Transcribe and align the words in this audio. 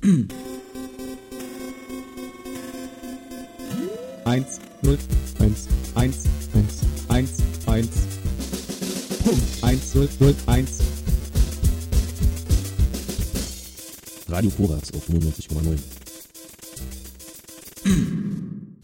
Eins, 4.24 4.60
null, 4.82 4.96
eins, 5.40 5.66
eins, 5.96 6.26
eins, 6.54 6.84
eins, 7.08 7.40
eins. 7.66 8.06
Punkt. 9.24 9.64
Eins, 9.64 9.94
null, 9.94 10.08
null, 10.20 10.34
eins. 10.46 10.80
Radio 14.28 14.50
Korax 14.50 14.94
auf 14.94 15.08
99,9. 15.08 15.80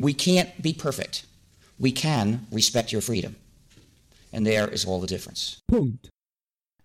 We 0.00 0.14
can't 0.14 0.50
be 0.60 0.72
perfect. 0.72 1.26
We 1.78 1.92
can 1.92 2.46
respect 2.50 2.90
your 2.90 3.02
freedom. 3.02 3.36
And 4.32 4.44
there 4.44 4.66
is 4.66 4.84
all 4.84 5.00
the 5.00 5.06
difference. 5.06 5.60
Punkt. 5.70 6.10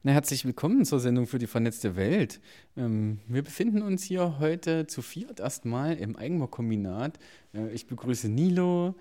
Na, 0.01 0.13
herzlich 0.13 0.45
willkommen 0.45 0.85
zur 0.85 1.01
Sendung 1.01 1.27
für 1.27 1.39
die 1.39 1.47
vernetzte 1.47 1.97
Welt. 1.97 2.39
Ähm, 2.77 3.19
wir 3.27 3.41
befinden 3.41 3.81
uns 3.81 4.01
hier 4.01 4.39
heute 4.39 4.87
zu 4.87 5.01
viert 5.01 5.41
erstmal 5.41 5.97
im 5.97 6.15
Eigenbaukombinat. 6.15 7.19
Äh, 7.53 7.67
ich 7.73 7.85
begrüße 7.85 8.29
Nilo. 8.29 8.95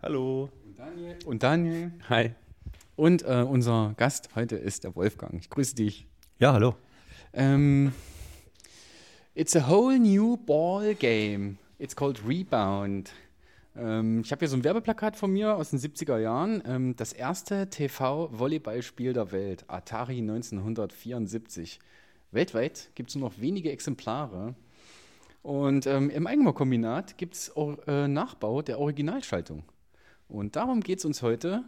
Hallo. 0.00 0.50
Und 0.64 0.78
Daniel. 0.78 1.16
Und, 1.24 1.42
Daniel. 1.42 1.92
Hi. 2.08 2.30
und 2.94 3.24
äh, 3.24 3.42
unser 3.42 3.94
Gast 3.96 4.36
heute 4.36 4.54
ist 4.54 4.84
der 4.84 4.94
Wolfgang. 4.94 5.34
Ich 5.34 5.50
grüße 5.50 5.74
dich. 5.74 6.06
Ja, 6.38 6.52
hallo. 6.52 6.76
Ähm, 7.32 7.92
it's 9.34 9.56
a 9.56 9.68
whole 9.68 9.98
new 9.98 10.36
ball 10.36 10.94
game. 10.94 11.58
It's 11.80 11.96
called 11.96 12.20
Rebound. 12.24 13.10
Ähm, 13.76 14.20
ich 14.24 14.32
habe 14.32 14.40
hier 14.40 14.48
so 14.48 14.56
ein 14.56 14.64
Werbeplakat 14.64 15.16
von 15.16 15.32
mir 15.32 15.56
aus 15.56 15.70
den 15.70 15.78
70er 15.78 16.18
Jahren. 16.18 16.62
Ähm, 16.66 16.96
das 16.96 17.12
erste 17.12 17.68
TV-Volleyballspiel 17.68 19.12
der 19.12 19.32
Welt, 19.32 19.64
Atari 19.68 20.18
1974. 20.18 21.78
Weltweit 22.32 22.90
gibt 22.94 23.10
es 23.10 23.16
nur 23.16 23.28
noch 23.28 23.40
wenige 23.40 23.70
Exemplare. 23.70 24.54
Und 25.42 25.86
ähm, 25.86 26.10
im 26.10 26.26
Eigenbaukombinat 26.26 27.18
gibt 27.18 27.34
es 27.34 27.52
äh, 27.86 28.08
Nachbau 28.08 28.62
der 28.62 28.78
Originalschaltung. 28.78 29.62
Und 30.28 30.56
darum 30.56 30.80
geht 30.80 30.98
es 30.98 31.04
uns 31.04 31.22
heute. 31.22 31.64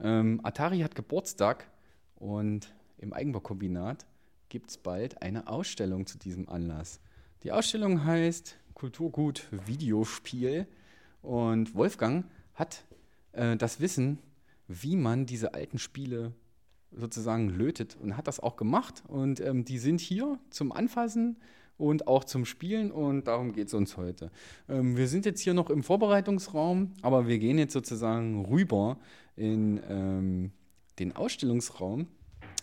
Ähm, 0.00 0.40
Atari 0.44 0.78
hat 0.80 0.94
Geburtstag 0.94 1.68
und 2.16 2.72
im 2.96 3.12
Eigenbaukombinat 3.12 4.06
gibt 4.48 4.70
es 4.70 4.78
bald 4.78 5.20
eine 5.20 5.46
Ausstellung 5.46 6.06
zu 6.06 6.18
diesem 6.18 6.48
Anlass. 6.48 7.00
Die 7.42 7.52
Ausstellung 7.52 8.04
heißt 8.04 8.56
Kulturgut 8.74 9.46
Videospiel 9.66 10.66
und 11.28 11.74
Wolfgang 11.74 12.24
hat 12.54 12.84
äh, 13.32 13.58
das 13.58 13.80
Wissen, 13.80 14.18
wie 14.66 14.96
man 14.96 15.26
diese 15.26 15.52
alten 15.52 15.78
Spiele 15.78 16.32
sozusagen 16.90 17.50
lötet 17.50 17.98
und 18.00 18.16
hat 18.16 18.26
das 18.26 18.40
auch 18.40 18.56
gemacht. 18.56 19.02
Und 19.08 19.38
ähm, 19.40 19.66
die 19.66 19.76
sind 19.76 20.00
hier 20.00 20.38
zum 20.48 20.72
Anfassen 20.72 21.36
und 21.76 22.08
auch 22.08 22.24
zum 22.24 22.46
Spielen 22.46 22.90
und 22.90 23.28
darum 23.28 23.52
geht 23.52 23.68
es 23.68 23.74
uns 23.74 23.98
heute. 23.98 24.30
Ähm, 24.70 24.96
wir 24.96 25.06
sind 25.06 25.26
jetzt 25.26 25.40
hier 25.40 25.52
noch 25.52 25.68
im 25.68 25.82
Vorbereitungsraum, 25.82 26.94
aber 27.02 27.28
wir 27.28 27.38
gehen 27.38 27.58
jetzt 27.58 27.74
sozusagen 27.74 28.46
rüber 28.46 28.96
in 29.36 29.82
ähm, 29.86 30.50
den 30.98 31.14
Ausstellungsraum. 31.14 32.06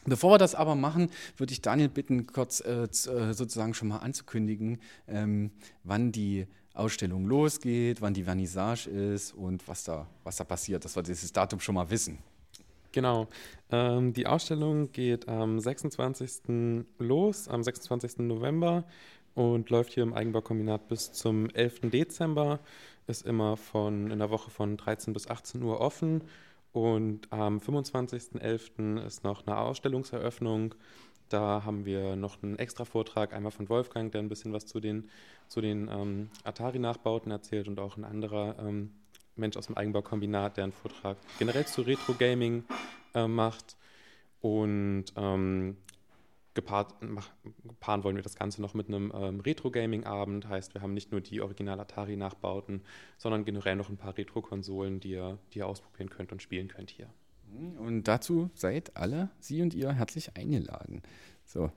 Bevor 0.07 0.31
wir 0.31 0.37
das 0.39 0.55
aber 0.55 0.73
machen, 0.73 1.11
würde 1.37 1.53
ich 1.53 1.61
Daniel 1.61 1.89
bitten, 1.89 2.25
kurz 2.25 2.61
äh, 2.61 2.85
äh, 2.85 2.87
sozusagen 2.87 3.75
schon 3.75 3.89
mal 3.89 3.99
anzukündigen, 3.99 4.79
ähm, 5.07 5.51
wann 5.83 6.11
die 6.11 6.47
Ausstellung 6.75 7.25
losgeht, 7.25 8.01
wann 8.01 8.13
die 8.13 8.23
Vernissage 8.23 8.87
ist 8.89 9.33
und 9.33 9.67
was 9.67 9.83
da, 9.83 10.07
was 10.23 10.35
da 10.35 10.43
passiert, 10.43 10.85
dass 10.85 10.95
wir 10.95 11.03
dieses 11.03 11.31
Datum 11.31 11.59
schon 11.59 11.75
mal 11.75 11.89
wissen. 11.89 12.19
Genau. 12.91 13.27
Ähm, 13.71 14.13
die 14.13 14.25
Ausstellung 14.25 14.91
geht 14.91 15.27
am 15.27 15.59
26. 15.59 16.85
los, 16.97 17.47
am 17.49 17.61
26. 17.61 18.19
November 18.19 18.85
und 19.33 19.69
läuft 19.69 19.93
hier 19.93 20.03
im 20.03 20.13
Eigenbaukombinat 20.13 20.87
bis 20.87 21.11
zum 21.11 21.49
11. 21.49 21.91
Dezember. 21.91 22.59
Ist 23.07 23.25
immer 23.25 23.57
von 23.57 24.09
in 24.09 24.19
der 24.19 24.29
Woche 24.29 24.49
von 24.49 24.77
13 24.77 25.13
bis 25.13 25.27
18 25.29 25.61
Uhr 25.61 25.81
offen. 25.81 26.23
Und 26.71 27.31
am 27.31 27.59
25.11. 27.59 29.05
ist 29.05 29.23
noch 29.23 29.45
eine 29.45 29.57
Ausstellungseröffnung. 29.57 30.73
Da 31.29 31.63
haben 31.65 31.85
wir 31.85 32.15
noch 32.15 32.41
einen 32.43 32.59
extra 32.59 32.85
Vortrag, 32.85 33.33
einmal 33.33 33.51
von 33.51 33.67
Wolfgang, 33.69 34.11
der 34.11 34.21
ein 34.21 34.29
bisschen 34.29 34.53
was 34.53 34.65
zu 34.65 34.79
den, 34.79 35.09
zu 35.47 35.61
den 35.61 35.89
ähm, 35.91 36.29
Atari-Nachbauten 36.43 37.31
erzählt 37.31 37.67
und 37.67 37.79
auch 37.79 37.97
ein 37.97 38.03
anderer 38.03 38.55
ähm, 38.59 38.91
Mensch 39.35 39.57
aus 39.57 39.67
dem 39.67 39.77
Eigenbaukombinat, 39.77 40.57
der 40.57 40.65
einen 40.65 40.73
Vortrag 40.73 41.17
generell 41.39 41.65
zu 41.65 41.81
Retro-Gaming 41.81 42.63
äh, 43.13 43.27
macht. 43.27 43.75
Und 44.41 45.05
ähm, 45.15 45.77
gepaart, 46.53 46.95
mach, 47.01 47.29
paaren 47.79 48.03
wollen 48.03 48.15
wir 48.15 48.23
das 48.23 48.35
Ganze 48.35 48.61
noch 48.61 48.73
mit 48.73 48.87
einem 48.87 49.11
ähm, 49.13 49.39
Retro-Gaming-Abend. 49.39 50.47
Heißt, 50.47 50.73
wir 50.73 50.81
haben 50.81 50.93
nicht 50.93 51.11
nur 51.11 51.21
die 51.21 51.41
Original-Atari-Nachbauten, 51.41 52.81
sondern 53.17 53.45
generell 53.45 53.75
noch 53.75 53.89
ein 53.89 53.97
paar 53.97 54.17
Retro-Konsolen, 54.17 54.99
die 54.99 55.11
ihr, 55.11 55.37
die 55.53 55.59
ihr 55.59 55.67
ausprobieren 55.67 56.09
könnt 56.09 56.31
und 56.31 56.41
spielen 56.41 56.67
könnt 56.67 56.91
hier. 56.91 57.09
Und 57.77 58.03
dazu 58.03 58.49
seid 58.55 58.95
alle, 58.95 59.29
Sie 59.39 59.61
und 59.61 59.73
ihr, 59.73 59.91
herzlich 59.93 60.35
eingeladen. 60.35 61.01
So, 61.45 61.71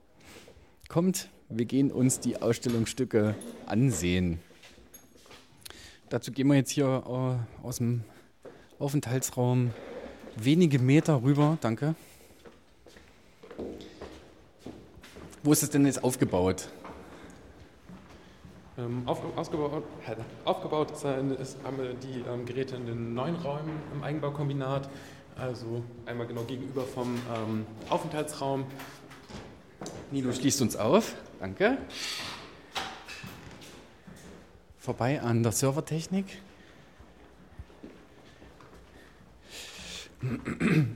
kommt, 0.87 1.29
wir 1.49 1.65
gehen 1.65 1.91
uns 1.91 2.19
die 2.19 2.41
Ausstellungsstücke 2.41 3.35
ansehen. 3.65 4.39
Dazu 6.09 6.31
gehen 6.31 6.47
wir 6.47 6.55
jetzt 6.55 6.71
hier 6.71 7.03
äh, 7.05 7.65
aus 7.65 7.77
dem 7.77 8.03
Aufenthaltsraum 8.79 9.71
wenige 10.35 10.79
Meter 10.79 11.21
rüber. 11.21 11.57
Danke. 11.61 11.95
Wo 15.43 15.51
ist 15.51 15.63
es 15.63 15.69
denn 15.69 15.85
jetzt 15.85 16.03
aufgebaut? 16.03 16.69
Ähm, 18.77 19.03
auf, 19.05 19.21
ausgebaut, 19.37 19.83
aufgebaut 20.45 20.91
ist, 20.91 21.03
äh, 21.03 21.21
ist, 21.41 21.57
haben 21.63 21.77
wir 21.77 21.93
die 21.93 22.23
ähm, 22.27 22.45
Geräte 22.45 22.75
in 22.75 22.85
den 22.85 23.13
neuen 23.13 23.35
Räumen 23.35 23.71
im 23.93 24.03
Eigenbaukombinat. 24.03 24.89
Also 25.39 25.83
einmal 26.05 26.27
genau 26.27 26.43
gegenüber 26.43 26.83
vom 26.83 27.15
ähm, 27.33 27.65
Aufenthaltsraum. 27.89 28.65
Nilo 30.11 30.33
schließt 30.33 30.61
uns 30.61 30.75
auf. 30.75 31.15
Danke. 31.39 31.77
Vorbei 34.77 35.21
an 35.21 35.41
der 35.41 35.53
Servertechnik. 35.53 36.25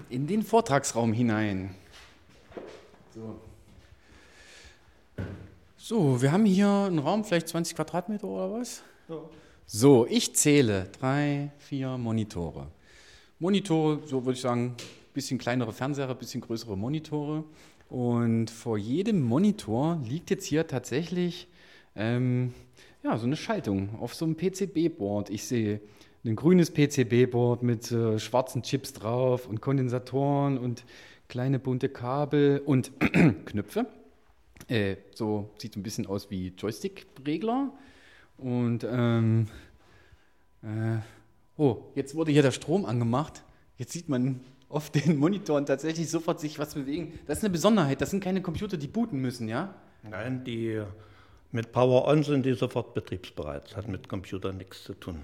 In 0.09 0.27
den 0.27 0.43
Vortragsraum 0.43 1.13
hinein. 1.13 1.75
So. 3.15 3.39
So, 5.77 6.21
wir 6.21 6.33
haben 6.33 6.45
hier 6.45 6.67
einen 6.67 6.99
Raum, 6.99 7.23
vielleicht 7.23 7.47
20 7.47 7.75
Quadratmeter 7.75 8.27
oder 8.27 8.51
was? 8.51 8.83
So, 9.65 10.05
ich 10.09 10.35
zähle 10.35 10.89
drei, 10.99 11.51
vier 11.59 11.97
Monitore. 11.97 12.67
Monitore, 13.43 13.99
so 14.05 14.23
würde 14.23 14.37
ich 14.37 14.41
sagen, 14.41 14.73
bisschen 15.13 15.37
kleinere 15.37 15.73
Fernseher, 15.73 16.15
bisschen 16.15 16.39
größere 16.39 16.77
Monitore. 16.77 17.43
Und 17.89 18.49
vor 18.49 18.77
jedem 18.77 19.21
Monitor 19.21 20.01
liegt 20.07 20.29
jetzt 20.29 20.45
hier 20.45 20.65
tatsächlich 20.65 21.49
ähm, 21.97 22.53
ja, 23.03 23.17
so 23.17 23.25
eine 23.25 23.35
Schaltung 23.35 23.99
auf 23.99 24.15
so 24.15 24.23
einem 24.23 24.37
PCB-Board. 24.37 25.29
Ich 25.29 25.43
sehe 25.43 25.81
ein 26.23 26.37
grünes 26.37 26.71
PCB-Board 26.71 27.63
mit 27.63 27.91
äh, 27.91 28.17
schwarzen 28.17 28.63
Chips 28.63 28.93
drauf 28.93 29.45
und 29.45 29.59
Kondensatoren 29.59 30.57
und 30.57 30.85
kleine 31.27 31.59
bunte 31.59 31.89
Kabel 31.89 32.61
und 32.65 32.93
Knöpfe. 33.45 33.87
Äh, 34.69 34.95
so 35.15 35.49
sieht 35.57 35.75
ein 35.75 35.83
bisschen 35.83 36.07
aus 36.07 36.31
wie 36.31 36.53
Joystick-Regler. 36.57 37.73
Und 38.37 38.87
ähm, 38.89 39.47
äh, 40.61 40.99
oh, 41.57 41.83
jetzt 41.95 42.15
wurde 42.15 42.31
hier 42.31 42.41
der 42.41 42.51
Strom 42.51 42.85
angemacht. 42.85 43.43
Jetzt 43.77 43.93
sieht 43.93 44.09
man 44.09 44.41
auf 44.69 44.89
den 44.89 45.17
Monitoren 45.19 45.65
tatsächlich 45.65 46.09
sofort 46.09 46.39
sich 46.39 46.59
was 46.59 46.73
bewegen. 46.73 47.19
Das 47.27 47.39
ist 47.39 47.43
eine 47.43 47.51
Besonderheit. 47.51 48.01
Das 48.01 48.09
sind 48.09 48.23
keine 48.23 48.41
Computer, 48.41 48.77
die 48.77 48.87
booten 48.87 49.19
müssen, 49.19 49.47
ja? 49.47 49.75
Nein, 50.03 50.43
die 50.43 50.81
mit 51.51 51.71
Power 51.71 52.07
On 52.07 52.23
sind 52.23 52.45
die 52.45 52.53
sofort 52.53 52.93
betriebsbereit. 52.93 53.65
Das 53.69 53.77
hat 53.77 53.87
mit 53.87 54.09
Computern 54.09 54.57
nichts 54.57 54.83
zu 54.83 54.93
tun. 54.93 55.23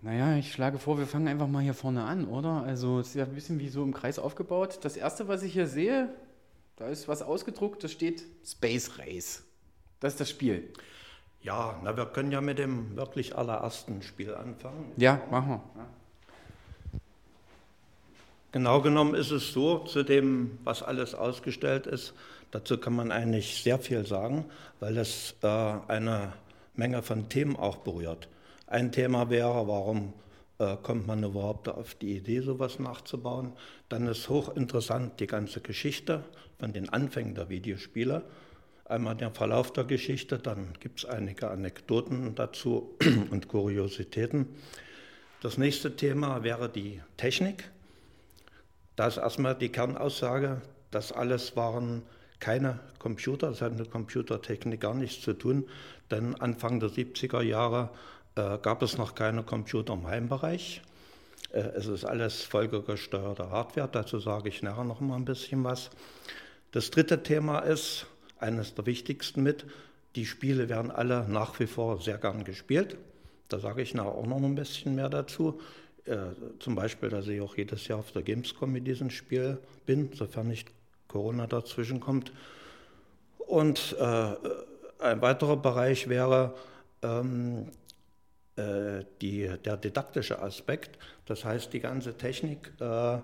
Naja, 0.00 0.36
ich 0.36 0.52
schlage 0.52 0.78
vor, 0.78 0.98
wir 0.98 1.06
fangen 1.06 1.28
einfach 1.28 1.46
mal 1.46 1.62
hier 1.62 1.74
vorne 1.74 2.04
an, 2.04 2.26
oder? 2.26 2.62
Also 2.62 3.00
es 3.00 3.08
ist 3.08 3.14
ja 3.14 3.24
ein 3.24 3.34
bisschen 3.34 3.60
wie 3.60 3.68
so 3.68 3.82
im 3.82 3.92
Kreis 3.92 4.18
aufgebaut. 4.18 4.80
Das 4.82 4.96
erste, 4.96 5.28
was 5.28 5.42
ich 5.42 5.52
hier 5.52 5.66
sehe, 5.66 6.08
da 6.76 6.88
ist 6.88 7.06
was 7.06 7.22
ausgedruckt, 7.22 7.84
da 7.84 7.88
steht 7.88 8.24
Space 8.44 8.98
Race. 8.98 9.44
Das 10.00 10.14
ist 10.14 10.20
das 10.20 10.30
Spiel. 10.30 10.72
Ja, 11.42 11.80
na, 11.82 11.96
wir 11.96 12.06
können 12.06 12.30
ja 12.30 12.40
mit 12.40 12.58
dem 12.58 12.94
wirklich 12.96 13.36
allerersten 13.36 14.02
Spiel 14.02 14.34
anfangen. 14.34 14.92
Ja, 14.96 15.20
machen 15.30 15.60
wir. 15.74 15.86
Genau 18.52 18.82
genommen 18.82 19.14
ist 19.14 19.30
es 19.30 19.52
so, 19.52 19.78
zu 19.78 20.02
dem, 20.02 20.58
was 20.62 20.82
alles 20.82 21.14
ausgestellt 21.14 21.86
ist, 21.86 22.12
dazu 22.50 22.76
kann 22.76 22.94
man 22.94 23.10
eigentlich 23.10 23.62
sehr 23.62 23.78
viel 23.78 24.06
sagen, 24.06 24.44
weil 24.78 24.98
es 24.98 25.34
äh, 25.42 25.46
eine 25.46 26.34
Menge 26.74 27.02
von 27.02 27.28
Themen 27.28 27.56
auch 27.56 27.78
berührt. 27.78 28.28
Ein 28.66 28.92
Thema 28.92 29.30
wäre, 29.30 29.66
warum 29.66 30.12
äh, 30.58 30.76
kommt 30.82 31.06
man 31.06 31.24
überhaupt 31.24 31.68
auf 31.68 31.94
die 31.94 32.16
Idee, 32.16 32.40
sowas 32.40 32.78
nachzubauen? 32.78 33.52
Dann 33.88 34.06
ist 34.06 34.28
hochinteressant 34.28 35.18
die 35.18 35.26
ganze 35.26 35.60
Geschichte 35.60 36.22
von 36.58 36.72
den 36.72 36.90
Anfängen 36.90 37.34
der 37.34 37.48
Videospiele. 37.48 38.22
Einmal 38.92 39.16
den 39.16 39.32
Verlauf 39.32 39.72
der 39.72 39.84
Geschichte, 39.84 40.38
dann 40.38 40.74
gibt 40.78 41.00
es 41.00 41.04
einige 41.04 41.50
Anekdoten 41.50 42.34
dazu 42.34 42.96
und 43.30 43.48
Kuriositäten. 43.48 44.46
Das 45.40 45.58
nächste 45.58 45.96
Thema 45.96 46.44
wäre 46.44 46.68
die 46.68 47.00
Technik. 47.16 47.70
Da 48.94 49.08
ist 49.08 49.16
erstmal 49.16 49.56
die 49.56 49.70
Kernaussage, 49.70 50.60
das 50.90 51.10
alles 51.10 51.56
waren 51.56 52.02
keine 52.38 52.78
Computer, 52.98 53.48
das 53.50 53.62
hat 53.62 53.76
mit 53.76 53.90
Computertechnik 53.90 54.80
gar 54.80 54.94
nichts 54.94 55.22
zu 55.22 55.32
tun, 55.32 55.64
denn 56.10 56.34
Anfang 56.40 56.78
der 56.78 56.90
70er 56.90 57.40
Jahre 57.40 57.90
äh, 58.34 58.58
gab 58.58 58.82
es 58.82 58.98
noch 58.98 59.14
keine 59.14 59.42
Computer 59.42 59.94
im 59.94 60.06
Heimbereich. 60.06 60.82
Äh, 61.52 61.60
es 61.76 61.86
ist 61.86 62.04
alles 62.04 62.42
folgegesteuerte 62.42 63.50
Hardware, 63.50 63.88
dazu 63.90 64.18
sage 64.18 64.48
ich 64.48 64.62
nachher 64.62 64.84
noch 64.84 65.00
mal 65.00 65.16
ein 65.16 65.24
bisschen 65.24 65.64
was. 65.64 65.90
Das 66.72 66.90
dritte 66.90 67.22
Thema 67.22 67.60
ist, 67.60 68.06
eines 68.42 68.74
der 68.74 68.86
wichtigsten 68.86 69.42
mit, 69.42 69.64
die 70.16 70.26
Spiele 70.26 70.68
werden 70.68 70.90
alle 70.90 71.26
nach 71.28 71.58
wie 71.58 71.66
vor 71.66 72.00
sehr 72.00 72.18
gern 72.18 72.44
gespielt. 72.44 72.96
Da 73.48 73.58
sage 73.58 73.82
ich 73.82 73.94
nachher 73.94 74.14
auch 74.14 74.26
noch 74.26 74.42
ein 74.42 74.54
bisschen 74.54 74.94
mehr 74.94 75.08
dazu. 75.08 75.60
Äh, 76.04 76.16
zum 76.58 76.74
Beispiel, 76.74 77.08
dass 77.08 77.28
ich 77.28 77.40
auch 77.40 77.56
jedes 77.56 77.86
Jahr 77.88 78.00
auf 78.00 78.12
der 78.12 78.22
Gamescom 78.22 78.72
mit 78.72 78.86
diesem 78.86 79.10
Spiel 79.10 79.58
bin, 79.86 80.10
sofern 80.12 80.48
nicht 80.48 80.68
Corona 81.08 81.46
dazwischen 81.46 82.00
kommt. 82.00 82.32
Und 83.38 83.96
äh, 83.98 84.34
ein 84.98 85.20
weiterer 85.20 85.56
Bereich 85.56 86.08
wäre 86.08 86.54
ähm, 87.02 87.68
äh, 88.56 89.04
die, 89.20 89.50
der 89.64 89.76
didaktische 89.76 90.40
Aspekt. 90.40 90.98
Das 91.26 91.44
heißt, 91.44 91.72
die 91.72 91.80
ganze 91.80 92.16
Technik 92.16 92.72
äh, 92.80 93.18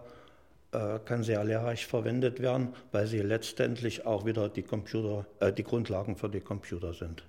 kann 0.71 1.23
sehr 1.23 1.43
lehrreich 1.45 1.87
verwendet 1.87 2.41
werden, 2.41 2.75
weil 2.93 3.07
sie 3.07 3.21
letztendlich 3.21 4.05
auch 4.07 4.27
wieder 4.27 4.49
die, 4.49 4.63
Computer, 4.63 5.27
äh, 5.41 5.53
die 5.53 5.65
Grundlagen 5.65 6.17
für 6.17 6.29
die 6.29 6.41
Computer 6.41 6.93
sind. 6.93 7.25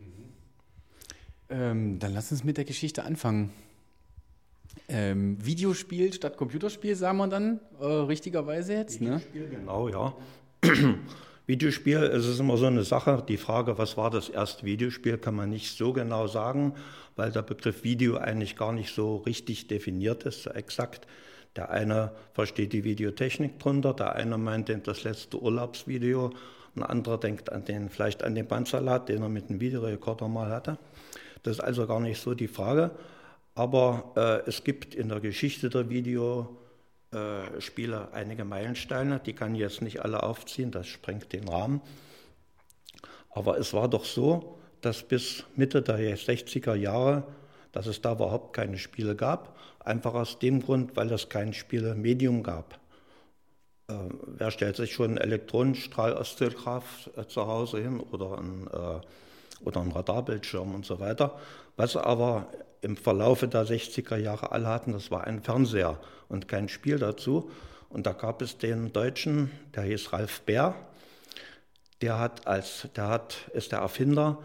Ähm, 1.50 2.00
dann 2.00 2.14
lass 2.14 2.32
uns 2.32 2.44
mit 2.44 2.58
der 2.58 2.66
Geschichte 2.66 3.04
anfangen. 3.04 3.52
Ähm, 4.88 5.38
Videospiel 5.44 6.14
statt 6.14 6.38
Computerspiel, 6.38 6.96
sagen 6.96 7.18
wir 7.18 7.28
dann, 7.28 7.60
äh, 7.80 7.86
richtigerweise 7.86 8.74
jetzt. 8.74 9.02
Ne? 9.02 9.22
Videospiel, 9.34 9.50
genau, 9.50 9.88
ja. 9.88 10.16
Videospiel, 11.48 11.98
es 11.98 12.28
ist 12.28 12.40
immer 12.40 12.58
so 12.58 12.68
eine 12.68 12.84
Sache. 12.84 13.24
Die 13.28 13.38
Frage, 13.38 13.78
was 13.78 13.98
war 13.98 14.12
das 14.12 14.30
erste 14.30 14.66
Videospiel, 14.66 15.18
kann 15.18 15.36
man 15.36 15.50
nicht 15.50 15.76
so 15.76 15.94
genau 15.94 16.28
sagen, 16.28 16.76
weil 17.16 17.32
der 17.32 17.42
Begriff 17.42 17.84
Video 17.84 18.18
eigentlich 18.18 18.56
gar 18.56 18.72
nicht 18.72 18.94
so 18.94 19.18
richtig 19.18 19.68
definiert 19.68 20.24
ist, 20.24 20.44
so 20.44 20.52
exakt. 20.52 21.08
Der 21.56 21.70
eine 21.72 22.12
versteht 22.34 22.74
die 22.74 22.84
Videotechnik 22.84 23.60
drunter, 23.60 23.94
der 23.94 24.16
eine 24.16 24.38
meint 24.38 24.70
das 24.88 25.04
letzte 25.04 25.42
Urlaubsvideo, 25.42 26.32
ein 26.76 26.84
anderer 26.84 27.18
denkt 27.18 27.52
an 27.52 27.66
den, 27.66 27.90
vielleicht 27.90 28.24
an 28.24 28.36
den 28.36 28.48
Bandsalat, 28.48 29.10
den 29.10 29.22
er 29.22 29.30
mit 29.30 29.50
einem 29.50 29.60
Videorekorder 29.60 30.28
mal 30.28 30.52
hatte. 30.52 30.78
Das 31.44 31.58
ist 31.58 31.64
also 31.64 31.88
gar 31.88 32.00
nicht 32.00 32.22
so 32.22 32.34
die 32.34 32.48
Frage. 32.48 32.92
Aber 33.56 34.14
äh, 34.16 34.48
es 34.48 34.64
gibt 34.64 34.96
in 34.96 35.10
der 35.10 35.20
Geschichte 35.20 35.70
der 35.70 35.90
Videospiele 35.90 36.38
äh, 37.12 38.16
einige 38.16 38.46
Meilensteine, 38.46 39.20
die 39.20 39.34
kann 39.34 39.56
ich 39.56 39.62
jetzt 39.62 39.82
nicht 39.82 40.02
alle 40.02 40.24
aufziehen, 40.24 40.72
das 40.72 40.88
sprengt 40.88 41.34
den 41.34 41.50
Rahmen. 41.50 41.82
Aber 43.32 43.58
es 43.58 43.74
war 43.74 43.90
doch 43.90 44.06
so, 44.06 44.60
dass 44.82 45.04
bis 45.04 45.44
Mitte 45.56 45.82
der 45.82 45.98
60er 45.98 46.76
Jahre, 46.76 47.24
dass 47.72 47.88
es 47.88 48.02
da 48.02 48.14
überhaupt 48.14 48.54
keine 48.54 48.78
Spiele 48.78 49.16
gab, 49.16 49.58
einfach 49.80 50.14
aus 50.14 50.40
dem 50.40 50.62
Grund, 50.62 50.96
weil 50.96 51.12
es 51.12 51.30
kein 51.30 51.54
Spielemedium 51.54 52.44
gab. 52.44 52.80
Äh, 53.88 53.94
wer 54.26 54.52
stellt 54.52 54.76
sich 54.76 54.94
schon 54.94 55.12
einen 55.12 55.18
Elektronenstrahl-Oszillograph 55.18 57.10
äh, 57.16 57.26
zu 57.28 57.48
Hause 57.48 57.80
hin 57.82 58.00
oder 58.00 58.38
ein 58.38 58.68
äh, 58.68 59.02
oder 59.64 59.82
ein 59.82 59.92
Radarbildschirm 59.92 60.74
und 60.74 60.86
so 60.86 61.00
weiter. 61.00 61.38
Was 61.76 61.96
aber 61.96 62.48
im 62.82 62.98
Verlaufe 62.98 63.48
der 63.48 63.66
60er 63.66 64.18
Jahre 64.18 64.52
alle 64.52 64.68
hatten, 64.68 64.94
das 64.94 65.12
war 65.12 65.26
ein 65.26 65.42
Fernseher 65.42 66.00
und 66.28 66.48
kein 66.48 66.70
Spiel 66.70 66.98
dazu. 66.98 67.52
Und 67.90 68.06
da 68.06 68.14
gab 68.14 68.42
es 68.42 68.58
den 68.58 68.94
Deutschen, 68.94 69.52
der 69.76 69.84
hieß 69.84 70.14
Ralf 70.14 70.42
Bär, 70.42 70.76
der 72.02 72.20
hat 72.20 72.48
als, 72.48 72.88
der 72.96 73.08
hat, 73.08 73.50
ist 73.54 73.72
der 73.72 73.80
Erfinder, 73.80 74.38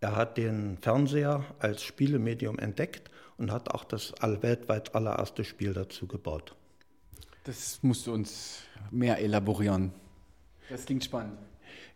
er 0.00 0.16
hat 0.16 0.36
den 0.36 0.78
Fernseher 0.78 1.44
als 1.58 1.82
Spielemedium 1.82 2.58
entdeckt 2.58 3.10
und 3.38 3.50
hat 3.50 3.70
auch 3.70 3.84
das 3.84 4.12
weltweit 4.20 4.94
allererste 4.94 5.44
Spiel 5.44 5.72
dazu 5.72 6.06
gebaut. 6.06 6.54
Das 7.44 7.78
musst 7.82 8.06
du 8.06 8.12
uns 8.12 8.62
mehr 8.90 9.18
elaborieren. 9.18 9.92
Das 10.68 10.84
klingt 10.84 11.04
spannend. 11.04 11.38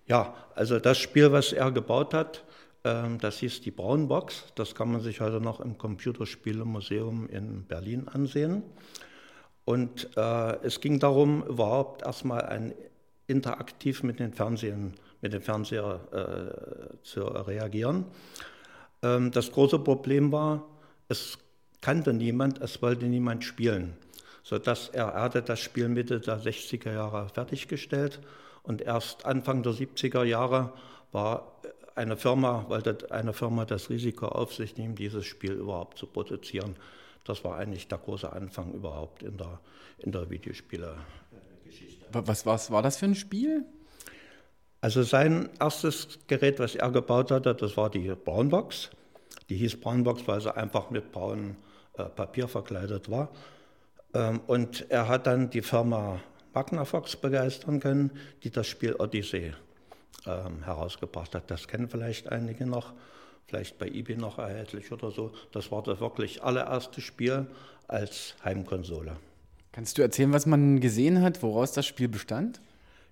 Ja, 0.07 0.35
also 0.55 0.79
das 0.79 0.99
Spiel, 0.99 1.33
was 1.33 1.53
er 1.53 1.71
gebaut 1.73 2.15
hat, 2.15 2.45
ähm, 2.85 3.19
das 3.19 3.39
hieß 3.39 3.61
die 3.61 3.71
Braunbox. 3.71 4.53
Das 4.55 4.75
kann 4.75 4.91
man 4.91 5.01
sich 5.01 5.21
heute 5.21 5.41
noch 5.41 5.61
im 5.61 5.77
Computerspielemuseum 5.77 7.29
in 7.29 7.65
Berlin 7.65 8.09
ansehen. 8.09 8.63
Und 9.65 10.17
äh, 10.17 10.57
es 10.65 10.81
ging 10.81 10.99
darum, 10.99 11.43
überhaupt 11.45 12.03
erstmal 12.03 12.43
ein 12.43 12.75
interaktiv 13.27 14.03
mit 14.03 14.19
den 14.19 14.33
Fernsehen, 14.33 14.95
mit 15.21 15.33
dem 15.33 15.43
Fernseher 15.43 16.01
äh, 16.13 16.97
zu 17.03 17.23
reagieren. 17.23 18.05
Ähm, 19.03 19.31
das 19.31 19.53
große 19.53 19.79
Problem 19.79 20.33
war, 20.33 20.67
es 21.09 21.39
kannte 21.81 22.13
niemand, 22.13 22.61
es 22.61 22.81
wollte 22.83 23.07
niemand 23.07 23.45
spielen, 23.45 23.97
sodass 24.43 24.89
er, 24.89 25.07
er 25.07 25.23
hatte 25.23 25.43
das 25.43 25.61
Spiel 25.61 25.89
Mitte 25.89 26.21
der 26.21 26.41
60er 26.41 26.93
Jahre 26.93 27.29
fertiggestellt 27.29 28.21
und 28.63 28.83
erst 28.83 29.25
Anfang 29.27 29.63
der 29.63 29.73
70er 29.73 30.25
Jahre 30.25 30.73
war 31.13 31.61
eine 31.95 32.17
Firma, 32.17 32.67
wollte 32.69 33.11
eine 33.11 33.33
Firma 33.33 33.65
das 33.65 33.91
Risiko 33.91 34.27
auf 34.27 34.55
sich 34.55 34.77
nehmen, 34.77 34.95
dieses 34.95 35.27
Spiel 35.27 35.53
überhaupt 35.53 35.99
zu 35.99 36.07
produzieren. 36.07 36.77
Das 37.25 37.45
war 37.45 37.59
eigentlich 37.59 37.89
der 37.89 37.99
große 37.99 38.33
Anfang 38.33 38.73
überhaupt 38.73 39.23
in 39.23 39.37
der, 39.37 39.61
in 39.99 40.13
der 40.13 40.31
Videospiele-Geschichte. 40.31 42.07
Was, 42.13 42.47
was 42.47 42.71
war 42.71 42.83
das 42.83 42.97
für 42.97 43.07
ein 43.07 43.15
Spiel? 43.15 43.65
Also 44.81 45.03
sein 45.03 45.51
erstes 45.59 46.19
Gerät, 46.27 46.59
was 46.59 46.75
er 46.75 46.91
gebaut 46.91 47.31
hatte, 47.31 47.55
das 47.55 47.77
war 47.77 47.91
die 47.91 48.15
Braunbox. 48.15 48.91
Die 49.49 49.57
hieß 49.57 49.81
Braunbox, 49.81 50.27
weil 50.27 50.41
sie 50.41 50.55
einfach 50.57 50.91
mit 50.91 51.13
braunem 51.13 51.57
äh, 51.99 52.05
Papier 52.05 52.49
verkleidet 52.49 53.11
war. 53.11 53.31
Ähm, 54.15 54.41
und 54.47 54.91
er 54.91 55.09
hat 55.09 55.27
dann 55.27 55.51
die 55.51 55.63
Firma 55.63 56.21
Magnavox 56.55 57.17
begeistern 57.17 57.81
können, 57.81 58.11
die 58.43 58.51
das 58.51 58.67
Spiel 58.67 58.95
Odyssey 58.95 59.53
ähm, 60.27 60.65
herausgebracht 60.65 61.35
hat. 61.35 61.51
Das 61.51 61.69
kennen 61.69 61.89
vielleicht 61.89 62.31
einige 62.31 62.67
noch, 62.67 62.93
vielleicht 63.47 63.79
bei 63.79 63.87
eBay 63.87 64.17
noch 64.17 64.39
erhältlich 64.39 64.91
oder 64.93 65.11
so. 65.11 65.33
Das 65.53 65.71
war 65.71 65.83
das 65.83 66.01
wirklich 66.01 66.43
allererste 66.43 67.01
Spiel 67.01 67.47
als 67.87 68.35
Heimkonsole. 68.45 69.17
Kannst 69.73 69.99
du 69.99 70.03
erzählen, 70.03 70.33
was 70.33 70.47
man 70.47 70.81
gesehen 70.81 71.23
hat, 71.23 71.43
woraus 71.43 71.73
das 71.73 71.87
Spiel 71.87 72.09
bestand? 72.09 72.61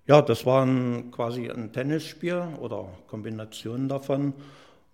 Ja, 0.09 0.23
das 0.23 0.43
war 0.43 0.65
ein, 0.65 1.11
quasi 1.11 1.51
ein 1.51 1.71
Tennisspiel 1.71 2.41
oder 2.59 2.89
Kombinationen 3.05 3.87
davon, 3.87 4.33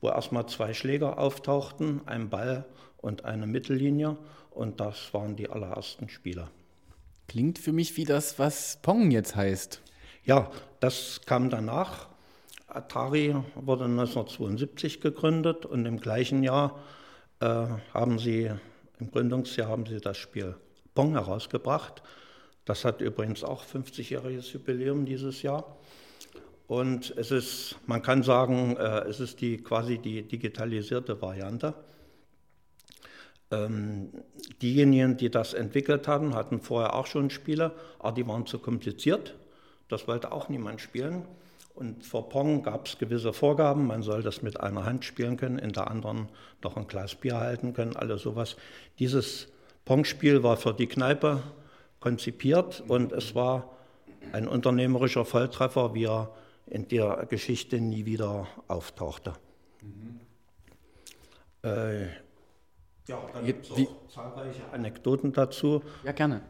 wo 0.02 0.10
erstmal 0.10 0.46
zwei 0.48 0.74
Schläger 0.74 1.18
auftauchten, 1.18 2.02
ein 2.06 2.30
Ball 2.30 2.66
und 2.98 3.24
eine 3.24 3.48
Mittellinie. 3.48 4.18
Und 4.52 4.82
das 4.82 5.14
waren 5.14 5.38
die 5.38 5.50
allerersten 5.50 6.10
Spieler. 6.10 6.52
Klingt 7.30 7.60
für 7.60 7.72
mich 7.72 7.96
wie 7.96 8.04
das, 8.04 8.40
was 8.40 8.80
Pong 8.82 9.10
jetzt 9.10 9.38
heißt. 9.38 9.82
Ja, 10.26 10.52
das 10.82 11.22
kam 11.26 11.50
danach. 11.50 12.10
Atari 12.68 13.38
wurde 13.56 13.86
1972 13.86 15.00
gegründet 15.00 15.66
und 15.66 15.86
im 15.86 16.02
gleichen 16.02 16.44
Jahr 16.44 16.78
äh, 17.40 17.68
haben 17.94 18.20
sie, 18.20 18.52
im 19.00 19.12
Gründungsjahr 19.12 19.70
haben 19.70 19.86
sie 19.86 20.02
das 20.02 20.18
Spiel 20.18 20.58
Pong 20.94 21.14
herausgebracht. 21.14 22.04
Das 22.66 22.84
hat 22.84 23.02
übrigens 23.02 23.44
auch 23.44 23.64
50-jähriges 23.64 24.52
Jubiläum 24.54 25.06
dieses 25.06 25.44
Jahr. 25.44 25.78
Und 26.68 27.16
es 27.16 27.30
ist, 27.30 27.76
man 27.86 28.02
kann 28.02 28.24
sagen, 28.24 28.76
äh, 28.76 29.02
es 29.08 29.20
ist 29.20 29.40
die, 29.40 29.58
quasi 29.58 30.00
die 30.00 30.24
digitalisierte 30.24 31.22
Variante. 31.22 31.76
Ähm, 33.52 34.10
diejenigen, 34.64 35.16
die 35.18 35.30
das 35.30 35.54
entwickelt 35.54 36.08
haben, 36.08 36.34
hatten 36.34 36.60
vorher 36.60 36.96
auch 36.96 37.06
schon 37.06 37.30
Spiele, 37.30 37.72
aber 38.00 38.14
die 38.14 38.28
waren 38.28 38.48
zu 38.48 38.58
kompliziert. 38.58 39.36
Das 39.88 40.08
wollte 40.08 40.32
auch 40.32 40.50
niemand 40.50 40.82
spielen. 40.82 41.28
Und 41.76 42.04
vor 42.04 42.30
Pong 42.30 42.64
gab 42.64 42.88
es 42.88 42.98
gewisse 42.98 43.34
Vorgaben. 43.34 43.86
Man 43.86 44.02
soll 44.02 44.24
das 44.24 44.42
mit 44.42 44.60
einer 44.60 44.86
Hand 44.86 45.06
spielen 45.06 45.38
können, 45.38 45.60
in 45.60 45.74
der 45.74 45.92
anderen 45.92 46.30
noch 46.64 46.78
ein 46.78 46.88
Glas 46.88 47.14
Bier 47.14 47.40
halten 47.40 47.74
können, 47.74 47.96
alles 47.96 48.24
sowas. 48.24 48.56
Dieses 48.98 49.50
Pong-Spiel 49.84 50.42
war 50.42 50.58
für 50.58 50.74
die 50.74 50.88
Kneipe 50.88 51.44
konzipiert 52.06 52.84
und 52.88 53.12
es 53.14 53.34
war 53.34 53.72
ein 54.32 54.48
unternehmerischer 54.48 55.26
Volltreffer, 55.26 55.96
wie 55.96 56.06
er 56.06 56.30
in 56.68 56.88
der 56.88 57.26
Geschichte 57.28 57.82
nie 57.82 58.06
wieder 58.06 58.46
auftauchte. 58.68 59.34
Mhm. 59.82 60.20
Äh, 61.64 62.04
ja, 63.08 63.20
dann 63.34 63.44
gibt 63.44 63.72
es 63.72 63.88
zahlreiche 64.14 64.62
Anekdoten 64.72 65.34
dazu. 65.34 65.82
Ja, 66.04 66.12
gerne. 66.12 66.42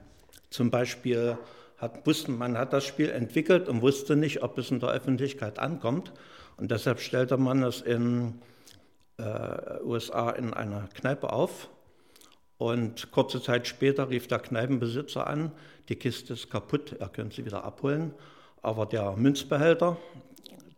Zum 0.49 0.71
Beispiel 0.71 1.37
hat, 1.77 2.05
wussten, 2.05 2.37
man 2.37 2.57
hat 2.57 2.73
das 2.73 2.83
Spiel 2.83 3.09
entwickelt 3.09 3.69
und 3.69 3.81
wusste 3.81 4.17
nicht, 4.17 4.43
ob 4.43 4.57
es 4.57 4.71
in 4.71 4.81
der 4.81 4.89
Öffentlichkeit 4.89 5.57
ankommt. 5.57 6.11
Und 6.57 6.69
deshalb 6.69 6.99
stellte 6.99 7.37
man 7.37 7.63
es 7.63 7.79
in 7.79 8.41
äh, 9.19 9.79
USA 9.85 10.31
in 10.31 10.53
einer 10.53 10.89
Kneipe 10.93 11.31
auf. 11.31 11.69
Und 12.57 13.11
kurze 13.11 13.41
Zeit 13.41 13.67
später 13.67 14.09
rief 14.09 14.27
der 14.27 14.39
Kneipenbesitzer 14.39 15.27
an, 15.27 15.51
die 15.89 15.95
Kiste 15.95 16.33
ist 16.33 16.49
kaputt, 16.49 16.93
er 16.99 17.09
könnte 17.09 17.35
sie 17.35 17.45
wieder 17.45 17.63
abholen. 17.63 18.13
Aber 18.61 18.85
der 18.85 19.15
Münzbehälter, 19.15 19.97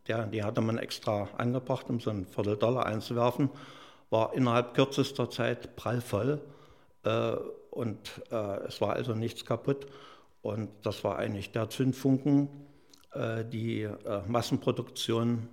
der, 0.07 0.25
die 0.25 0.43
hatte 0.43 0.61
man 0.61 0.77
extra 0.77 1.29
angebracht, 1.37 1.89
um 1.89 1.99
so 1.99 2.09
einen 2.09 2.25
Vierteldollar 2.25 2.85
einzuwerfen, 2.85 3.49
war 4.09 4.33
innerhalb 4.33 4.73
kürzester 4.73 5.29
Zeit 5.29 5.75
prallvoll. 5.75 6.41
Äh, 7.03 7.35
und 7.71 8.21
äh, 8.31 8.65
es 8.67 8.81
war 8.81 8.93
also 8.93 9.13
nichts 9.13 9.45
kaputt. 9.45 9.87
Und 10.41 10.69
das 10.83 11.03
war 11.03 11.17
eigentlich 11.17 11.51
der 11.51 11.69
Zündfunken, 11.69 12.49
äh, 13.13 13.45
die 13.45 13.83
äh, 13.83 14.21
Massenproduktion 14.27 15.47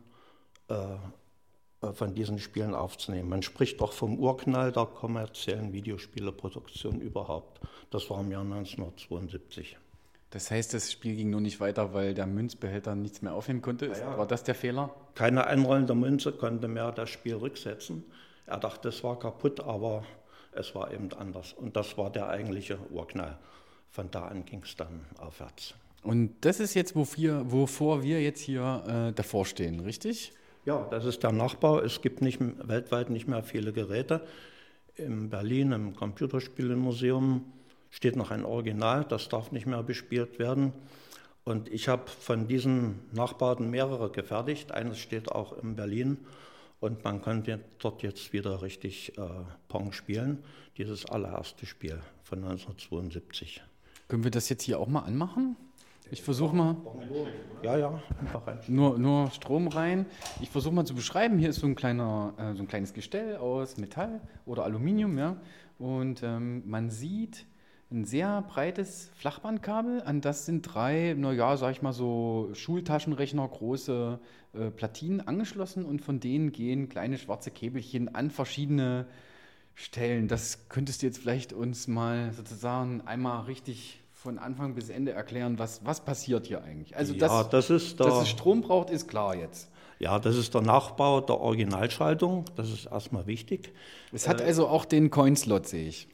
äh, 0.68 0.74
von 1.92 2.14
diesen 2.14 2.38
Spielen 2.38 2.74
aufzunehmen. 2.74 3.28
Man 3.28 3.42
spricht 3.42 3.80
doch 3.80 3.92
vom 3.92 4.18
Urknall 4.18 4.72
der 4.72 4.86
kommerziellen 4.86 5.72
Videospieleproduktion 5.72 7.00
überhaupt. 7.00 7.60
Das 7.90 8.08
war 8.10 8.20
im 8.20 8.30
Jahr 8.30 8.42
1972. 8.42 9.76
Das 10.30 10.50
heißt, 10.50 10.74
das 10.74 10.90
Spiel 10.90 11.14
ging 11.14 11.30
nur 11.30 11.40
nicht 11.40 11.60
weiter, 11.60 11.94
weil 11.94 12.12
der 12.12 12.26
Münzbehälter 12.26 12.96
nichts 12.96 13.22
mehr 13.22 13.34
aufnehmen 13.34 13.62
konnte. 13.62 13.86
Ja. 13.86 14.18
War 14.18 14.26
das 14.26 14.42
der 14.42 14.56
Fehler? 14.56 14.92
Keine 15.14 15.46
einrollende 15.46 15.94
Münze 15.94 16.32
konnte 16.32 16.66
mehr 16.66 16.90
das 16.90 17.10
Spiel 17.10 17.36
rücksetzen. 17.36 18.04
Er 18.46 18.58
dachte, 18.58 18.88
es 18.88 19.04
war 19.04 19.18
kaputt, 19.18 19.60
aber 19.60 20.04
es 20.52 20.74
war 20.74 20.92
eben 20.92 21.12
anders. 21.12 21.52
Und 21.52 21.76
das 21.76 21.96
war 21.96 22.10
der 22.10 22.28
eigentliche 22.28 22.78
Urknall. 22.90 23.38
Von 23.90 24.10
da 24.10 24.26
an 24.26 24.44
ging 24.44 24.62
es 24.64 24.74
dann 24.74 25.06
aufwärts. 25.18 25.74
Und 26.02 26.34
das 26.40 26.60
ist 26.60 26.74
jetzt, 26.74 26.96
wofür, 26.96 27.50
wovor 27.52 28.02
wir 28.02 28.20
jetzt 28.20 28.40
hier 28.40 28.82
äh, 28.86 29.12
davor 29.12 29.46
stehen, 29.46 29.80
richtig? 29.80 30.32
Ja, 30.64 30.86
das 30.90 31.04
ist 31.04 31.22
der 31.22 31.32
Nachbau. 31.32 31.80
Es 31.80 32.00
gibt 32.00 32.22
nicht, 32.22 32.40
weltweit 32.40 33.10
nicht 33.10 33.28
mehr 33.28 33.42
viele 33.42 33.72
Geräte. 33.72 34.22
In 34.96 35.28
Berlin 35.28 35.72
im 35.72 35.94
Computerspielemuseum 35.94 37.44
steht 37.90 38.16
noch 38.16 38.30
ein 38.30 38.44
Original, 38.44 39.04
das 39.04 39.28
darf 39.28 39.52
nicht 39.52 39.66
mehr 39.66 39.82
bespielt 39.82 40.38
werden. 40.38 40.72
Und 41.44 41.68
ich 41.68 41.88
habe 41.88 42.08
von 42.08 42.48
diesen 42.48 43.00
Nachbauten 43.12 43.70
mehrere 43.70 44.10
gefertigt. 44.10 44.72
Eines 44.72 44.98
steht 44.98 45.30
auch 45.30 45.58
in 45.58 45.76
Berlin 45.76 46.16
und 46.80 47.04
man 47.04 47.20
kann 47.20 47.44
dort 47.78 48.02
jetzt 48.02 48.32
wieder 48.32 48.62
richtig 48.62 49.18
äh, 49.18 49.22
Pong 49.68 49.92
spielen. 49.92 50.42
Dieses 50.78 51.04
allererste 51.04 51.66
Spiel 51.66 52.00
von 52.22 52.38
1972. 52.38 53.62
Können 54.08 54.24
wir 54.24 54.30
das 54.30 54.48
jetzt 54.48 54.62
hier 54.62 54.80
auch 54.80 54.88
mal 54.88 55.00
anmachen? 55.00 55.56
Ich 56.10 56.22
versuche 56.22 56.54
mal. 56.54 56.76
Ja, 57.62 57.78
ja, 57.78 58.02
einfach 58.20 58.46
rein. 58.46 58.58
Nur, 58.68 58.98
nur 58.98 59.30
Strom 59.30 59.68
rein. 59.68 60.06
Ich 60.40 60.50
versuche 60.50 60.74
mal 60.74 60.84
zu 60.84 60.94
beschreiben. 60.94 61.38
Hier 61.38 61.48
ist 61.50 61.60
so 61.60 61.66
ein, 61.66 61.74
kleiner, 61.74 62.34
äh, 62.36 62.54
so 62.54 62.62
ein 62.62 62.68
kleines 62.68 62.92
Gestell 62.92 63.36
aus 63.36 63.78
Metall 63.78 64.20
oder 64.44 64.64
Aluminium, 64.64 65.16
ja. 65.16 65.36
Und 65.78 66.22
ähm, 66.22 66.62
man 66.66 66.90
sieht 66.90 67.46
ein 67.90 68.04
sehr 68.04 68.42
breites 68.42 69.10
Flachbandkabel. 69.16 70.02
An 70.02 70.20
das 70.20 70.46
sind 70.46 70.62
drei, 70.62 71.14
naja, 71.16 71.56
sag 71.56 71.72
ich 71.72 71.82
mal 71.82 71.92
so 71.92 72.50
Schultaschenrechner, 72.52 73.46
große 73.48 74.18
äh, 74.52 74.70
Platinen 74.70 75.26
angeschlossen 75.26 75.84
und 75.84 76.02
von 76.02 76.20
denen 76.20 76.52
gehen 76.52 76.88
kleine 76.88 77.18
schwarze 77.18 77.50
Käbelchen 77.50 78.14
an 78.14 78.30
verschiedene 78.30 79.06
Stellen. 79.74 80.28
Das 80.28 80.68
könntest 80.68 81.02
du 81.02 81.06
jetzt 81.06 81.18
vielleicht 81.18 81.52
uns 81.52 81.88
mal 81.88 82.32
sozusagen 82.32 83.00
einmal 83.02 83.44
richtig 83.44 84.03
von 84.24 84.38
Anfang 84.38 84.74
bis 84.74 84.88
Ende 84.88 85.12
erklären, 85.12 85.58
was, 85.58 85.84
was 85.84 86.00
passiert 86.00 86.46
hier 86.46 86.64
eigentlich? 86.64 86.96
Also, 86.96 87.12
ja, 87.12 87.18
dass, 87.20 87.50
das 87.50 87.68
ist 87.68 88.00
der, 88.00 88.06
dass 88.06 88.22
es 88.22 88.30
Strom 88.30 88.62
braucht, 88.62 88.88
ist 88.88 89.06
klar 89.06 89.36
jetzt. 89.36 89.70
Ja, 89.98 90.18
das 90.18 90.36
ist 90.36 90.54
der 90.54 90.62
Nachbau 90.62 91.20
der 91.20 91.38
Originalschaltung. 91.38 92.46
Das 92.56 92.70
ist 92.70 92.86
erstmal 92.86 93.26
wichtig. 93.26 93.74
Es 94.12 94.26
hat 94.26 94.40
äh, 94.40 94.44
also 94.44 94.66
auch 94.66 94.86
den 94.86 95.10
Coinslot, 95.10 95.66
sehe 95.66 95.88
ich. 95.88 96.08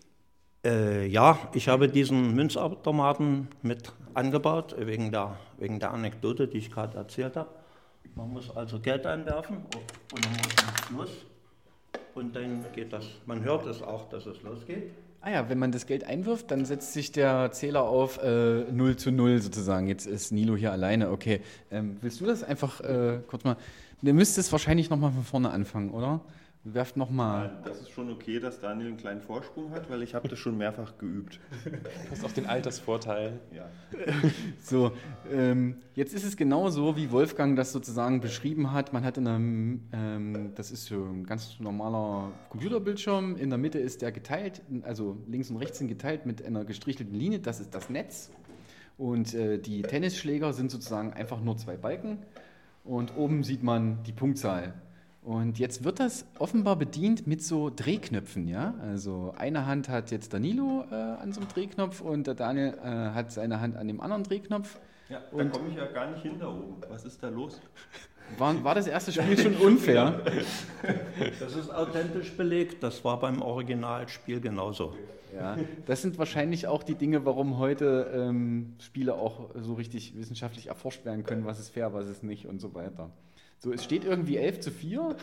Äh, 0.64 1.06
ja, 1.06 1.38
ich 1.54 1.68
habe 1.68 1.88
diesen 1.88 2.34
Münzautomaten 2.34 3.48
mit 3.62 3.92
angebaut, 4.12 4.74
wegen 4.76 5.12
der, 5.12 5.38
wegen 5.58 5.78
der 5.78 5.92
Anekdote, 5.92 6.48
die 6.48 6.58
ich 6.58 6.70
gerade 6.72 6.98
erzählt 6.98 7.36
habe. 7.36 7.48
Man 8.16 8.28
muss 8.32 8.50
also 8.54 8.80
Geld 8.80 9.06
einwerfen 9.06 9.58
und 10.12 10.24
dann 10.24 10.32
muss 10.32 10.82
es 10.82 10.90
los. 10.90 11.10
Und 12.16 12.34
dann 12.34 12.64
geht 12.74 12.92
das. 12.92 13.06
Man 13.24 13.44
hört 13.44 13.66
es 13.66 13.82
auch, 13.82 14.08
dass 14.08 14.26
es 14.26 14.42
losgeht. 14.42 14.90
Ah 15.22 15.30
ja, 15.30 15.48
wenn 15.50 15.58
man 15.58 15.70
das 15.70 15.86
Geld 15.86 16.04
einwirft, 16.04 16.50
dann 16.50 16.64
setzt 16.64 16.94
sich 16.94 17.12
der 17.12 17.52
Zähler 17.52 17.82
auf 17.82 18.22
äh, 18.22 18.62
0 18.72 18.96
zu 18.96 19.10
0 19.10 19.42
sozusagen. 19.42 19.86
Jetzt 19.86 20.06
ist 20.06 20.32
Nilo 20.32 20.56
hier 20.56 20.72
alleine. 20.72 21.10
Okay, 21.10 21.42
ähm, 21.70 21.98
willst 22.00 22.22
du 22.22 22.26
das 22.26 22.42
einfach 22.42 22.80
äh, 22.80 23.18
kurz 23.26 23.44
mal... 23.44 23.56
Du 24.00 24.14
müsstest 24.14 24.50
wahrscheinlich 24.50 24.88
nochmal 24.88 25.12
von 25.12 25.24
vorne 25.24 25.50
anfangen, 25.50 25.90
oder? 25.90 26.20
Werft 26.62 26.98
nochmal. 26.98 27.58
Das 27.64 27.80
ist 27.80 27.90
schon 27.90 28.10
okay, 28.10 28.38
dass 28.38 28.60
Daniel 28.60 28.88
einen 28.88 28.98
kleinen 28.98 29.22
Vorsprung 29.22 29.70
hat, 29.70 29.88
weil 29.88 30.02
ich 30.02 30.14
habe 30.14 30.28
das 30.28 30.38
schon 30.38 30.58
mehrfach 30.58 30.98
geübt. 30.98 31.40
Du 31.64 32.10
hast 32.10 32.22
auch 32.22 32.32
den 32.32 32.44
Altersvorteil. 32.46 33.40
Ja. 33.54 33.66
So, 34.62 34.92
ähm, 35.32 35.76
jetzt 35.94 36.12
ist 36.12 36.24
es 36.24 36.36
genauso, 36.36 36.96
wie 36.96 37.10
Wolfgang 37.10 37.56
das 37.56 37.72
sozusagen 37.72 38.20
beschrieben 38.20 38.72
hat. 38.72 38.92
Man 38.92 39.04
hat 39.04 39.16
in 39.16 39.26
einem, 39.26 39.88
ähm, 39.92 40.52
das 40.54 40.70
ist 40.70 40.84
so 40.84 41.02
ein 41.02 41.24
ganz 41.24 41.58
normaler 41.60 42.30
Computerbildschirm. 42.50 43.36
In 43.36 43.48
der 43.48 43.58
Mitte 43.58 43.78
ist 43.78 44.02
der 44.02 44.12
geteilt, 44.12 44.60
also 44.82 45.16
links 45.26 45.48
und 45.48 45.56
rechts 45.56 45.78
sind 45.78 45.88
geteilt 45.88 46.26
mit 46.26 46.44
einer 46.44 46.66
gestrichelten 46.66 47.14
Linie. 47.14 47.38
Das 47.38 47.60
ist 47.60 47.74
das 47.74 47.88
Netz. 47.88 48.30
Und 48.98 49.32
äh, 49.32 49.58
die 49.58 49.80
Tennisschläger 49.80 50.52
sind 50.52 50.70
sozusagen 50.70 51.14
einfach 51.14 51.40
nur 51.40 51.56
zwei 51.56 51.78
Balken. 51.78 52.18
Und 52.84 53.16
oben 53.16 53.44
sieht 53.44 53.62
man 53.62 54.02
die 54.02 54.12
Punktzahl. 54.12 54.74
Und 55.22 55.58
jetzt 55.58 55.84
wird 55.84 56.00
das 56.00 56.24
offenbar 56.38 56.76
bedient 56.76 57.26
mit 57.26 57.42
so 57.42 57.70
Drehknöpfen, 57.74 58.48
ja. 58.48 58.74
Also 58.80 59.34
eine 59.36 59.66
Hand 59.66 59.88
hat 59.88 60.10
jetzt 60.10 60.32
Danilo 60.32 60.84
äh, 60.90 60.94
an 60.94 61.32
so 61.32 61.40
einem 61.40 61.50
Drehknopf 61.50 62.00
und 62.00 62.26
der 62.26 62.34
Daniel 62.34 62.74
äh, 62.82 62.86
hat 62.86 63.30
seine 63.30 63.60
Hand 63.60 63.76
an 63.76 63.86
dem 63.86 64.00
anderen 64.00 64.24
Drehknopf. 64.24 64.78
Ja, 65.10 65.20
da 65.36 65.44
komme 65.44 65.68
ich 65.68 65.76
ja 65.76 65.86
gar 65.86 66.10
nicht 66.10 66.22
hinter 66.22 66.48
oben. 66.48 66.76
Was 66.88 67.04
ist 67.04 67.22
da 67.22 67.28
los? 67.28 67.60
War, 68.38 68.62
war 68.64 68.74
das 68.74 68.86
erste 68.86 69.12
Spiel 69.12 69.36
schon 69.36 69.56
unfair? 69.56 70.20
Das 71.38 71.54
ist 71.54 71.70
authentisch 71.70 72.32
belegt. 72.36 72.82
Das 72.82 73.04
war 73.04 73.20
beim 73.20 73.42
Originalspiel 73.42 74.40
genauso. 74.40 74.94
Ja, 75.34 75.56
das 75.86 76.02
sind 76.02 76.18
wahrscheinlich 76.18 76.66
auch 76.66 76.82
die 76.82 76.94
Dinge, 76.94 77.24
warum 77.24 77.58
heute 77.58 78.10
ähm, 78.14 78.74
Spiele 78.80 79.14
auch 79.14 79.50
so 79.54 79.74
richtig 79.74 80.16
wissenschaftlich 80.16 80.68
erforscht 80.68 81.04
werden 81.04 81.24
können, 81.24 81.44
was 81.44 81.60
ist 81.60 81.70
fair, 81.70 81.92
was 81.92 82.08
ist 82.08 82.22
nicht 82.22 82.46
und 82.46 82.60
so 82.60 82.74
weiter. 82.74 83.10
So, 83.60 83.72
es 83.72 83.84
steht 83.84 84.04
irgendwie 84.04 84.38
11 84.38 84.60
zu 84.60 84.70
4. 84.70 85.16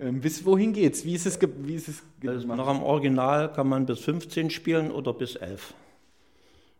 Ähm, 0.00 0.20
bis 0.20 0.44
wohin 0.44 0.72
geht's? 0.72 1.04
Wie 1.04 1.14
ist 1.14 1.24
es, 1.24 1.38
wie 1.40 1.74
ist 1.74 1.88
es 1.88 2.02
also 2.26 2.46
Noch 2.48 2.66
am 2.66 2.82
Original 2.82 3.52
kann 3.52 3.68
man 3.68 3.86
bis 3.86 4.00
15 4.00 4.50
spielen 4.50 4.90
oder 4.90 5.12
bis 5.12 5.36
11. 5.36 5.72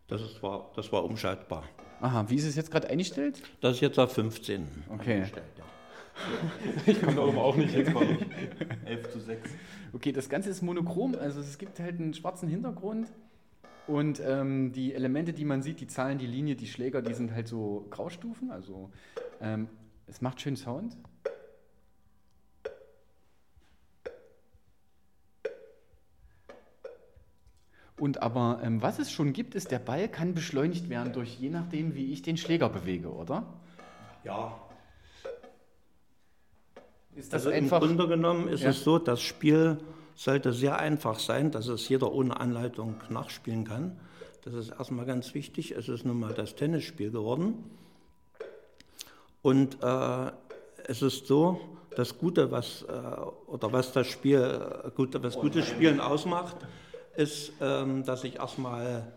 Das, 0.07 0.21
ist, 0.21 0.43
war, 0.43 0.69
das 0.75 0.91
war 0.91 1.05
umschaltbar. 1.05 1.63
Aha, 2.01 2.25
wie 2.27 2.35
ist 2.35 2.45
es 2.45 2.57
jetzt 2.57 2.71
gerade 2.71 2.89
eingestellt? 2.89 3.41
Das 3.61 3.75
ist 3.75 3.81
jetzt 3.81 3.97
auf 3.99 4.11
15 4.11 4.67
okay. 4.93 5.13
eingestellt. 5.15 5.45
Ja. 5.57 5.63
Ich 6.85 7.01
komme 7.01 7.15
da 7.15 7.23
oben 7.23 7.37
auch 7.37 7.55
nicht 7.55 7.73
hin. 7.73 7.95
11 8.85 9.09
zu 9.11 9.19
6. 9.21 9.49
Okay, 9.93 10.11
das 10.11 10.27
Ganze 10.27 10.49
ist 10.49 10.61
monochrom, 10.61 11.15
also 11.15 11.39
es 11.39 11.57
gibt 11.57 11.79
halt 11.79 11.99
einen 11.99 12.13
schwarzen 12.13 12.49
Hintergrund 12.49 13.07
und 13.87 14.21
ähm, 14.25 14.73
die 14.73 14.93
Elemente, 14.93 15.31
die 15.31 15.45
man 15.45 15.61
sieht, 15.61 15.79
die 15.79 15.87
Zahlen, 15.87 16.17
die 16.17 16.27
Linie, 16.27 16.55
die 16.55 16.67
Schläger, 16.67 17.01
die 17.01 17.13
sind 17.13 17.33
halt 17.33 17.47
so 17.47 17.87
Graustufen, 17.89 18.51
also 18.51 18.89
ähm, 19.41 19.69
es 20.11 20.21
macht 20.21 20.41
schön 20.41 20.57
Sound. 20.57 20.97
Und 27.97 28.21
aber 28.21 28.59
ähm, 28.63 28.81
was 28.81 28.99
es 28.99 29.11
schon 29.11 29.31
gibt, 29.31 29.55
ist, 29.55 29.71
der 29.71 29.79
Ball 29.79 30.09
kann 30.09 30.33
beschleunigt 30.33 30.89
werden 30.89 31.13
durch 31.13 31.39
je 31.39 31.49
nachdem, 31.49 31.95
wie 31.95 32.11
ich 32.11 32.21
den 32.21 32.35
Schläger 32.35 32.67
bewege, 32.67 33.13
oder? 33.13 33.45
Ja. 34.23 34.59
Ist 37.15 37.31
das 37.31 37.45
also 37.45 37.55
einfach? 37.55 37.81
Im 37.81 37.89
Grunde 37.89 38.07
genommen 38.07 38.47
ist 38.47 38.63
ja. 38.63 38.71
es 38.71 38.83
so, 38.83 38.99
das 38.99 39.21
Spiel 39.21 39.77
sollte 40.15 40.51
sehr 40.51 40.77
einfach 40.77 41.19
sein, 41.19 41.51
dass 41.51 41.67
es 41.67 41.87
jeder 41.87 42.11
ohne 42.11 42.37
Anleitung 42.37 42.95
nachspielen 43.09 43.63
kann. 43.63 43.97
Das 44.43 44.55
ist 44.55 44.69
erstmal 44.71 45.05
ganz 45.05 45.33
wichtig. 45.35 45.71
Es 45.71 45.87
ist 45.87 46.03
nun 46.03 46.19
mal 46.19 46.33
das 46.33 46.55
Tennisspiel 46.55 47.11
geworden. 47.11 47.63
Und 49.41 49.77
äh, 49.81 50.31
es 50.87 51.01
ist 51.01 51.27
so, 51.27 51.59
das 51.95 52.17
Gute, 52.17 52.51
was, 52.51 52.83
äh, 52.83 52.91
oder 53.47 53.71
was 53.71 53.91
das 53.91 54.07
Spiel, 54.07 54.91
gut, 54.95 55.21
was 55.21 55.35
gutes 55.35 55.67
Spielen 55.67 55.99
ausmacht, 55.99 56.55
ist, 57.15 57.51
ähm, 57.59 58.05
dass 58.05 58.23
ich 58.23 58.35
erstmal 58.37 59.11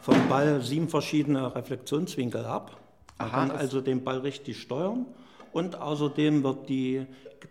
vom 0.00 0.28
Ball 0.28 0.60
sieben 0.60 0.88
verschiedene 0.88 1.54
Reflexionswinkel 1.54 2.46
habe. 2.46 2.72
Man 3.18 3.28
Aha, 3.28 3.36
kann 3.46 3.50
also 3.50 3.80
den 3.80 4.02
Ball 4.02 4.18
richtig 4.18 4.60
steuern 4.60 5.06
und 5.52 5.80
außerdem 5.80 6.42
wird 6.42 6.68
die 6.68 7.06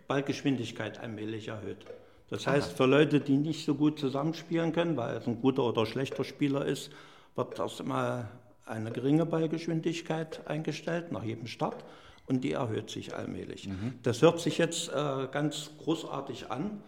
Ballgeschwindigkeit 0.06 1.00
allmählich 1.00 1.48
erhöht. 1.48 1.84
Das 2.30 2.46
heißt, 2.46 2.72
für 2.72 2.84
Leute, 2.84 3.20
die 3.20 3.38
nicht 3.38 3.64
so 3.64 3.74
gut 3.74 3.98
zusammenspielen 3.98 4.72
können, 4.72 4.96
weil 4.98 5.16
es 5.16 5.26
ein 5.26 5.40
guter 5.40 5.62
oder 5.64 5.86
schlechter 5.86 6.24
Spieler 6.24 6.66
ist, 6.66 6.90
wird 7.36 7.58
erstmal 7.58 8.28
eine 8.66 8.90
geringe 8.90 9.24
Ballgeschwindigkeit 9.24 10.46
eingestellt 10.46 11.10
nach 11.10 11.22
jedem 11.22 11.46
Start 11.46 11.84
und 12.28 12.42
die 12.42 12.52
erhöht 12.52 12.90
sich 12.90 13.14
allmählich. 13.14 13.68
Das 14.02 14.22
hört 14.22 14.40
sich 14.40 14.58
jetzt 14.58 14.88
äh, 14.88 15.28
ganz 15.30 15.70
großartig 15.82 16.50
an. 16.50 16.82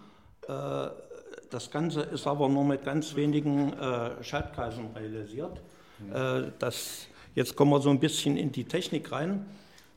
Äh, 0.47 0.89
das 1.51 1.71
Ganze 1.71 2.03
ist 2.03 2.27
aber 2.27 2.49
nur 2.49 2.65
mit 2.65 2.85
ganz 2.85 3.17
wenigen 3.17 3.73
äh, 3.73 4.23
Schaltkreisen 4.23 4.89
realisiert. 4.95 5.61
Äh, 6.13 6.53
das, 6.59 7.07
jetzt 7.35 7.57
kommen 7.57 7.71
wir 7.73 7.81
so 7.81 7.91
ein 7.91 8.01
bisschen 8.01 8.37
in 8.37 8.53
die 8.53 8.65
Technik 8.65 9.11
rein. 9.13 9.47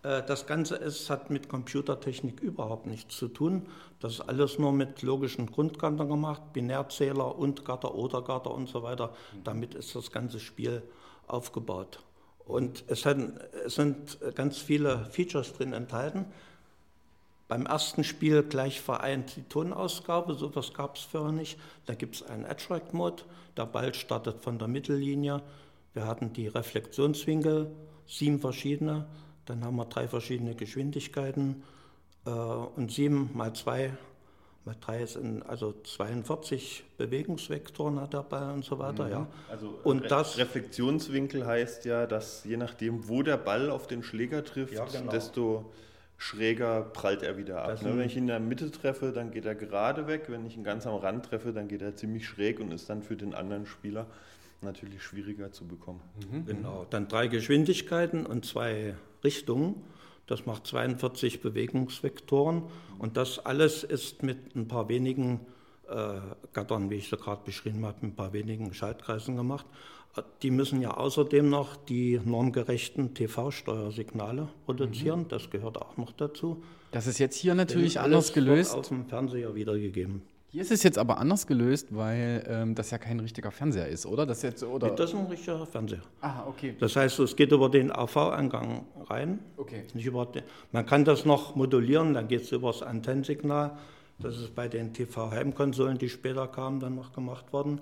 Äh, 0.03 0.23
Das 0.23 0.47
Ganze 0.47 0.75
ist, 0.75 1.09
hat 1.09 1.29
mit 1.29 1.49
Computertechnik 1.49 2.39
überhaupt 2.41 2.87
nichts 2.87 3.17
zu 3.17 3.27
tun. 3.27 3.67
Das 3.99 4.13
ist 4.13 4.21
alles 4.21 4.59
nur 4.59 4.71
mit 4.73 5.01
logischen 5.01 5.45
Grundgattern 5.45 6.09
gemacht, 6.09 6.41
Binärzähler 6.53 7.37
und 7.37 7.63
Gatter 7.65 7.93
oder 7.95 8.21
Gatter 8.21 8.51
und 8.51 8.67
so 8.67 8.81
weiter. 8.83 9.13
Damit 9.43 9.75
ist 9.75 9.95
das 9.95 10.11
ganze 10.11 10.39
Spiel 10.39 10.81
aufgebaut. 11.27 11.99
Und 12.45 12.83
es, 12.87 13.01
sind 13.01 14.17
ganz 14.35 14.57
viele 14.57 15.05
Features 15.05 15.53
drin 15.53 15.73
enthalten. 15.73 16.25
Beim 17.47 17.65
ersten 17.65 18.03
Spiel 18.03 18.43
gleich 18.43 18.81
vereint 18.81 19.35
die 19.35 19.43
Tonausgabe, 19.43 20.33
sowas 20.33 20.73
gab 20.73 20.95
es 20.95 21.03
vorher 21.03 21.31
nicht. 21.31 21.59
Da 21.85 21.93
gibt 21.93 22.15
es 22.15 22.23
einen 22.23 22.45
Attract-Mode, 22.45 23.23
der 23.57 23.65
Ball 23.65 23.93
startet 23.93 24.39
von 24.41 24.57
der 24.57 24.67
Mittellinie. 24.67 25.41
Wir 25.93 26.07
hatten 26.07 26.33
die 26.33 26.47
Reflexionswinkel, 26.47 27.71
sieben 28.07 28.39
verschiedene. 28.39 29.05
Dann 29.45 29.63
haben 29.63 29.75
wir 29.75 29.85
drei 29.85 30.07
verschiedene 30.07 30.55
Geschwindigkeiten 30.55 31.63
äh, 32.25 32.29
und 32.29 32.91
sieben 32.91 33.29
mal 33.33 33.53
zwei 33.53 33.91
sind 35.05 35.43
also 35.43 35.73
42 35.83 36.85
Bewegungsvektoren 36.97 37.99
hat 37.99 38.13
der 38.13 38.23
Ball 38.23 38.53
und 38.53 38.63
so 38.63 38.79
weiter. 38.79 39.09
Ja. 39.09 39.27
Also 39.49 39.77
Und 39.83 40.03
Re 40.03 40.07
das- 40.07 40.37
Reflexionswinkel 40.37 41.45
heißt 41.45 41.85
ja, 41.85 42.05
dass 42.07 42.43
je 42.45 42.57
nachdem, 42.57 43.07
wo 43.09 43.23
der 43.23 43.37
Ball 43.37 43.69
auf 43.69 43.87
den 43.87 44.03
Schläger 44.03 44.43
trifft, 44.43 44.73
Ja, 44.73 44.85
genau. 44.85 45.11
desto 45.11 45.71
schräger 46.17 46.81
prallt 46.81 47.23
er 47.23 47.35
wieder 47.37 47.63
ab. 47.63 47.81
Ne? 47.81 47.97
Wenn 47.97 48.05
ich 48.07 48.15
ihn 48.15 48.23
in 48.23 48.27
der 48.27 48.39
Mitte 48.39 48.71
treffe, 48.71 49.11
dann 49.11 49.31
geht 49.31 49.45
er 49.45 49.55
gerade 49.55 50.07
weg. 50.07 50.25
Wenn 50.27 50.45
ich 50.45 50.55
ihn 50.55 50.63
ganz 50.63 50.87
am 50.87 50.95
Rand 50.95 51.25
treffe, 51.25 51.51
dann 51.51 51.67
geht 51.67 51.81
er 51.81 51.95
ziemlich 51.97 52.25
schräg 52.25 52.59
und 52.61 52.71
ist 52.71 52.89
dann 52.89 53.03
für 53.03 53.17
den 53.17 53.33
anderen 53.33 53.65
Spieler 53.65 54.05
natürlich 54.61 55.03
schwieriger 55.03 55.51
zu 55.51 55.65
bekommen. 55.67 55.99
Genau, 56.45 56.85
dann 56.89 57.09
drei 57.09 57.27
Geschwindigkeiten 57.27 58.25
und 58.25 58.45
zwei 58.45 58.95
Richtungen. 59.25 59.83
Das 60.27 60.45
macht 60.45 60.67
42 60.67 61.41
Bewegungsvektoren 61.41 62.63
und 62.99 63.17
das 63.17 63.39
alles 63.39 63.83
ist 63.83 64.23
mit 64.23 64.55
ein 64.55 64.67
paar 64.67 64.87
wenigen 64.87 65.41
äh, 65.89 66.19
Gattern, 66.53 66.89
wie 66.89 66.95
ich 66.95 67.09
sie 67.09 67.17
gerade 67.17 67.41
beschrieben 67.43 67.85
habe, 67.85 67.97
mit 68.01 68.13
ein 68.13 68.15
paar 68.15 68.33
wenigen 68.33 68.73
Schaltkreisen 68.73 69.35
gemacht. 69.35 69.65
Äh, 70.15 70.21
Die 70.41 70.51
müssen 70.51 70.81
ja 70.81 70.91
außerdem 70.95 71.49
noch 71.49 71.75
die 71.75 72.21
normgerechten 72.23 73.13
TV-Steuersignale 73.13 74.47
produzieren. 74.65 75.27
Das 75.27 75.49
gehört 75.49 75.77
auch 75.77 75.97
noch 75.97 76.13
dazu. 76.13 76.63
Das 76.91 77.07
ist 77.07 77.19
jetzt 77.19 77.35
hier 77.35 77.55
natürlich 77.55 77.93
Denn 77.93 78.03
anders 78.03 78.27
alles 78.27 78.35
wird 78.35 78.45
gelöst. 78.45 78.75
Auf 78.75 78.87
dem 78.87 79.07
Fernseher 79.07 79.55
wiedergegeben. 79.55 80.21
Hier 80.53 80.61
ist 80.61 80.71
es 80.71 80.83
jetzt 80.83 80.99
aber 80.99 81.17
anders 81.17 81.47
gelöst, 81.47 81.87
weil 81.89 82.45
ähm, 82.47 82.75
das 82.75 82.91
ja 82.91 82.99
kein 82.99 83.19
richtiger 83.19 83.49
Fernseher 83.49 83.87
ist, 83.87 84.05
oder? 84.05 84.23
Das 84.27 84.43
jetzt, 84.43 84.63
oder? 84.63 84.91
Das 84.91 85.09
ist 85.09 85.15
ein 85.15 85.25
richtiger 85.25 85.65
Fernseher. 85.65 86.03
ah, 86.21 86.43
okay. 86.45 86.75
Das 86.79 86.95
heißt, 86.95 87.17
es 87.21 87.35
geht 87.35 87.51
über 87.51 87.69
den 87.69 87.91
AV-Eingang 87.91 88.85
rein. 89.09 89.39
Okay. 89.57 89.81
Nicht 89.95 90.05
über 90.05 90.27
den, 90.27 90.43
man 90.71 90.85
kann 90.85 91.05
das 91.05 91.25
noch 91.25 91.55
modulieren, 91.55 92.13
dann 92.13 92.27
geht 92.27 92.43
es 92.43 92.51
über 92.51 92.71
das 92.71 92.83
Antennensignal. 92.83 93.79
Das 94.19 94.37
ist 94.37 94.53
bei 94.53 94.67
den 94.67 94.93
TV-Heimkonsolen, 94.93 95.97
die 95.97 96.07
später 96.07 96.47
kamen, 96.47 96.79
dann 96.79 96.93
noch 96.93 97.13
gemacht 97.13 97.51
worden. 97.51 97.81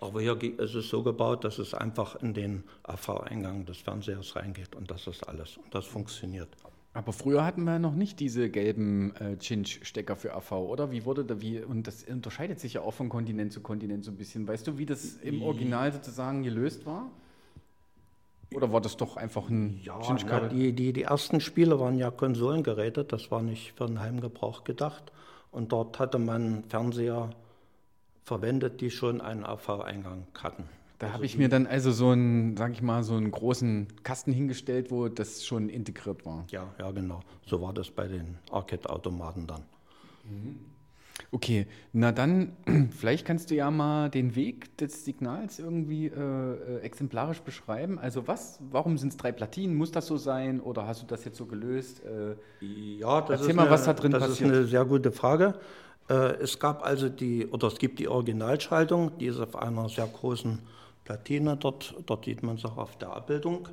Aber 0.00 0.20
hier 0.20 0.36
ist 0.42 0.74
es 0.74 0.88
so 0.88 1.04
gebaut, 1.04 1.44
dass 1.44 1.60
es 1.60 1.72
einfach 1.72 2.16
in 2.16 2.34
den 2.34 2.64
AV-Eingang 2.82 3.64
des 3.64 3.78
Fernsehers 3.78 4.34
reingeht 4.34 4.74
und 4.74 4.90
das 4.90 5.06
ist 5.06 5.22
alles. 5.28 5.56
Und 5.56 5.72
das 5.72 5.84
funktioniert. 5.86 6.48
Aber 6.98 7.12
früher 7.12 7.44
hatten 7.44 7.62
wir 7.62 7.78
noch 7.78 7.94
nicht 7.94 8.18
diese 8.18 8.50
gelben 8.50 9.14
äh, 9.20 9.38
Cinch-Stecker 9.38 10.16
für 10.16 10.34
AV, 10.34 10.50
oder? 10.50 10.90
Wie 10.90 11.04
wurde 11.04 11.24
da 11.24 11.40
wie? 11.40 11.60
Und 11.62 11.86
das 11.86 12.02
unterscheidet 12.02 12.58
sich 12.58 12.72
ja 12.72 12.80
auch 12.80 12.92
von 12.92 13.08
Kontinent 13.08 13.52
zu 13.52 13.60
Kontinent 13.60 14.04
so 14.04 14.10
ein 14.10 14.16
bisschen. 14.16 14.48
Weißt 14.48 14.66
du, 14.66 14.78
wie 14.78 14.84
das 14.84 15.14
im 15.22 15.40
Original 15.42 15.92
sozusagen 15.92 16.42
gelöst 16.42 16.86
war? 16.86 17.08
Oder 18.52 18.72
war 18.72 18.80
das 18.80 18.96
doch 18.96 19.16
einfach 19.16 19.48
ein 19.48 19.78
Ja, 19.84 20.00
Cinch-Kabel? 20.00 20.48
die, 20.48 20.72
die, 20.72 20.92
die 20.92 21.02
ersten 21.02 21.40
Spiele 21.40 21.78
waren 21.78 21.98
ja 21.98 22.10
Konsolengeräte, 22.10 23.04
das 23.04 23.30
war 23.30 23.42
nicht 23.42 23.74
für 23.76 23.86
den 23.86 24.00
Heimgebrauch 24.00 24.64
gedacht. 24.64 25.12
Und 25.52 25.70
dort 25.70 26.00
hatte 26.00 26.18
man 26.18 26.64
Fernseher 26.64 27.30
verwendet, 28.24 28.80
die 28.80 28.90
schon 28.90 29.20
einen 29.20 29.44
AV-Eingang 29.44 30.26
hatten. 30.42 30.64
Da 30.98 31.12
habe 31.12 31.24
ich 31.26 31.38
mir 31.38 31.48
dann 31.48 31.66
also 31.66 31.92
so 31.92 32.10
einen, 32.10 32.56
sag 32.56 32.72
ich 32.72 32.82
mal, 32.82 33.02
so 33.04 33.14
einen 33.14 33.30
großen 33.30 33.86
Kasten 34.02 34.32
hingestellt, 34.32 34.90
wo 34.90 35.08
das 35.08 35.44
schon 35.46 35.68
integriert 35.68 36.26
war. 36.26 36.44
Ja, 36.50 36.74
ja, 36.78 36.90
genau. 36.90 37.20
So 37.46 37.60
war 37.62 37.72
das 37.72 37.90
bei 37.90 38.08
den 38.08 38.38
Arcade-Automaten 38.50 39.46
dann. 39.46 39.62
Okay, 41.30 41.66
na 41.92 42.12
dann, 42.12 42.56
vielleicht 42.90 43.26
kannst 43.26 43.50
du 43.50 43.54
ja 43.54 43.70
mal 43.70 44.08
den 44.08 44.34
Weg 44.34 44.76
des 44.78 45.04
Signals 45.04 45.58
irgendwie 45.58 46.06
äh, 46.06 46.10
äh, 46.12 46.80
exemplarisch 46.80 47.40
beschreiben. 47.42 47.98
Also 47.98 48.26
was, 48.26 48.58
warum 48.70 48.98
sind 48.98 49.10
es 49.10 49.16
drei 49.16 49.32
Platinen? 49.32 49.76
Muss 49.76 49.90
das 49.92 50.06
so 50.06 50.16
sein 50.16 50.60
oder 50.60 50.86
hast 50.86 51.02
du 51.02 51.06
das 51.06 51.24
jetzt 51.24 51.36
so 51.36 51.46
gelöst? 51.46 52.02
Äh, 52.04 52.36
Ja, 52.60 53.20
das 53.20 53.40
Erzähl 53.40 53.50
ist 53.50 53.56
mal, 53.56 53.62
eine, 53.62 53.70
was 53.70 53.84
da 53.84 53.94
drin 53.94 54.12
das 54.12 54.20
passiert. 54.26 54.50
ist 54.50 54.56
eine 54.56 54.66
sehr 54.66 54.84
gute 54.84 55.12
Frage. 55.12 55.58
Äh, 56.08 56.14
Es 56.42 56.58
gab 56.58 56.84
also 56.84 57.08
die, 57.08 57.46
oder 57.46 57.68
es 57.68 57.78
gibt 57.78 57.98
die 57.98 58.08
Originalschaltung, 58.08 59.18
die 59.18 59.26
ist 59.26 59.38
auf 59.40 59.56
einer 59.56 59.88
sehr 59.88 60.06
großen 60.06 60.58
Platine 61.08 61.56
dort, 61.56 61.94
dort 62.04 62.26
sieht 62.26 62.42
man 62.42 62.56
es 62.56 62.66
auch 62.66 62.76
auf 62.76 62.98
der 62.98 63.14
Abbildung. 63.14 63.66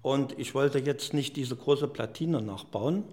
Und 0.00 0.38
ich 0.38 0.54
wollte 0.54 0.78
jetzt 0.78 1.12
nicht 1.12 1.36
diese 1.36 1.54
große 1.54 1.86
Platine 1.86 2.40
nachbauen, 2.40 3.04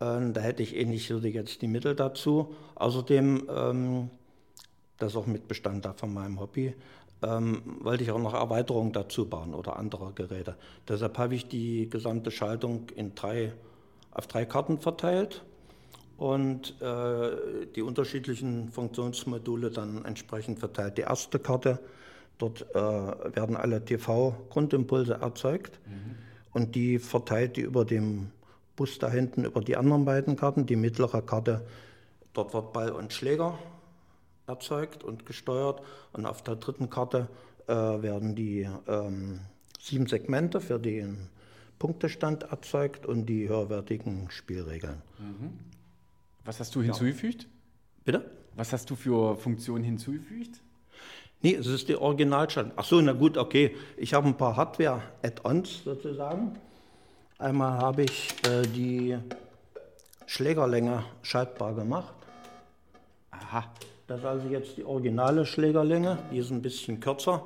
äh, 0.00 0.32
da 0.32 0.40
hätte 0.40 0.64
ich 0.64 0.74
eh 0.74 0.84
nicht 0.84 1.06
so 1.06 1.18
jetzt 1.18 1.62
die 1.62 1.68
Mittel 1.68 1.94
dazu. 1.94 2.56
Außerdem, 2.74 3.46
ähm, 3.48 4.10
das 4.96 5.12
ist 5.12 5.16
auch 5.16 5.26
mit 5.26 5.46
Bestand 5.46 5.84
da 5.84 5.92
von 5.92 6.12
meinem 6.12 6.40
Hobby, 6.40 6.74
ähm, 7.22 7.62
wollte 7.82 8.02
ich 8.02 8.10
auch 8.10 8.18
noch 8.18 8.34
Erweiterungen 8.34 8.92
dazu 8.92 9.28
bauen 9.28 9.54
oder 9.54 9.76
andere 9.76 10.12
Geräte. 10.12 10.56
Deshalb 10.88 11.16
habe 11.18 11.36
ich 11.36 11.46
die 11.46 11.88
gesamte 11.88 12.32
Schaltung 12.32 12.88
in 12.96 13.14
drei, 13.14 13.52
auf 14.10 14.26
drei 14.26 14.44
Karten 14.44 14.78
verteilt 14.78 15.44
und 16.16 16.74
äh, 16.82 17.30
die 17.76 17.82
unterschiedlichen 17.82 18.72
Funktionsmodule 18.72 19.70
dann 19.70 20.04
entsprechend 20.04 20.58
verteilt. 20.58 20.98
Die 20.98 21.02
erste 21.02 21.38
Karte, 21.38 21.78
dort 22.38 22.66
äh, 22.74 22.76
werden 22.78 23.56
alle 23.56 23.84
TV-Grundimpulse 23.84 25.14
erzeugt 25.14 25.80
und 26.52 26.74
die 26.74 26.98
verteilt 26.98 27.56
die 27.56 27.62
über 27.62 27.84
dem 27.84 28.30
Bus 28.76 28.98
da 28.98 29.10
hinten 29.10 29.44
über 29.44 29.60
die 29.60 29.76
anderen 29.76 30.04
beiden 30.04 30.36
Karten. 30.36 30.66
Die 30.66 30.76
mittlere 30.76 31.20
Karte, 31.20 31.66
dort 32.32 32.54
wird 32.54 32.72
Ball 32.72 32.92
und 32.92 33.12
Schläger 33.12 33.58
erzeugt 34.46 35.04
und 35.04 35.26
gesteuert. 35.26 35.82
Und 36.12 36.26
auf 36.26 36.42
der 36.42 36.56
dritten 36.56 36.88
Karte 36.88 37.28
äh, 37.66 37.72
werden 37.72 38.34
die 38.34 38.68
ähm, 38.86 39.40
sieben 39.80 40.06
Segmente 40.06 40.60
für 40.60 40.78
den 40.78 41.28
Punktestand 41.78 42.44
erzeugt 42.44 43.04
und 43.06 43.26
die 43.26 43.48
höherwertigen 43.48 44.30
Spielregeln. 44.30 45.02
was 46.44 46.60
hast 46.60 46.74
du 46.74 46.82
hinzugefügt? 46.82 47.46
Bitte? 48.04 48.30
Was 48.54 48.72
hast 48.72 48.90
du 48.90 48.96
für 48.96 49.36
Funktionen 49.36 49.84
hinzugefügt? 49.84 50.62
Nee, 51.40 51.54
es 51.54 51.66
ist 51.68 51.88
die 51.88 51.96
Originalschaltung. 51.96 52.72
Ach 52.74 52.84
so, 52.84 53.00
na 53.00 53.12
gut, 53.12 53.36
okay. 53.36 53.76
Ich 53.96 54.12
habe 54.12 54.26
ein 54.26 54.36
paar 54.36 54.56
Hardware-Add-ons 54.56 55.84
sozusagen. 55.84 56.58
Einmal 57.38 57.78
habe 57.78 58.02
ich 58.02 58.34
äh, 58.44 58.62
die 58.62 59.16
Schlägerlänge 60.26 61.04
schaltbar 61.22 61.74
gemacht. 61.74 62.12
Aha, 63.30 63.64
Das 64.08 64.18
ist 64.18 64.26
also 64.26 64.48
jetzt 64.48 64.76
die 64.76 64.84
originale 64.84 65.46
Schlägerlänge, 65.46 66.18
die 66.32 66.38
ist 66.38 66.50
ein 66.50 66.60
bisschen 66.60 66.98
kürzer. 66.98 67.44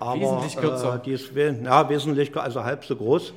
Aber, 0.00 0.20
Wesentlich 0.20 0.56
kürzer. 0.56 0.96
Äh, 0.96 1.00
die 1.04 1.12
ist 1.12 1.34
we 1.34 1.56
ja, 1.62 1.88
wesentlich, 1.88 2.36
also 2.36 2.64
halb 2.64 2.84
so 2.84 2.96
groß. 2.96 3.32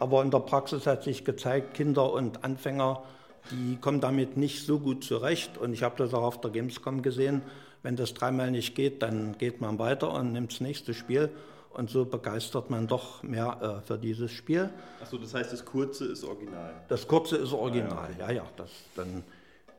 Aber 0.00 0.22
in 0.22 0.32
der 0.32 0.40
Praxis 0.40 0.86
hat 0.86 1.04
sich 1.04 1.24
gezeigt, 1.24 1.74
Kinder 1.74 2.12
und 2.12 2.42
Anfänger, 2.42 3.04
die 3.52 3.76
kommen 3.76 4.00
damit 4.00 4.36
nicht 4.36 4.66
so 4.66 4.80
gut 4.80 5.04
zurecht. 5.04 5.56
Und 5.56 5.72
ich 5.72 5.84
habe 5.84 5.94
das 5.96 6.12
auch 6.12 6.24
auf 6.24 6.40
der 6.40 6.50
Gamescom 6.50 7.02
gesehen. 7.02 7.42
Wenn 7.86 7.94
das 7.94 8.14
dreimal 8.14 8.50
nicht 8.50 8.74
geht, 8.74 9.00
dann 9.00 9.38
geht 9.38 9.60
man 9.60 9.78
weiter 9.78 10.12
und 10.12 10.32
nimmt 10.32 10.50
das 10.50 10.60
nächste 10.60 10.92
Spiel. 10.92 11.30
Und 11.72 11.88
so 11.88 12.04
begeistert 12.04 12.68
man 12.68 12.88
doch 12.88 13.22
mehr 13.22 13.80
äh, 13.80 13.86
für 13.86 13.96
dieses 13.96 14.32
Spiel. 14.32 14.70
Achso, 15.00 15.18
das 15.18 15.34
heißt, 15.34 15.52
das 15.52 15.64
kurze 15.64 16.06
ist 16.06 16.24
original. 16.24 16.74
Das 16.88 17.06
kurze 17.06 17.36
ist 17.36 17.52
original, 17.52 18.08
ja, 18.18 18.32
ja. 18.32 18.42
Das, 18.56 18.70
dann, 18.96 19.22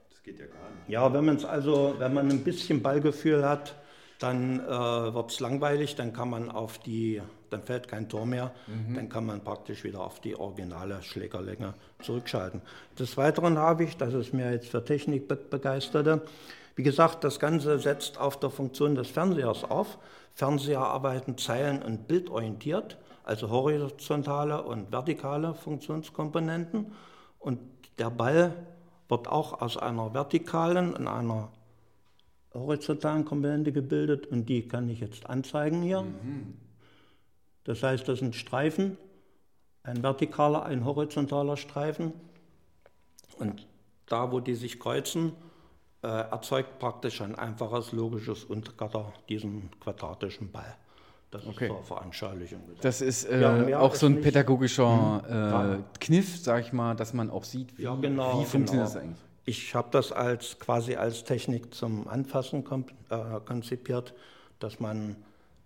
Das 0.09 0.23
geht 0.23 0.39
ja 0.39 0.45
gar 0.45 0.53
nicht. 0.69 0.87
Ja, 0.87 1.11
wenn 1.13 1.25
man 1.25 1.35
es 1.35 1.43
also, 1.43 1.95
wenn 1.97 2.13
man 2.13 2.29
ein 2.29 2.45
bisschen 2.45 2.81
Ballgefühl 2.81 3.43
hat, 3.43 3.75
dann 4.19 4.61
äh, 4.61 4.69
wird 4.69 5.29
es 5.31 5.41
langweilig, 5.41 5.95
dann 5.95 6.13
kann 6.13 6.29
man 6.29 6.49
auf 6.49 6.77
die, 6.77 7.21
dann 7.49 7.63
fällt 7.63 7.89
kein 7.89 8.07
Tor 8.07 8.25
mehr, 8.25 8.53
dann 8.95 9.09
kann 9.09 9.25
man 9.25 9.43
praktisch 9.43 9.83
wieder 9.83 9.99
auf 9.99 10.21
die 10.21 10.35
originale 10.37 11.03
Schlägerlänge 11.03 11.73
zurückschalten. 12.01 12.61
Des 12.97 13.17
Weiteren 13.17 13.57
habe 13.57 13.83
ich, 13.83 13.97
das 13.97 14.13
ist 14.13 14.33
mir 14.33 14.49
jetzt 14.53 14.69
für 14.69 14.83
Technik 14.85 15.27
be- 15.27 15.35
begeisterte, 15.35 16.21
wie 16.77 16.83
gesagt, 16.83 17.23
das 17.23 17.39
Ganze 17.39 17.79
setzt 17.79 18.19
auf 18.19 18.39
der 18.39 18.51
Funktion 18.51 18.93
des 18.93 19.09
Fernsehers 19.09 19.63
auf. 19.63 19.97
Fernseher 20.35 20.81
arbeiten 20.81 21.35
zeilen- 21.35 21.81
und 21.81 22.07
bildorientiert, 22.07 22.99
also 23.23 23.49
horizontale 23.49 24.61
und 24.61 24.91
vertikale 24.91 25.55
Funktionskomponenten. 25.55 26.93
Und 27.39 27.59
der 27.97 28.11
Ball 28.11 28.53
wird 29.09 29.27
auch 29.27 29.59
aus 29.59 29.75
einer 29.75 30.13
vertikalen 30.13 30.93
und 30.93 31.07
einer 31.07 31.51
horizontalen 32.53 33.25
Komponente 33.25 33.71
gebildet 33.71 34.27
und 34.27 34.47
die 34.47 34.67
kann 34.67 34.87
ich 34.87 34.99
jetzt 34.99 35.27
anzeigen 35.27 35.81
hier. 35.81 36.05
Das 37.63 37.81
heißt, 37.81 38.07
das 38.07 38.19
sind 38.19 38.35
Streifen, 38.35 38.99
ein 39.81 40.01
vertikaler, 40.01 40.63
ein 40.65 40.85
horizontaler 40.85 41.57
Streifen. 41.57 42.13
Und 43.39 43.65
da, 44.05 44.31
wo 44.31 44.39
die 44.39 44.53
sich 44.53 44.79
kreuzen, 44.79 45.33
äh, 46.03 46.07
erzeugt 46.07 46.79
praktisch 46.79 47.21
ein 47.21 47.35
einfaches 47.35 47.91
logisches 47.91 48.43
Untergatter 48.43 49.11
diesen 49.29 49.69
quadratischen 49.79 50.51
Ball. 50.51 50.75
Das 51.31 51.45
Okay. 51.45 51.65
ist 51.65 51.71
zur 51.71 51.83
Veranschaulichung. 51.83 52.61
gesagt. 52.67 52.85
Das 52.85 53.01
ist 53.01 53.25
äh, 53.25 53.41
Ja, 53.69 53.79
auch 53.79 53.93
ist 53.93 53.99
so 53.99 54.05
ein 54.05 54.21
pädagogischer 54.21 55.23
äh, 55.27 55.33
Ja. 55.33 55.79
Kniff, 55.99 56.37
sag 56.41 56.61
ich 56.65 56.71
mal, 56.73 56.95
dass 56.95 57.13
man 57.13 57.29
auch 57.29 57.43
sieht, 57.43 57.77
wie, 57.77 57.83
Ja, 57.83 57.95
genau, 57.95 58.39
wie 58.41 58.45
funktioniert 58.45 58.69
genau. 58.69 58.83
das 58.83 58.95
eigentlich. 58.95 59.21
Ich 59.45 59.75
habe 59.75 59.89
das 59.91 60.11
als 60.11 60.59
quasi 60.59 60.95
als 60.95 61.23
Technik 61.23 61.73
zum 61.73 62.07
Anfassen 62.07 62.63
äh, 63.09 63.17
konzipiert, 63.45 64.13
dass 64.59 64.79
man 64.79 65.15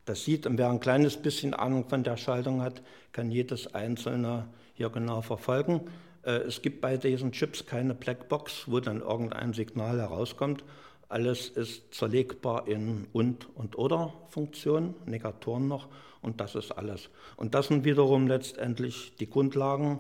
das 0.06 0.24
sieht 0.24 0.48
und 0.48 0.58
wer 0.58 0.70
ein 0.70 0.80
kleines 0.80 1.18
bisschen 1.18 1.54
Ahnung 1.54 1.88
von 1.88 2.04
der 2.04 2.18
Schaltung 2.18 2.62
hat, 2.62 2.82
kann 3.12 3.30
jedes 3.32 3.74
einzelne 3.76 4.48
hier 4.74 4.90
genau 4.90 5.22
verfolgen. 5.22 5.82
Äh, 6.24 6.32
es 6.32 6.62
gibt 6.62 6.82
bei 6.82 6.98
diesen 6.98 7.32
Chips 7.32 7.66
keine 7.66 7.94
Blackbox, 7.94 8.66
wo 8.68 8.80
dann 8.80 9.02
irgendein 9.02 9.54
Signal 9.54 10.00
herauskommt. 10.00 10.64
Alles 11.10 11.50
ist 11.50 11.94
zerlegbar 11.94 12.68
in 12.68 13.08
und 13.12 13.48
und 13.56 13.78
oder 13.78 14.14
Funktionen, 14.30 14.96
Negatoren 15.06 15.68
noch 15.68 15.90
und 16.22 16.40
das 16.40 16.56
ist 16.56 16.72
alles. 16.72 17.10
Und 17.36 17.54
das 17.54 17.68
sind 17.68 17.84
wiederum 17.84 18.28
letztendlich 18.28 19.14
die 19.20 19.30
Grundlagen 19.30 20.00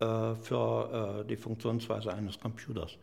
äh, 0.00 0.34
für 0.34 1.22
äh, 1.22 1.28
die 1.28 1.36
Funktionsweise 1.36 2.14
eines 2.14 2.40
Computers. 2.40 2.96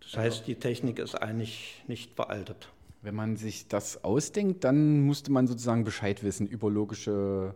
Das 0.00 0.16
heißt, 0.16 0.46
die 0.46 0.56
Technik 0.56 0.98
ist 0.98 1.14
eigentlich 1.14 1.82
nicht 1.88 2.14
veraltet. 2.14 2.68
Wenn 3.02 3.14
man 3.14 3.36
sich 3.36 3.68
das 3.68 4.04
ausdenkt, 4.04 4.64
dann 4.64 5.00
musste 5.00 5.32
man 5.32 5.46
sozusagen 5.46 5.84
Bescheid 5.84 6.22
wissen 6.22 6.46
über 6.46 6.70
logische, 6.70 7.54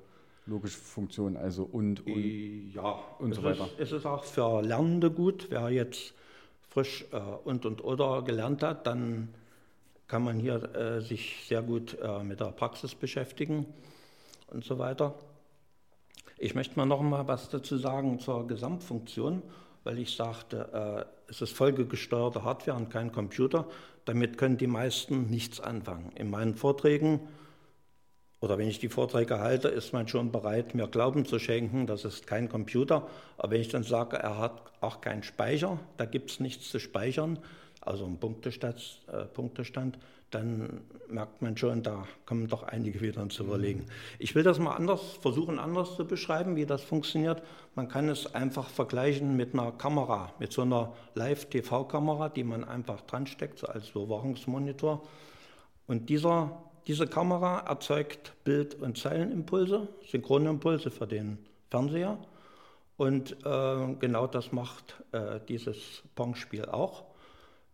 logische 0.48 0.78
Funktionen, 0.78 1.36
also 1.36 1.62
und, 1.64 2.06
und. 2.06 2.72
Ja, 2.74 2.98
und 3.18 3.34
so 3.34 3.42
weiter. 3.42 3.66
Ist, 3.78 3.80
es 3.80 3.92
ist 3.92 4.06
auch 4.06 4.24
für 4.24 4.62
Lernende 4.62 5.10
gut. 5.10 5.46
Wer 5.50 5.70
jetzt 5.70 6.14
frisch 6.68 7.04
äh, 7.12 7.18
und 7.44 7.66
und 7.66 7.84
oder 7.84 8.22
gelernt 8.22 8.62
hat, 8.62 8.86
dann 8.86 9.28
kann 10.06 10.24
man 10.24 10.38
hier 10.38 10.74
äh, 10.74 11.00
sich 11.00 11.44
sehr 11.46 11.62
gut 11.62 11.98
äh, 12.02 12.22
mit 12.22 12.40
der 12.40 12.46
Praxis 12.52 12.94
beschäftigen 12.94 13.66
und 14.48 14.64
so 14.64 14.78
weiter. 14.78 15.14
Ich 16.38 16.54
möchte 16.54 16.76
mal 16.76 16.86
noch 16.86 17.02
mal 17.02 17.26
was 17.28 17.50
dazu 17.50 17.76
sagen 17.76 18.18
zur 18.20 18.46
Gesamtfunktion, 18.46 19.42
weil 19.84 19.98
ich 19.98 20.16
sagte, 20.16 21.06
äh, 21.28 21.30
es 21.30 21.42
ist 21.42 21.52
folgegesteuerte 21.52 22.42
Hardware 22.42 22.76
und 22.76 22.90
kein 22.90 23.12
Computer. 23.12 23.66
Damit 24.06 24.38
können 24.38 24.56
die 24.56 24.66
meisten 24.66 25.28
nichts 25.28 25.60
anfangen. 25.60 26.12
In 26.14 26.30
meinen 26.30 26.54
Vorträgen 26.54 27.20
oder 28.40 28.56
wenn 28.58 28.68
ich 28.68 28.78
die 28.78 28.88
Vorträge 28.88 29.40
halte, 29.40 29.68
ist 29.68 29.92
man 29.92 30.06
schon 30.06 30.30
bereit, 30.30 30.74
mir 30.74 30.86
Glauben 30.86 31.24
zu 31.24 31.38
schenken, 31.38 31.86
das 31.86 32.04
ist 32.04 32.26
kein 32.26 32.48
Computer. 32.48 33.08
Aber 33.36 33.52
wenn 33.52 33.60
ich 33.60 33.68
dann 33.68 33.82
sage, 33.82 34.16
er 34.16 34.38
hat 34.38 34.62
auch 34.80 35.00
keinen 35.00 35.22
Speicher, 35.24 35.78
da 35.96 36.04
gibt 36.04 36.30
es 36.30 36.40
nichts 36.40 36.70
zu 36.70 36.78
speichern, 36.78 37.38
also 37.80 38.04
ein 38.06 38.18
Punktestand, 38.18 39.00
äh, 39.08 39.24
Punktestand, 39.24 39.98
dann 40.30 40.82
merkt 41.08 41.40
man 41.40 41.56
schon, 41.56 41.82
da 41.82 42.06
kommen 42.26 42.48
doch 42.48 42.62
einige 42.62 43.00
wieder 43.00 43.22
ins 43.22 43.38
Überlegen. 43.38 43.86
Ich 44.18 44.34
will 44.34 44.42
das 44.42 44.58
mal 44.58 44.74
anders 44.74 45.00
versuchen, 45.22 45.58
anders 45.58 45.96
zu 45.96 46.06
beschreiben, 46.06 46.54
wie 46.54 46.66
das 46.66 46.82
funktioniert. 46.82 47.42
Man 47.74 47.88
kann 47.88 48.08
es 48.10 48.34
einfach 48.34 48.68
vergleichen 48.68 49.36
mit 49.36 49.54
einer 49.54 49.72
Kamera, 49.72 50.32
mit 50.38 50.52
so 50.52 50.62
einer 50.62 50.92
Live-TV-Kamera, 51.14 52.28
die 52.28 52.44
man 52.44 52.62
einfach 52.64 53.00
dran 53.02 53.26
steckt, 53.26 53.58
so 53.58 53.68
als 53.68 53.90
Überwachungsmonitor. 53.90 55.02
Und 55.86 56.10
dieser, 56.10 56.62
diese 56.88 57.06
Kamera 57.06 57.60
erzeugt 57.60 58.32
Bild- 58.44 58.74
und 58.74 58.96
Zeilenimpulse, 58.96 59.88
Synchronimpulse 60.06 60.90
für 60.90 61.06
den 61.06 61.38
Fernseher. 61.70 62.18
Und 62.96 63.36
äh, 63.44 63.94
genau 64.00 64.26
das 64.26 64.52
macht 64.52 64.96
äh, 65.12 65.38
dieses 65.46 66.02
Pong-Spiel 66.16 66.64
auch. 66.64 67.04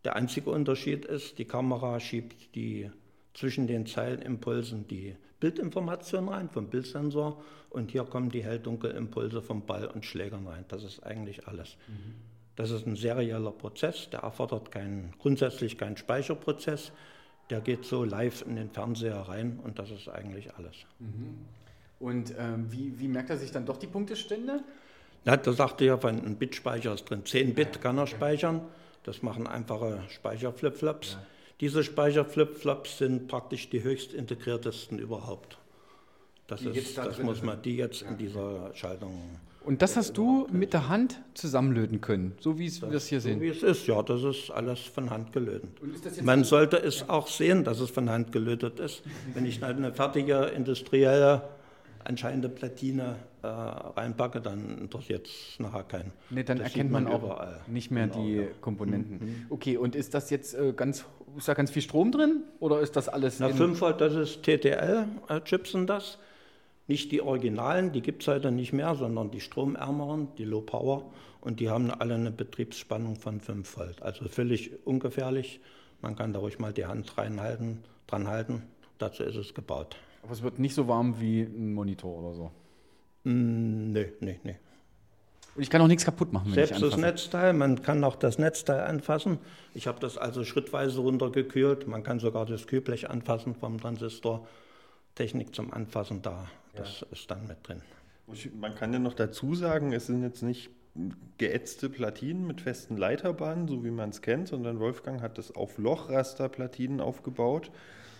Der 0.02 0.16
einzige 0.16 0.50
Unterschied 0.50 1.04
ist, 1.04 1.38
die 1.38 1.44
Kamera 1.44 2.00
schiebt 2.00 2.56
die, 2.56 2.90
zwischen 3.32 3.68
den 3.68 3.86
Zeilenimpulsen 3.86 4.88
die 4.88 5.16
Bildinformation 5.38 6.28
rein 6.28 6.50
vom 6.50 6.68
Bildsensor 6.68 7.40
und 7.70 7.92
hier 7.92 8.04
kommen 8.04 8.30
die 8.30 8.42
Hell-Dunkel-Impulse 8.42 9.42
vom 9.42 9.64
Ball 9.64 9.86
und 9.86 10.04
Schlägern 10.04 10.46
rein. 10.46 10.64
Das 10.68 10.82
ist 10.82 11.04
eigentlich 11.04 11.46
alles. 11.46 11.76
Das 12.56 12.70
ist 12.70 12.86
ein 12.86 12.96
serieller 12.96 13.52
Prozess, 13.52 14.10
der 14.10 14.20
erfordert 14.20 14.70
keinen, 14.70 15.14
grundsätzlich 15.18 15.78
keinen 15.78 15.96
Speicherprozess. 15.96 16.92
Der 17.50 17.60
geht 17.60 17.84
so 17.84 18.04
live 18.04 18.44
in 18.46 18.56
den 18.56 18.70
Fernseher 18.70 19.20
rein 19.20 19.60
und 19.62 19.78
das 19.78 19.90
ist 19.90 20.08
eigentlich 20.08 20.54
alles. 20.54 20.74
Und 22.00 22.34
ähm, 22.38 22.66
wie, 22.70 22.98
wie 22.98 23.08
merkt 23.08 23.30
er 23.30 23.36
sich 23.36 23.50
dann 23.50 23.66
doch 23.66 23.76
die 23.76 23.86
Punktestände? 23.86 24.62
Ja, 25.24 25.36
da 25.36 25.52
sagte 25.52 25.84
ja, 25.84 25.96
von 25.96 26.24
ein 26.24 26.36
Bit-Speicher 26.36 26.94
ist 26.94 27.04
drin. 27.08 27.24
10 27.24 27.54
Bit 27.54 27.80
kann 27.80 27.98
er 27.98 28.06
speichern. 28.06 28.62
Das 29.04 29.22
machen 29.22 29.46
einfache 29.46 30.02
Speicherflipflops. 30.08 31.18
Diese 31.60 31.84
Speicherflipflops 31.84 32.98
sind 32.98 33.28
praktisch 33.28 33.70
die 33.70 33.82
höchst 33.82 34.12
integriertesten 34.12 34.98
überhaupt. 34.98 35.58
Das, 36.46 36.60
Die 36.60 36.68
ist, 36.68 36.98
da 36.98 37.04
das 37.04 37.18
muss 37.18 37.42
man, 37.42 37.62
die 37.62 37.76
jetzt 37.76 38.02
in 38.02 38.18
dieser 38.18 38.74
Schaltung. 38.74 39.38
Und 39.64 39.80
das 39.80 39.96
hast 39.96 40.16
du 40.18 40.46
mit 40.52 40.72
der 40.74 40.88
Hand 40.88 41.20
zusammenlöten 41.32 42.00
können, 42.02 42.32
so 42.38 42.58
wie 42.58 42.66
es- 42.66 42.82
wir 42.82 42.90
es 42.92 43.06
hier 43.06 43.20
So 43.20 43.28
sehen. 43.28 43.40
wie 43.40 43.48
es 43.48 43.62
ist, 43.62 43.86
ja, 43.86 44.02
das 44.02 44.22
ist 44.22 44.50
alles 44.50 44.80
von 44.80 45.08
Hand 45.10 45.32
gelötet. 45.32 45.70
Und 45.80 46.22
Man 46.22 46.44
sollte 46.44 46.76
es 46.76 47.08
auch 47.08 47.28
sehen, 47.28 47.64
dass 47.64 47.80
es 47.80 47.88
von 47.90 48.10
Hand 48.10 48.30
gelötet 48.32 48.78
ist. 48.78 49.02
Wenn 49.32 49.46
ich 49.46 49.64
eine 49.64 49.92
fertige 49.92 50.44
industrielle 50.54 51.42
anscheinende 52.06 52.50
Platine 52.50 53.16
äh, 53.42 53.46
reinpacke, 53.46 54.42
dann 54.42 54.76
interessiert 54.78 55.26
es 55.26 55.58
nachher 55.58 55.84
keinen. 55.84 56.12
Nee, 56.28 56.42
dann 56.44 56.58
Das 56.58 56.66
erkennt 56.68 56.90
sieht 56.90 56.92
man 56.92 57.06
auch 57.06 57.22
überall. 57.22 57.60
nicht 57.66 57.90
mehr 57.90 58.08
Genau, 58.08 58.22
die 58.22 58.32
ja. 58.36 58.42
Komponenten. 58.60 59.46
Okay, 59.48 59.78
und 59.78 59.94
ist 59.96 60.12
das 60.12 60.28
jetzt 60.28 60.52
äh, 60.54 60.74
ganz, 60.76 61.06
ist 61.38 61.48
da 61.48 61.54
ganz 61.54 61.70
viel 61.70 61.80
Strom 61.80 62.12
drin 62.12 62.42
oder 62.60 62.80
ist 62.80 62.96
das 62.96 63.08
alles 63.08 63.40
Na, 63.40 63.48
in- 63.48 63.56
5 63.56 63.80
Volt, 63.80 64.02
das 64.02 64.14
ist 64.14 64.42
TTL-Chips 64.42 65.72
sind 65.72 65.88
das. 65.88 66.18
Nicht 66.86 67.12
die 67.12 67.22
Originalen, 67.22 67.92
die 67.92 68.02
gibt 68.02 68.22
es 68.22 68.28
heute 68.28 68.50
nicht 68.50 68.72
mehr, 68.72 68.94
sondern 68.94 69.30
die 69.30 69.40
stromärmeren, 69.40 70.28
die 70.36 70.44
Low 70.44 70.60
Power. 70.60 71.10
Und 71.40 71.60
die 71.60 71.70
haben 71.70 71.90
alle 71.90 72.14
eine 72.14 72.30
Betriebsspannung 72.30 73.16
von 73.16 73.40
5 73.40 73.76
Volt. 73.76 74.02
Also 74.02 74.28
völlig 74.28 74.86
ungefährlich. 74.86 75.60
Man 76.02 76.16
kann 76.16 76.32
da 76.32 76.40
ruhig 76.40 76.58
mal 76.58 76.72
die 76.72 76.86
Hand 76.86 77.16
reinhalten, 77.16 77.84
dran 78.06 78.28
halten. 78.28 78.62
Dazu 78.98 79.22
ist 79.22 79.36
es 79.36 79.54
gebaut. 79.54 79.96
Aber 80.22 80.32
es 80.32 80.42
wird 80.42 80.58
nicht 80.58 80.74
so 80.74 80.88
warm 80.88 81.20
wie 81.20 81.42
ein 81.42 81.74
Monitor 81.74 82.18
oder 82.18 82.34
so. 82.34 82.50
Mm, 83.24 83.92
nee, 83.92 84.12
nee, 84.20 84.40
nee. 84.42 84.56
Und 85.54 85.62
ich 85.62 85.70
kann 85.70 85.80
auch 85.80 85.86
nichts 85.86 86.04
kaputt 86.04 86.32
machen, 86.32 86.46
wenn 86.46 86.54
Selbst 86.54 86.72
ich 86.76 86.80
das. 86.80 86.96
Netzteil, 86.96 87.52
man 87.52 87.82
kann 87.82 88.02
auch 88.02 88.16
das 88.16 88.38
Netzteil 88.38 88.80
anfassen. 88.80 89.38
Ich 89.74 89.86
habe 89.86 90.00
das 90.00 90.18
also 90.18 90.44
schrittweise 90.44 91.00
runtergekühlt. 91.00 91.86
Man 91.86 92.02
kann 92.02 92.18
sogar 92.18 92.44
das 92.44 92.66
Kühlblech 92.66 93.08
anfassen 93.08 93.54
vom 93.54 93.80
Transistor. 93.80 94.46
Technik 95.14 95.54
zum 95.54 95.72
Anfassen 95.72 96.22
da, 96.22 96.48
das 96.74 97.04
ist 97.10 97.30
dann 97.30 97.46
mit 97.46 97.58
drin. 97.62 97.82
Man 98.58 98.74
kann 98.74 98.92
ja 98.92 98.98
noch 98.98 99.14
dazu 99.14 99.54
sagen, 99.54 99.92
es 99.92 100.06
sind 100.06 100.22
jetzt 100.22 100.42
nicht 100.42 100.70
geätzte 101.38 101.90
Platinen 101.90 102.46
mit 102.46 102.60
festen 102.60 102.96
Leiterbahnen, 102.96 103.68
so 103.68 103.84
wie 103.84 103.90
man 103.90 104.10
es 104.10 104.22
kennt, 104.22 104.48
sondern 104.48 104.78
Wolfgang 104.78 105.20
hat 105.20 105.38
das 105.38 105.54
auf 105.54 105.78
Lochrasterplatinen 105.78 107.00
aufgebaut 107.00 107.70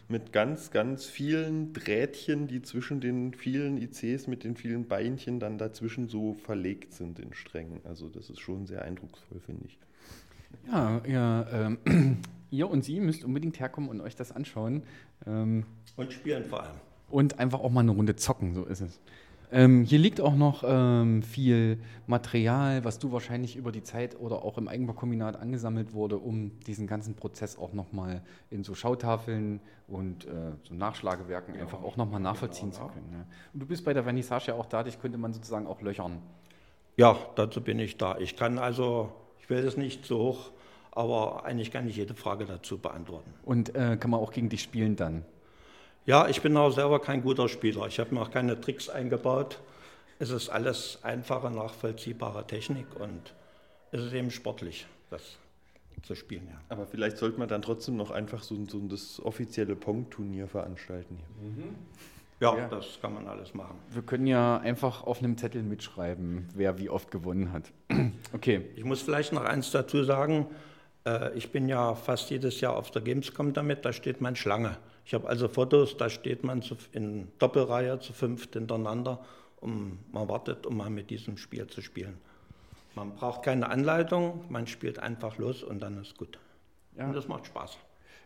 mit 0.09 0.33
ganz, 0.33 0.71
ganz 0.71 1.07
vielen 1.07 1.73
Drähtchen, 1.73 2.47
die 2.47 2.63
zwischen 2.63 3.01
den 3.01 3.33
vielen 3.33 3.79
ICs 3.79 4.27
mit 4.27 4.45
den 4.45 4.57
vielen 4.57 4.87
Beinchen 4.87 5.41
dann 5.41 5.57
dazwischen 5.57 6.09
so 6.09 6.35
verlegt 6.35 6.93
sind 6.93 7.19
in 7.19 7.33
Strängen. 7.33 7.81
Also 7.85 8.09
das 8.09 8.29
ist 8.29 8.41
schon 8.41 8.67
sehr 8.67 8.83
eindrucksvoll, 8.83 9.41
finde 9.41 9.67
ich. 9.67 9.79
Ja, 10.71 11.01
ihr, 11.07 11.47
ähm, 11.87 12.23
ihr 12.51 12.69
und 12.71 12.85
sie 12.85 13.01
müsst 13.01 13.25
unbedingt 13.25 13.59
herkommen 13.61 13.88
und 13.90 14.01
euch 14.01 14.17
das 14.17 14.33
anschauen. 14.33 14.83
Ähm, 15.27 15.64
Und 15.97 16.12
spielen 16.12 16.45
vor 16.45 16.62
allem. 16.62 16.77
und 17.11 17.38
einfach 17.38 17.61
auch 17.61 17.71
mal 17.71 17.81
eine 17.81 17.93
Runde 17.93 18.17
zocken, 18.17 18.55
so 18.55 18.64
ist 18.64 18.81
es. 18.81 19.01
Ähm, 19.53 19.85
hier 19.85 20.01
liegt 20.01 20.21
auch 20.21 20.35
noch 20.35 20.64
ähm, 20.67 21.23
viel 21.23 21.79
Material, 22.09 22.85
was 22.85 22.99
du 22.99 23.12
wahrscheinlich 23.12 23.55
über 23.55 23.71
die 23.71 23.85
Zeit 23.85 24.19
oder 24.19 24.43
auch 24.43 24.59
im 24.59 24.67
Eigenbaukombinat 24.67 25.37
angesammelt 25.37 25.93
wurde, 25.93 26.19
um 26.19 26.59
diesen 26.67 26.88
ganzen 26.88 27.14
Prozess 27.14 27.57
auch 27.57 27.73
nochmal 27.73 28.23
in 28.51 28.64
so 28.64 28.75
Schautafeln 28.75 29.61
und 29.87 30.25
äh, 30.25 30.31
so 30.64 30.75
Nachschlagewerken 30.75 31.55
einfach 31.61 31.85
auch 31.85 31.97
nochmal 31.97 32.19
nachvollziehen 32.21 32.73
zu 32.73 32.81
können. 32.81 33.09
Ja. 33.12 33.27
Und 33.53 33.61
du 33.61 33.67
bist 33.67 33.85
bei 33.85 33.95
der 33.95 34.03
Vernissage 34.03 34.49
ja 34.49 34.55
auch 34.55 34.67
da, 34.67 34.83
dich 34.83 34.99
könnte 35.01 35.19
man 35.19 35.33
sozusagen 35.33 35.69
auch 35.69 35.81
löchern. 35.83 36.19
Ja, 36.97 37.17
dazu 37.37 37.61
bin 37.61 37.79
ich 37.79 37.97
da. 37.97 38.19
Ich 38.19 38.35
kann 38.37 38.59
also, 38.59 39.12
ich 39.45 39.51
will 39.51 39.63
das 39.63 39.77
nicht 39.77 40.07
so 40.07 40.19
hoch, 40.21 40.51
aber 40.91 41.45
eigentlich 41.45 41.71
kann 41.71 41.87
ich 41.87 41.97
jede 41.97 42.15
Frage 42.15 42.47
dazu 42.47 42.79
beantworten. 42.79 43.31
Und 43.43 43.75
äh, 43.75 43.99
kann 43.99 44.11
man 44.11 44.21
auch 44.21 44.33
gegen 44.33 44.49
dich 44.49 44.63
spielen 44.63 44.97
dann. 44.97 45.23
Ja, 46.07 46.29
ich 46.29 46.41
bin 46.41 46.57
auch 46.57 46.71
selber 46.71 46.99
kein 46.99 47.23
guter 47.23 47.47
Spieler. 47.51 47.87
Ich 47.87 48.01
habe 48.01 48.15
mir 48.15 48.23
auch 48.23 48.31
keine 48.31 48.59
Tricks 48.59 48.89
eingebaut. 48.89 49.61
Es 50.19 50.31
ist 50.31 50.49
alles 50.49 50.99
einfache, 51.03 51.51
nachvollziehbare 51.51 52.47
Technik 52.47 52.87
und 52.99 53.35
es 53.93 54.03
ist 54.03 54.15
eben 54.15 54.31
sportlich, 54.31 54.87
das 55.11 55.37
zu 56.03 56.15
spielen. 56.15 56.49
Ja. 56.51 56.59
Aber 56.71 56.87
vielleicht 56.87 57.19
sollte 57.19 57.39
man 57.39 57.49
dann 57.49 57.61
trotzdem 57.61 57.99
noch 57.99 58.11
einfach 58.13 58.43
so, 58.43 58.57
so 58.65 58.79
das 58.89 59.21
offizielle 59.23 59.77
Pong-Turnier 59.77 60.49
veranstalten 60.49 61.19
hier. 61.19 61.65
Ja, 62.40 62.57
Ja. 62.57 62.68
das 62.68 62.99
kann 63.01 63.14
man 63.14 63.27
alles 63.29 63.55
machen. 63.55 63.79
Wir 63.90 64.03
können 64.03 64.27
ja 64.27 64.59
einfach 64.59 65.05
auf 65.05 65.18
einem 65.20 65.37
Zettel 65.38 65.62
mitschreiben, 65.62 66.49
wer 66.55 66.79
wie 66.79 66.90
oft 66.90 67.11
gewonnen 67.11 67.53
hat. 67.53 67.70
Okay. 68.33 68.66
Ich 68.77 68.85
muss 68.85 69.03
vielleicht 69.03 69.33
noch 69.33 69.44
eins 69.44 69.70
dazu 69.70 70.03
sagen. 70.05 70.47
Äh, 71.07 71.31
Ich 71.37 71.53
bin 71.53 71.68
ja 71.68 71.94
fast 71.94 72.31
jedes 72.31 72.61
Jahr 72.61 72.77
auf 72.77 72.90
der 72.90 73.03
Gamescom 73.03 73.53
damit, 73.53 73.85
da 73.85 73.92
steht 73.92 74.20
man 74.20 74.35
Schlange. 74.37 74.77
Ich 75.07 75.14
habe 75.14 75.29
also 75.29 75.49
Fotos, 75.49 75.97
da 75.97 76.09
steht 76.11 76.44
man 76.44 76.62
in 76.92 77.29
Doppelreihe 77.38 78.01
zu 78.01 78.12
fünft 78.12 78.55
hintereinander 78.55 79.23
und 79.61 79.99
man 80.12 80.29
wartet, 80.29 80.66
um 80.66 80.77
mal 80.79 80.90
mit 80.90 81.11
diesem 81.11 81.37
Spiel 81.37 81.66
zu 81.68 81.83
spielen. 81.83 82.18
Man 82.94 83.14
braucht 83.14 83.42
keine 83.44 83.68
Anleitung, 83.70 84.44
man 84.49 84.66
spielt 84.66 84.99
einfach 84.99 85.37
los 85.38 85.62
und 85.62 85.81
dann 85.81 86.01
ist 86.01 86.16
gut. 86.16 86.38
Ja. 86.97 87.07
Und 87.07 87.14
das 87.14 87.29
macht 87.29 87.47
Spaß. 87.47 87.77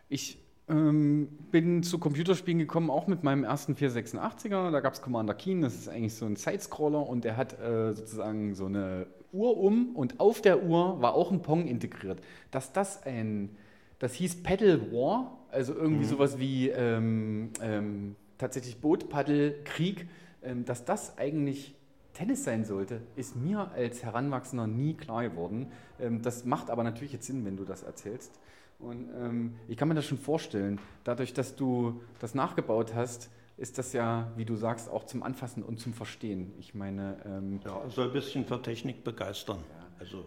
Ich 0.09 0.37
ähm, 0.69 1.27
bin 1.51 1.83
zu 1.83 1.97
Computerspielen 1.97 2.59
gekommen, 2.59 2.89
auch 2.89 3.07
mit 3.07 3.23
meinem 3.23 3.43
ersten 3.43 3.73
486er. 3.73 4.71
Da 4.71 4.79
gab 4.79 4.93
es 4.93 5.01
Commander 5.01 5.33
Keen, 5.33 5.61
das 5.61 5.75
ist 5.75 5.89
eigentlich 5.89 6.13
so 6.13 6.25
ein 6.25 6.35
Sidescroller 6.35 7.07
und 7.07 7.23
der 7.23 7.37
hat 7.37 7.59
äh, 7.59 7.93
sozusagen 7.93 8.55
so 8.55 8.65
eine 8.65 9.07
Uhr 9.31 9.57
um 9.57 9.95
und 9.95 10.19
auf 10.19 10.41
der 10.41 10.63
Uhr 10.63 11.01
war 11.01 11.13
auch 11.13 11.31
ein 11.31 11.41
Pong 11.41 11.67
integriert. 11.67 12.21
Dass 12.51 12.71
das 12.71 13.03
ein, 13.03 13.55
das 13.99 14.13
hieß 14.13 14.43
Paddle 14.43 14.91
War, 14.91 15.39
also 15.51 15.73
irgendwie 15.73 16.05
sowas 16.05 16.39
wie 16.39 16.69
ähm, 16.69 17.49
ähm, 17.61 18.15
tatsächlich 18.37 18.79
Boot-Paddel-Krieg, 18.79 20.07
ähm, 20.43 20.65
dass 20.65 20.85
das 20.85 21.17
eigentlich 21.17 21.75
Tennis 22.13 22.43
sein 22.43 22.65
sollte, 22.65 23.01
ist 23.15 23.35
mir 23.35 23.71
als 23.71 24.03
Heranwachsender 24.03 24.67
nie 24.67 24.93
klar 24.93 25.23
geworden. 25.23 25.71
Ähm, 25.99 26.21
das 26.21 26.45
macht 26.45 26.69
aber 26.69 26.83
natürlich 26.83 27.13
jetzt 27.13 27.27
Sinn, 27.27 27.45
wenn 27.45 27.57
du 27.57 27.65
das 27.65 27.83
erzählst. 27.83 28.39
Und 28.79 29.09
ähm, 29.13 29.55
ich 29.67 29.77
kann 29.77 29.87
mir 29.89 29.95
das 29.95 30.05
schon 30.05 30.17
vorstellen, 30.17 30.79
dadurch, 31.03 31.33
dass 31.33 31.55
du 31.55 32.01
das 32.19 32.33
nachgebaut 32.33 32.95
hast, 32.95 33.29
ist 33.57 33.77
das 33.77 33.91
ja, 33.91 34.31
wie 34.37 34.45
du 34.45 34.55
sagst, 34.55 34.89
auch 34.89 35.03
zum 35.05 35.21
Anfassen 35.21 35.63
und 35.63 35.79
zum 35.81 35.93
Verstehen. 35.93 36.53
Ich 36.59 36.73
meine, 36.73 37.17
ähm, 37.25 37.59
Ja, 37.65 37.89
soll 37.89 38.07
ein 38.07 38.13
bisschen 38.13 38.45
für 38.45 38.61
Technik 38.61 39.03
begeistern. 39.03 39.59
Also 39.99 40.23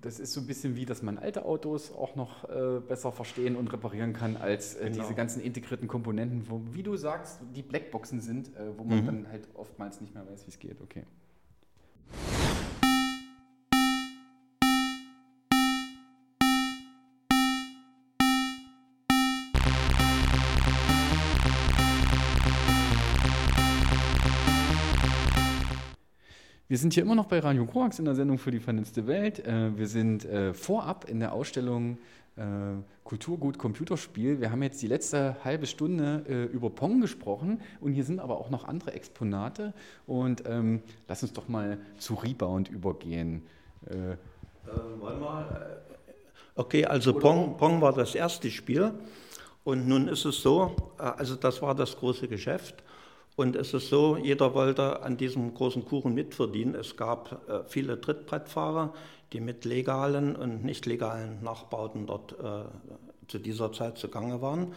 das 0.00 0.18
ist 0.20 0.32
so 0.32 0.40
ein 0.40 0.46
bisschen 0.46 0.76
wie, 0.76 0.86
dass 0.86 1.02
man 1.02 1.18
alte 1.18 1.44
Autos 1.44 1.92
auch 1.92 2.14
noch 2.16 2.48
äh, 2.48 2.80
besser 2.80 3.12
verstehen 3.12 3.56
und 3.56 3.72
reparieren 3.72 4.12
kann, 4.12 4.36
als 4.36 4.76
äh, 4.76 4.84
Genau. 4.88 5.02
diese 5.02 5.14
ganzen 5.14 5.42
integrierten 5.42 5.88
Komponenten, 5.88 6.48
wo, 6.48 6.62
wie 6.72 6.82
du 6.82 6.96
sagst, 6.96 7.40
die 7.54 7.62
Blackboxen 7.62 8.20
sind, 8.20 8.54
äh, 8.56 8.78
wo 8.78 8.84
man 8.84 9.04
dann 9.04 9.28
halt 9.28 9.48
oftmals 9.54 10.00
nicht 10.00 10.14
mehr 10.14 10.26
weiß, 10.26 10.46
wie 10.46 10.50
es 10.50 10.58
geht. 10.58 10.80
Okay. 10.80 11.02
Wir 26.70 26.78
sind 26.78 26.94
hier 26.94 27.02
immer 27.02 27.16
noch 27.16 27.26
bei 27.26 27.40
Radio 27.40 27.66
Koax 27.66 27.98
in 27.98 28.04
der 28.04 28.14
Sendung 28.14 28.38
für 28.38 28.52
die 28.52 28.60
vernetzte 28.60 29.08
Welt. 29.08 29.44
Äh, 29.44 29.76
wir 29.76 29.88
sind 29.88 30.24
äh, 30.24 30.54
vorab 30.54 31.04
in 31.10 31.18
der 31.18 31.32
Ausstellung 31.32 31.98
äh, 32.36 32.42
Kulturgut 33.02 33.58
Computerspiel. 33.58 34.40
Wir 34.40 34.52
haben 34.52 34.62
jetzt 34.62 34.80
die 34.80 34.86
letzte 34.86 35.34
halbe 35.42 35.66
Stunde 35.66 36.24
äh, 36.28 36.44
über 36.44 36.70
Pong 36.70 37.00
gesprochen 37.00 37.60
und 37.80 37.92
hier 37.92 38.04
sind 38.04 38.20
aber 38.20 38.38
auch 38.38 38.50
noch 38.50 38.68
andere 38.68 38.92
Exponate. 38.92 39.74
Und 40.06 40.44
ähm, 40.46 40.80
lass 41.08 41.24
uns 41.24 41.32
doch 41.32 41.48
mal 41.48 41.76
zu 41.98 42.14
Rebound 42.14 42.68
übergehen. 42.68 43.42
Äh, 43.86 44.12
Äh, 44.70 45.00
wir, 45.00 45.48
äh, 45.50 46.00
okay, 46.54 46.84
also 46.84 47.14
Pong, 47.14 47.56
Pong 47.56 47.80
war 47.80 47.92
das 47.92 48.14
erste 48.14 48.48
Spiel 48.48 48.92
und 49.64 49.88
nun 49.88 50.06
ist 50.06 50.24
es 50.24 50.40
so, 50.40 50.76
also 50.98 51.34
das 51.34 51.60
war 51.62 51.74
das 51.74 51.96
große 51.96 52.28
Geschäft 52.28 52.84
und 53.40 53.56
es 53.56 53.72
ist 53.72 53.88
so, 53.88 54.18
jeder 54.18 54.52
wollte 54.52 55.00
an 55.00 55.16
diesem 55.16 55.54
großen 55.54 55.86
Kuchen 55.86 56.12
mitverdienen. 56.12 56.74
Es 56.74 56.98
gab 56.98 57.48
äh, 57.48 57.64
viele 57.66 57.98
Trittbrettfahrer, 57.98 58.92
die 59.32 59.40
mit 59.40 59.64
legalen 59.64 60.36
und 60.36 60.62
nicht 60.62 60.84
legalen 60.84 61.42
Nachbauten 61.42 62.06
dort 62.06 62.32
äh, 62.32 62.64
zu 63.28 63.38
dieser 63.38 63.72
Zeit 63.72 63.96
zugange 63.96 64.42
waren. 64.42 64.74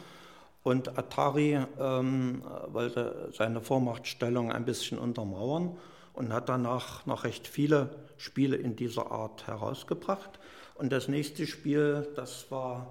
Und 0.64 0.98
Atari 0.98 1.60
ähm, 1.78 2.42
wollte 2.70 3.34
seine 3.34 3.60
Vormachtstellung 3.60 4.50
ein 4.50 4.64
bisschen 4.64 4.98
untermauern 4.98 5.76
und 6.14 6.32
hat 6.32 6.48
danach 6.48 7.06
noch 7.06 7.26
recht 7.26 7.50
viele 7.50 7.90
Spiele 8.16 8.56
in 8.56 8.78
dieser 8.78 9.12
Art 9.12 9.46
herausgebracht. 9.46 10.40
Und 10.76 10.94
das 10.94 11.10
nächste 11.10 11.48
Spiel, 11.48 12.08
das 12.16 12.50
war 12.50 12.88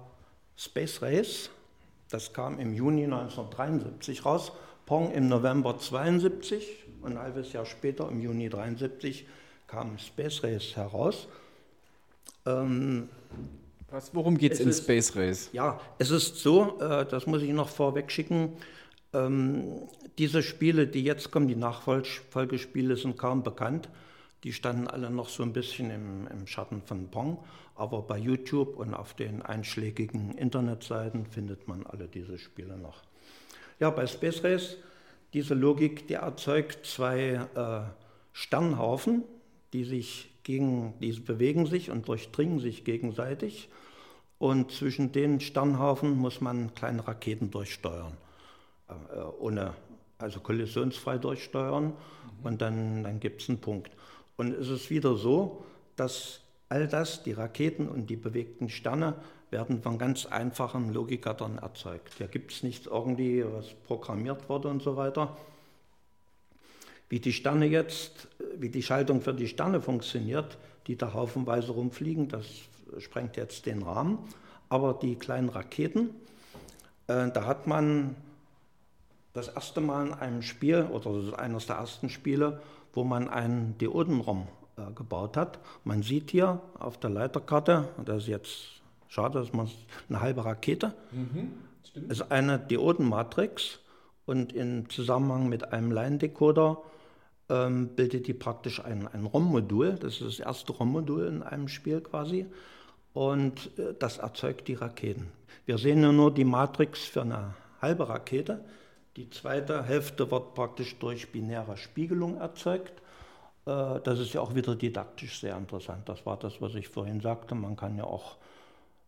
Space 0.55 1.01
Race. 1.01 1.49
Das 2.11 2.31
kam 2.31 2.59
im 2.59 2.75
Juni 2.75 3.05
1973 3.05 4.23
raus. 4.23 4.51
Pong 4.85 5.11
im 5.11 5.27
November 5.29 5.77
72 5.79 6.67
und 7.01 7.13
ein 7.13 7.19
halbes 7.19 7.53
Jahr 7.53 7.65
später, 7.65 8.09
im 8.09 8.21
Juni 8.21 8.49
73, 8.49 9.25
kam 9.67 9.97
Space 9.97 10.43
Race 10.43 10.75
heraus. 10.75 11.27
Ähm, 12.45 13.09
was, 13.89 14.13
worum 14.13 14.37
geht 14.37 14.53
es 14.53 14.59
in 14.59 14.69
ist- 14.69 14.83
Space 14.83 15.15
Race? 15.15 15.49
ja, 15.53 15.79
es 15.99 16.11
ist 16.11 16.37
so, 16.37 16.79
äh, 16.79 17.05
das 17.05 17.27
muss 17.27 17.41
ich 17.41 17.51
noch 17.51 17.69
vorweg 17.69 18.11
schicken. 18.11 18.53
Ähm, 19.13 19.87
diese 20.17 20.41
Spiele, 20.43 20.87
die 20.87 21.03
jetzt 21.03 21.31
kommen, 21.31 21.47
die 21.47 21.55
Nachfolgespiele, 21.55 22.97
sind 22.97 23.17
kaum 23.17 23.43
bekannt. 23.43 23.89
Die 24.43 24.51
standen 24.51 24.87
alle 24.87 25.09
noch 25.09 25.29
so 25.29 25.43
ein 25.43 25.53
bisschen 25.53 25.89
im, 25.91 26.27
im 26.27 26.47
Schatten 26.47 26.81
von 26.81 27.07
Pong. 27.09 27.37
Aber 27.75 28.01
bei 28.01 28.17
YouTube 28.17 28.77
und 28.77 28.93
auf 28.93 29.13
den 29.13 29.41
einschlägigen 29.41 30.37
Internetseiten 30.37 31.25
findet 31.25 31.67
man 31.67 31.85
alle 31.85 32.07
diese 32.07 32.37
Spiele 32.37 32.77
noch. 32.77 33.01
Ja, 33.79 33.89
bei 33.89 34.07
Space 34.07 34.43
Race, 34.43 34.77
diese 35.33 35.53
Logik, 35.53 36.07
die 36.07 36.13
erzeugt 36.13 36.85
zwei 36.85 37.47
äh, 37.55 37.81
Sternhaufen, 38.31 39.23
die 39.73 39.83
sich 39.83 40.29
gegen, 40.43 40.93
die 40.99 41.11
bewegen 41.13 41.65
sich 41.65 41.89
und 41.89 42.07
durchdringen 42.07 42.59
sich 42.59 42.83
gegenseitig. 42.83 43.69
Und 44.37 44.71
zwischen 44.71 45.11
den 45.11 45.39
Sternhaufen 45.39 46.17
muss 46.17 46.41
man 46.41 46.75
kleine 46.75 47.07
Raketen 47.07 47.49
durchsteuern. 47.49 48.17
Äh, 48.89 49.19
ohne, 49.39 49.73
also 50.17 50.39
kollisionsfrei 50.39 51.17
durchsteuern. 51.17 51.93
Und 52.43 52.61
dann, 52.61 53.03
dann 53.03 53.19
gibt 53.19 53.41
es 53.41 53.49
einen 53.49 53.59
Punkt. 53.59 53.91
Und 54.35 54.53
es 54.53 54.69
ist 54.69 54.89
wieder 54.89 55.15
so, 55.15 55.63
dass 55.95 56.41
all 56.69 56.87
das, 56.87 57.23
die 57.23 57.31
Raketen 57.31 57.87
und 57.87 58.09
die 58.09 58.15
bewegten 58.15 58.69
Sterne, 58.69 59.15
werden 59.53 59.81
von 59.81 59.97
ganz 59.97 60.25
einfachen 60.25 60.91
Logikern 60.93 61.59
erzeugt. 61.59 62.19
Da 62.19 62.27
gibt 62.27 62.51
es 62.51 62.63
nichts 62.63 62.87
irgendwie, 62.87 63.45
was 63.45 63.67
programmiert 63.87 64.49
wurde 64.49 64.67
und 64.67 64.81
so 64.81 64.97
weiter. 64.97 65.37
Wie 67.07 67.19
die 67.19 67.31
Sterne 67.31 67.67
jetzt, 67.67 68.27
wie 68.57 68.69
die 68.69 68.83
Schaltung 68.83 69.21
für 69.21 69.33
die 69.33 69.47
Sterne 69.47 69.81
funktioniert, 69.81 70.57
die 70.87 70.97
da 70.97 71.13
haufenweise 71.13 71.71
rumfliegen, 71.71 72.27
das 72.27 72.45
sprengt 72.97 73.37
jetzt 73.37 73.65
den 73.65 73.83
Rahmen. 73.83 74.17
Aber 74.67 74.95
die 74.95 75.15
kleinen 75.15 75.49
Raketen, 75.49 76.09
äh, 77.07 77.29
da 77.31 77.45
hat 77.45 77.67
man 77.67 78.15
das 79.33 79.47
erste 79.47 79.81
Mal 79.81 80.07
in 80.07 80.13
einem 80.13 80.41
Spiel, 80.41 80.87
oder 80.91 81.13
das 81.13 81.25
ist 81.27 81.33
eines 81.33 81.67
der 81.67 81.75
ersten 81.75 82.09
Spiele, 82.09 82.61
wo 82.93 83.03
man 83.03 83.29
einen 83.29 83.77
Diodenraum 83.77 84.47
äh, 84.77 84.91
gebaut 84.93 85.37
hat. 85.37 85.59
Man 85.83 86.01
sieht 86.01 86.31
hier 86.31 86.59
auf 86.79 86.99
der 86.99 87.11
Leiterkarte, 87.11 87.89
das 88.03 88.23
ist 88.23 88.27
jetzt 88.29 88.72
schade, 89.13 89.39
dass 89.39 89.53
man 89.53 89.69
eine 90.09 90.21
halbe 90.21 90.43
Rakete, 90.43 90.93
ist 92.09 92.31
eine 92.31 92.57
Diodenmatrix 92.57 93.79
und 94.25 94.53
im 94.53 94.89
Zusammenhang 94.89 95.47
mit 95.49 95.71
einem 95.71 95.91
Line-Decoder 95.91 96.81
ähm, 97.49 97.89
bildet 97.89 98.25
die 98.27 98.33
praktisch 98.33 98.83
ein, 98.83 99.07
ein 99.07 99.25
ROM-Modul. 99.25 99.97
Das 99.99 100.13
ist 100.21 100.39
das 100.39 100.39
erste 100.39 100.71
ROM-Modul 100.73 101.27
in 101.27 101.43
einem 101.43 101.67
Spiel 101.67 102.01
quasi. 102.01 102.47
Und 103.13 103.77
äh, 103.77 103.93
das 103.99 104.17
erzeugt 104.17 104.67
die 104.67 104.73
Raketen. 104.73 105.27
Wir 105.65 105.77
sehen 105.77 106.01
ja 106.01 106.11
nur 106.11 106.33
die 106.33 106.45
Matrix 106.45 107.03
für 107.05 107.21
eine 107.21 107.53
halbe 107.81 108.09
Rakete. 108.09 108.63
Die 109.15 109.29
zweite 109.29 109.83
Hälfte 109.83 110.31
wird 110.31 110.55
praktisch 110.55 110.97
durch 110.97 111.31
binäre 111.31 111.77
Spiegelung 111.77 112.37
erzeugt. 112.37 112.93
Äh, 113.67 113.99
Das 114.03 114.17
ist 114.19 114.33
ja 114.33 114.41
auch 114.41 114.55
wieder 114.55 114.75
didaktisch 114.75 115.39
sehr 115.39 115.55
interessant. 115.57 116.09
Das 116.09 116.25
war 116.25 116.37
das, 116.37 116.61
was 116.61 116.73
ich 116.75 116.87
vorhin 116.87 117.21
sagte. 117.21 117.53
Man 117.55 117.75
kann 117.75 117.95
ja 117.97 118.05
auch 118.05 118.37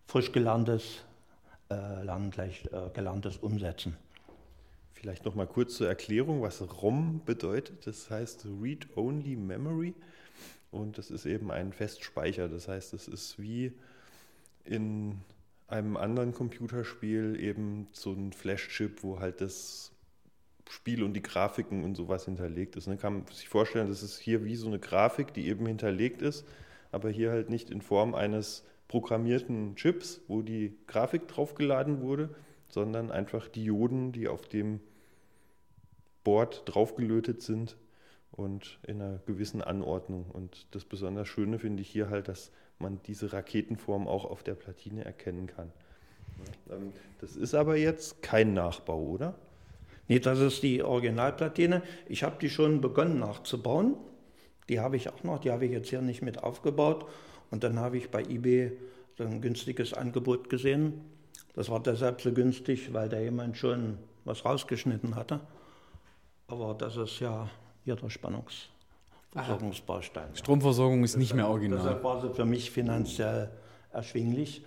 frisch 0.08 0.32
gelerntes, 0.32 1.04
äh, 1.70 2.04
lernen 2.04 2.32
gleich 2.32 2.66
äh, 2.72 2.90
gelerntes 2.94 3.38
umsetzen. 3.38 3.98
Vielleicht 4.94 5.26
noch 5.26 5.36
mal 5.36 5.48
kurz 5.48 5.76
zur 5.76 5.88
Erklärung, 5.88 6.42
was 6.42 6.62
ROM 6.82 7.22
bedeutet. 7.26 7.86
Das 7.86 8.10
heißt 8.10 8.48
Read-Only 8.62 9.36
Memory 9.36 9.94
und 10.72 10.98
das 10.98 11.12
ist 11.12 11.26
eben 11.26 11.52
ein 11.52 11.74
Festspeicher. 11.74 12.48
Das 12.50 12.68
heißt, 12.68 12.94
es 12.94 13.08
ist 13.08 13.40
wie 13.40 13.72
in 14.64 15.22
einem 15.68 15.98
anderen 15.98 16.34
Computerspiel 16.34 17.38
eben 17.40 17.88
so 17.92 18.14
ein 18.14 18.34
Flash-Chip, 18.34 19.04
wo 19.04 19.20
halt 19.20 19.42
das 19.42 19.92
Spiel 20.70 21.04
und 21.04 21.14
die 21.14 21.22
Grafiken 21.22 21.84
und 21.84 21.96
sowas 21.96 22.26
hinterlegt 22.26 22.76
ist. 22.76 22.88
Ne? 22.88 22.98
Kann 22.98 23.14
man 23.14 23.28
sich 23.28 23.50
vorstellen, 23.50 23.88
das 23.88 24.04
ist 24.04 24.20
hier 24.20 24.44
wie 24.46 24.56
so 24.56 24.68
eine 24.68 24.80
Grafik, 24.80 25.34
die 25.34 25.48
eben 25.48 25.66
hinterlegt 25.66 26.22
ist, 26.22 26.46
aber 26.92 27.10
hier 27.10 27.32
halt 27.32 27.50
nicht 27.50 27.70
in 27.70 27.82
Form 27.82 28.16
eines 28.16 28.64
programmierten 28.88 29.76
Chips, 29.76 30.22
wo 30.28 30.42
die 30.42 30.78
Grafik 30.88 31.28
draufgeladen 31.28 32.02
wurde, 32.02 32.30
sondern 32.70 33.12
einfach 33.12 33.48
Dioden, 33.48 34.12
die 34.12 34.28
auf 34.28 34.48
dem 34.48 34.80
Board 36.24 36.64
draufgelötet 36.66 37.42
sind 37.42 37.78
und 38.32 38.80
in 38.86 39.02
einer 39.02 39.20
gewissen 39.26 39.62
Anordnung. 39.62 40.26
Und 40.32 40.68
das 40.72 40.86
besonders 40.86 41.28
Schöne 41.28 41.60
finde 41.60 41.82
ich 41.82 41.90
hier 41.90 42.10
halt, 42.10 42.28
dass 42.28 42.52
man 42.80 43.00
diese 43.08 43.32
Raketenform 43.32 44.08
auch 44.08 44.26
auf 44.26 44.44
der 44.44 44.56
Platine 44.56 45.06
erkennen 45.06 45.48
kann. 45.48 45.72
Ähm, 46.70 46.92
das 47.22 47.36
ist 47.36 47.54
aber 47.54 47.78
jetzt 47.78 48.22
kein 48.22 48.54
Nachbau, 48.54 49.02
oder? 49.02 49.36
Nee, 50.08 50.20
das 50.20 50.40
ist 50.40 50.62
die 50.62 50.84
Originalplatine. 50.84 51.82
Ich 52.08 52.24
habe 52.24 52.36
die 52.40 52.50
schon 52.50 52.82
begonnen 52.82 53.20
nachzubauen. 53.20 53.96
Die 54.70 54.80
habe 54.80 54.98
ich 54.98 55.10
auch 55.10 55.24
noch, 55.24 55.40
die 55.40 55.52
habe 55.52 55.66
ich 55.66 55.72
jetzt 55.72 55.90
hier 55.90 56.02
nicht 56.02 56.22
mit 56.22 56.44
aufgebaut. 56.44 57.06
Und 57.56 57.64
dann 57.64 57.80
habe 57.80 57.98
ich 57.98 58.12
bei 58.12 58.22
eBay 58.22 58.74
so 59.18 59.24
ein 59.24 59.40
günstiges 59.40 59.94
Angebot 59.94 60.50
gesehen. 60.50 61.00
Das 61.54 61.70
war 61.70 61.82
deshalb 61.82 62.20
so 62.20 62.34
günstig, 62.34 62.94
weil 62.94 63.08
da 63.08 63.18
jemand 63.18 63.56
schon 63.56 63.98
was 64.26 64.44
rausgeschnitten 64.44 65.16
hatte. 65.16 65.40
Aber 66.48 66.74
das 66.74 66.98
ist 66.98 67.22
ja 67.22 67.50
hier 67.86 67.96
der 67.96 68.10
Spannungsversorgungsbaustein. 68.10 70.36
Stromversorgung 70.36 71.06
ist 71.06 71.16
nicht 71.16 71.34
mehr 71.34 71.46
Deshalb 71.46 71.54
original. 71.54 72.04
war 72.04 72.22
sie 72.22 72.34
für 72.34 72.44
mich 72.44 72.72
finanziell 72.72 73.50
erschwinglich, 73.94 74.66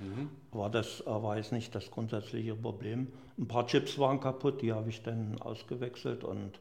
aber 0.51 0.71
das 0.71 1.03
war 1.05 1.37
jetzt 1.37 1.53
nicht 1.53 1.75
das 1.75 1.91
grundsätzliche 1.91 2.55
Problem. 2.55 3.09
Ein 3.37 3.49
paar 3.49 3.67
Chips 3.67 3.99
waren 3.99 4.19
kaputt, 4.19 4.63
die 4.63 4.73
habe 4.73 4.89
ich 4.89 5.03
dann 5.03 5.39
ausgewechselt 5.43 6.25
und 6.25 6.59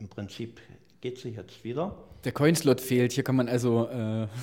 im 0.00 0.08
Prinzip 0.08 0.60
geht 1.00 1.16
sie 1.16 1.30
jetzt 1.30 1.64
wieder. 1.64 1.96
Der 2.24 2.32
Coinslot 2.32 2.82
fehlt. 2.82 3.12
Hier 3.12 3.24
kann 3.24 3.36
man 3.36 3.48
also 3.48 3.88
äh, 3.88 4.28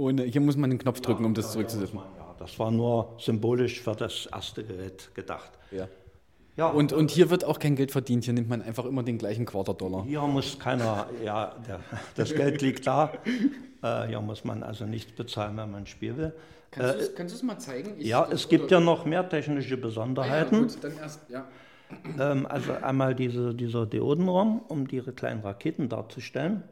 ohne, 0.00 0.22
hier 0.24 0.40
muss 0.40 0.56
man 0.56 0.70
den 0.70 0.78
Knopf 0.78 1.00
drücken, 1.00 1.24
um 1.24 1.34
das 1.34 1.46
Ja, 1.46 1.52
zurückzusetzen. 1.52 1.94
muss 1.96 2.04
man, 2.04 2.14
ja, 2.18 2.34
das 2.38 2.58
war 2.58 2.70
nur 2.70 3.14
symbolisch 3.18 3.80
für 3.80 3.94
das 3.94 4.26
erste 4.32 4.64
Gerät 4.64 5.10
gedacht. 5.14 5.50
Ja. 5.70 5.86
Ja, 6.56 6.66
Und, 6.68 6.92
und 6.92 7.10
hier 7.10 7.30
wird 7.30 7.44
auch 7.44 7.58
kein 7.58 7.76
Geld 7.76 7.90
verdient. 7.90 8.24
Hier 8.24 8.34
nimmt 8.34 8.48
man 8.48 8.60
einfach 8.60 8.84
immer 8.84 9.02
den 9.02 9.16
gleichen 9.18 9.46
Quarterdollar. 9.46 10.04
Hier 10.04 10.20
muss 10.22 10.58
keiner, 10.58 11.06
ja, 11.24 11.54
der, 11.66 11.80
das 12.16 12.34
Geld 12.34 12.60
liegt 12.60 12.86
da. 12.86 13.12
Äh, 13.82 14.08
hier 14.08 14.20
muss 14.20 14.44
man 14.44 14.62
also 14.62 14.84
nichts 14.84 15.12
bezahlen, 15.12 15.56
wenn 15.56 15.70
man 15.70 15.82
ein 15.82 15.86
Spiel 15.86 16.16
will. 16.16 16.32
Kannst 16.70 17.18
du 17.18 17.24
es 17.24 17.42
mal 17.42 17.58
zeigen? 17.58 17.94
Ich- 17.98 18.08
Ja, 18.08 18.28
es 18.30 18.48
gibt 18.48 18.70
ja 18.70 18.78
noch 18.80 19.04
mehr 19.06 19.26
technische 19.28 19.76
Besonderheiten. 19.76 20.68
dann 20.82 20.96
erst, 20.98 21.20
ja. 21.30 21.46
Ähm, 22.18 22.46
also 22.46 22.72
einmal 22.72 23.14
diese, 23.14 23.54
dieser 23.54 23.86
Diodenraum, 23.86 24.60
um 24.68 24.86
die 24.86 25.00
kleinen 25.00 25.40
Raketen 25.40 25.88
darzustellen. 25.88 26.62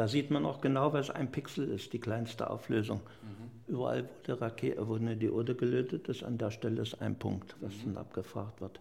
Da 0.00 0.08
sieht 0.08 0.30
man 0.30 0.46
auch 0.46 0.62
genau, 0.62 0.94
was 0.94 1.10
ein 1.10 1.30
Pixel 1.30 1.68
ist, 1.68 1.92
die 1.92 1.98
kleinste 1.98 2.48
Auflösung. 2.48 3.02
Überall, 3.68 4.08
wo, 4.26 4.88
wo 4.88 4.94
eine 4.94 5.14
Diode 5.14 5.54
gelötet 5.54 6.08
ist, 6.08 6.24
an 6.24 6.38
der 6.38 6.50
Stelle 6.50 6.80
ist 6.80 7.02
ein 7.02 7.16
Punkt, 7.16 7.54
was 7.60 7.74
dann 7.84 7.98
abgefragt 7.98 8.62
wird. 8.62 8.80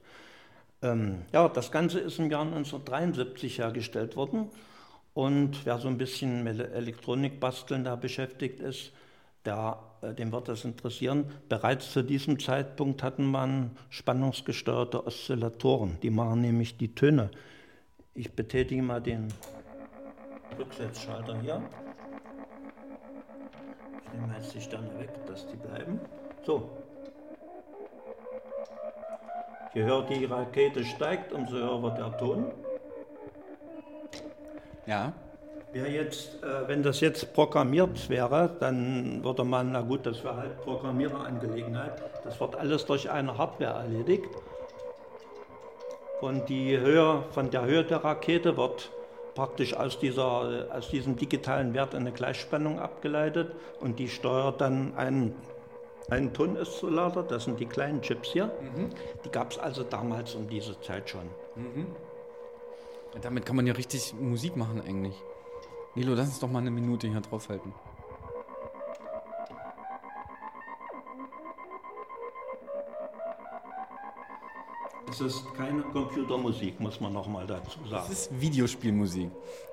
Ähm, 0.82 1.24
ja, 1.34 1.50
das 1.50 1.74
Ganze 1.74 2.00
ist 2.00 2.20
im 2.20 2.32
Jahr 2.32 2.44
1973 2.44 3.58
hergestellt 3.58 4.16
worden. 4.16 4.48
Und 5.14 5.66
wer 5.66 5.80
so 5.80 5.90
ein 5.90 5.98
bisschen 5.98 6.46
mit 6.46 6.58
Elektronikbasteln 6.58 7.84
da 7.84 7.98
beschäftigt 7.98 8.62
ist, 8.62 8.94
der, 9.44 9.78
äh, 10.02 10.14
dem 10.14 10.32
wird 10.32 10.48
das 10.48 10.64
interessieren. 10.64 11.26
Bereits 11.50 11.92
zu 11.92 12.02
diesem 12.02 12.40
Zeitpunkt 12.40 13.04
hatten 13.04 13.30
man 13.30 13.72
spannungsgesteuerte 13.90 15.06
Oszillatoren. 15.06 15.98
Die 16.02 16.12
machen 16.12 16.40
nämlich 16.40 16.78
die 16.78 16.96
Töne. 16.96 17.30
Ich 18.16 18.32
betätige 18.32 18.82
mal 18.82 19.02
den 19.02 19.28
Rücksetzschalter 20.60 21.38
hier. 21.40 21.62
Ich 24.04 24.20
nehme 24.20 24.34
jetzt 24.38 24.54
die 24.54 24.62
Sterne 24.62 25.00
weg, 25.00 25.10
dass 25.26 25.48
die 25.48 25.56
bleiben. 25.56 26.00
So. 26.44 26.70
Je 29.74 29.84
höher 29.84 30.04
die 30.04 30.26
Rakete 30.26 30.84
steigt, 30.84 31.32
umso 31.32 31.56
höher 31.56 31.82
wird 31.82 31.98
der 31.98 32.18
Ton. 32.18 32.52
Ja. 34.86 35.14
Wer 35.72 35.88
jetzt, 35.92 36.44
äh, 36.44 36.68
wenn 36.68 36.82
das 36.82 37.00
jetzt 37.00 37.32
programmiert 37.34 38.10
wäre, 38.10 38.50
dann 38.60 39.24
würde 39.24 39.44
man, 39.44 39.72
na 39.72 39.82
gut, 39.82 40.04
das 40.08 40.24
wäre 40.24 40.36
halt 40.36 40.62
Programmiererangelegenheit. 40.62 42.02
Das 42.24 42.40
wird 42.40 42.56
alles 42.56 42.86
durch 42.88 43.10
eine 43.10 43.38
Hardware 43.38 43.84
erledigt. 43.84 44.30
Und 46.22 46.50
die 46.50 46.78
Höhe, 46.78 47.24
von 47.32 47.52
der 47.52 47.66
Höhe 47.66 47.84
der 47.84 48.04
Rakete 48.04 48.58
wird 48.58 48.92
praktisch 49.40 49.74
aus, 49.74 49.98
dieser, 49.98 50.68
aus 50.70 50.90
diesem 50.90 51.16
digitalen 51.16 51.74
Wert 51.74 51.96
eine 51.96 52.12
Gleichspannung 52.12 52.78
abgeleitet 52.78 53.56
und 53.80 53.98
die 53.98 54.10
steuert 54.10 54.60
dann 54.60 54.94
einen, 54.98 55.34
einen 56.10 56.34
Tonoszillator, 56.34 57.24
das 57.24 57.46
sind 57.46 57.58
die 57.58 57.66
kleinen 57.66 58.02
Chips 58.02 58.34
hier. 58.34 58.52
Die 59.24 59.30
gab 59.30 59.52
es 59.52 59.58
also 59.58 59.84
damals 59.84 60.36
um 60.36 60.50
diese 60.50 60.78
Zeit 60.82 61.10
schon. 61.10 61.22
Damit 63.22 63.46
kann 63.46 63.56
man 63.56 63.66
ja 63.66 63.74
richtig 63.74 64.14
Musik 64.14 64.58
machen 64.58 64.82
eigentlich. 64.86 65.16
Nilo, 65.96 66.16
lass 66.16 66.28
uns 66.28 66.40
doch 66.42 66.52
mal 66.52 66.60
eine 66.60 66.72
Minute 66.72 67.08
hier 67.08 67.22
draufhalten. 67.22 67.74
Es 75.12 75.22
ist 75.22 75.44
keine 75.56 75.82
Computermusik, 75.82 76.80
muss 76.80 77.00
man 77.02 77.14
nochmal 77.14 77.46
dazu 77.48 77.80
sagen. 77.90 78.04
Das 78.08 78.10
ist 78.10 78.42
Videospielmusik. 78.42 79.30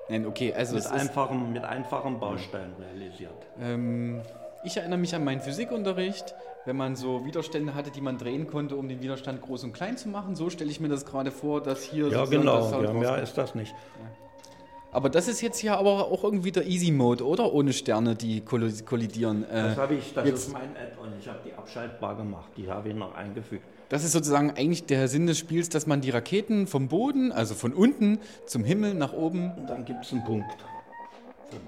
Nein, 0.09 0.25
okay, 0.25 0.53
also 0.53 0.75
mit, 0.75 0.85
es 0.85 0.89
einfachen, 0.91 1.51
mit 1.53 1.63
einfachen 1.63 2.19
Bausteinen 2.19 2.73
realisiert. 2.79 3.31
ähm, 3.61 4.21
ich 4.63 4.75
erinnere 4.77 4.99
mich 4.99 5.13
an 5.15 5.23
meinen 5.23 5.39
Physikunterricht, 5.39 6.33
wenn 6.65 6.75
man 6.75 6.95
so 6.95 7.25
Widerstände 7.25 7.73
hatte, 7.75 7.91
die 7.91 8.01
man 8.01 8.17
drehen 8.17 8.47
konnte, 8.47 8.75
um 8.75 8.89
den 8.89 9.01
Widerstand 9.01 9.41
groß 9.41 9.63
und 9.65 9.73
klein 9.73 9.97
zu 9.97 10.09
machen. 10.09 10.35
So 10.35 10.49
stelle 10.49 10.69
ich 10.71 10.79
mir 10.79 10.89
das 10.89 11.05
gerade 11.05 11.31
vor, 11.31 11.61
dass 11.61 11.83
hier 11.83 12.07
Ja, 12.09 12.25
genau. 12.25 12.69
Ja, 12.71 12.91
mehr 12.91 13.09
rauskommt. 13.09 13.23
ist 13.23 13.37
das 13.37 13.55
nicht. 13.55 13.73
Aber 14.91 15.09
das 15.09 15.27
ist 15.27 15.41
jetzt 15.41 15.61
ja 15.61 15.77
aber 15.77 16.07
auch 16.07 16.23
irgendwie 16.23 16.51
der 16.51 16.65
Easy 16.65 16.91
Mode, 16.91 17.25
oder? 17.25 17.53
Ohne 17.53 17.71
Sterne, 17.71 18.15
die 18.15 18.41
kolli- 18.41 18.83
kollidieren. 18.83 19.43
Äh, 19.49 19.63
Das 19.69 19.77
habe 19.77 19.93
ich, 19.95 20.13
das 20.13 20.25
jetzt- 20.27 20.47
ist 20.47 20.53
mein 20.53 20.75
Add-on. 20.75 21.13
Ich 21.19 21.27
habe 21.27 21.39
die 21.45 21.53
abschaltbar 21.53 22.15
gemacht. 22.15 22.49
Die 22.57 22.69
habe 22.69 22.89
ich 22.89 22.95
noch 22.95 23.13
eingefügt. 23.13 23.63
Das 23.89 24.03
ist 24.03 24.11
sozusagen 24.11 24.51
eigentlich 24.51 24.85
der 24.85 25.07
Sinn 25.07 25.27
des 25.27 25.37
Spiels, 25.37 25.69
dass 25.69 25.87
man 25.87 26.01
die 26.01 26.09
Raketen 26.09 26.67
vom 26.67 26.89
Boden, 26.89 27.31
also 27.31 27.55
von 27.55 27.73
unten 27.73 28.19
zum 28.45 28.63
Himmel 28.63 28.93
nach 28.93 29.13
oben 29.13 29.51
Und 29.55 29.69
dann 29.69 29.85
gibt 29.85 30.05
es 30.05 30.11
einen 30.11 30.25
Punkt. 30.25 30.49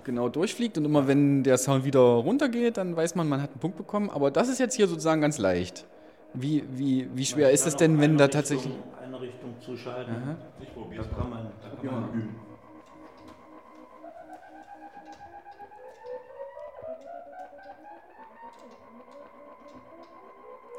genau 0.03 0.27
durchfliegt 0.27 0.77
und 0.77 0.85
immer 0.85 1.07
wenn 1.07 1.43
der 1.43 1.57
Sound 1.57 1.85
wieder 1.85 2.01
runtergeht, 2.01 2.77
dann 2.77 2.95
weiß 2.95 3.15
man, 3.15 3.29
man 3.29 3.41
hat 3.41 3.51
einen 3.51 3.59
Punkt 3.59 3.77
bekommen. 3.77 4.09
Aber 4.09 4.31
das 4.31 4.49
ist 4.49 4.59
jetzt 4.59 4.75
hier 4.75 4.87
sozusagen 4.87 5.21
ganz 5.21 5.37
leicht. 5.37 5.85
Wie, 6.33 6.63
wie, 6.71 7.07
wie 7.13 7.25
schwer 7.25 7.51
ist 7.51 7.65
es 7.65 7.75
denn, 7.75 7.99
wenn 8.01 8.17
da 8.17 8.27
tatsächlich... 8.27 8.73
Eine 9.03 9.19
Richtung 9.21 9.55
zuschalten. 9.61 10.13
Ich 10.61 10.73
probiere 10.73 11.03
Da 11.03 11.15
kann 11.15 11.29
man, 11.29 11.47
da 11.61 11.87
kann 11.87 12.01
man 12.01 12.13
üben. 12.13 12.48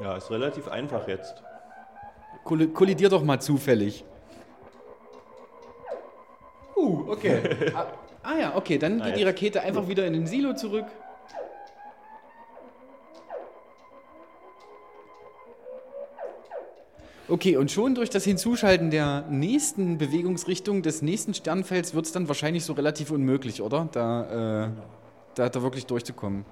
Ja, 0.01 0.17
ist 0.17 0.31
relativ 0.31 0.67
einfach 0.69 1.07
jetzt. 1.09 1.43
Kolli- 2.45 2.73
Kollidiert 2.73 3.13
doch 3.13 3.23
mal 3.23 3.39
zufällig. 3.41 4.05
Uh, 6.75 7.11
okay. 7.11 7.41
ah, 7.75 7.87
ah 8.23 8.39
ja, 8.39 8.57
okay, 8.57 8.79
dann 8.79 9.03
geht 9.03 9.17
die 9.17 9.23
Rakete 9.25 9.61
einfach 9.61 9.87
wieder 9.89 10.07
in 10.07 10.15
den 10.15 10.27
Silo 10.27 10.55
zurück. 10.55 10.87
Okay, 17.29 17.57
und 17.57 17.71
schon 17.71 17.95
durch 17.95 18.11
das 18.11 18.25
Hinzuschalten 18.25 18.91
der 18.91 19.25
nächsten 19.31 19.99
Bewegungsrichtung 19.99 20.83
des 20.83 21.01
nächsten 21.01 21.33
Sternfelds 21.33 21.95
wird 21.95 22.07
es 22.07 22.13
dann 22.13 22.27
wahrscheinlich 22.27 22.65
so 22.65 22.73
relativ 22.73 23.13
unmöglich, 23.13 23.63
oder? 23.63 23.89
Da, 23.93 24.65
äh, 24.65 24.69
da, 25.37 25.49
da 25.49 25.63
wirklich 25.63 25.87
durchzukommen. 25.87 26.45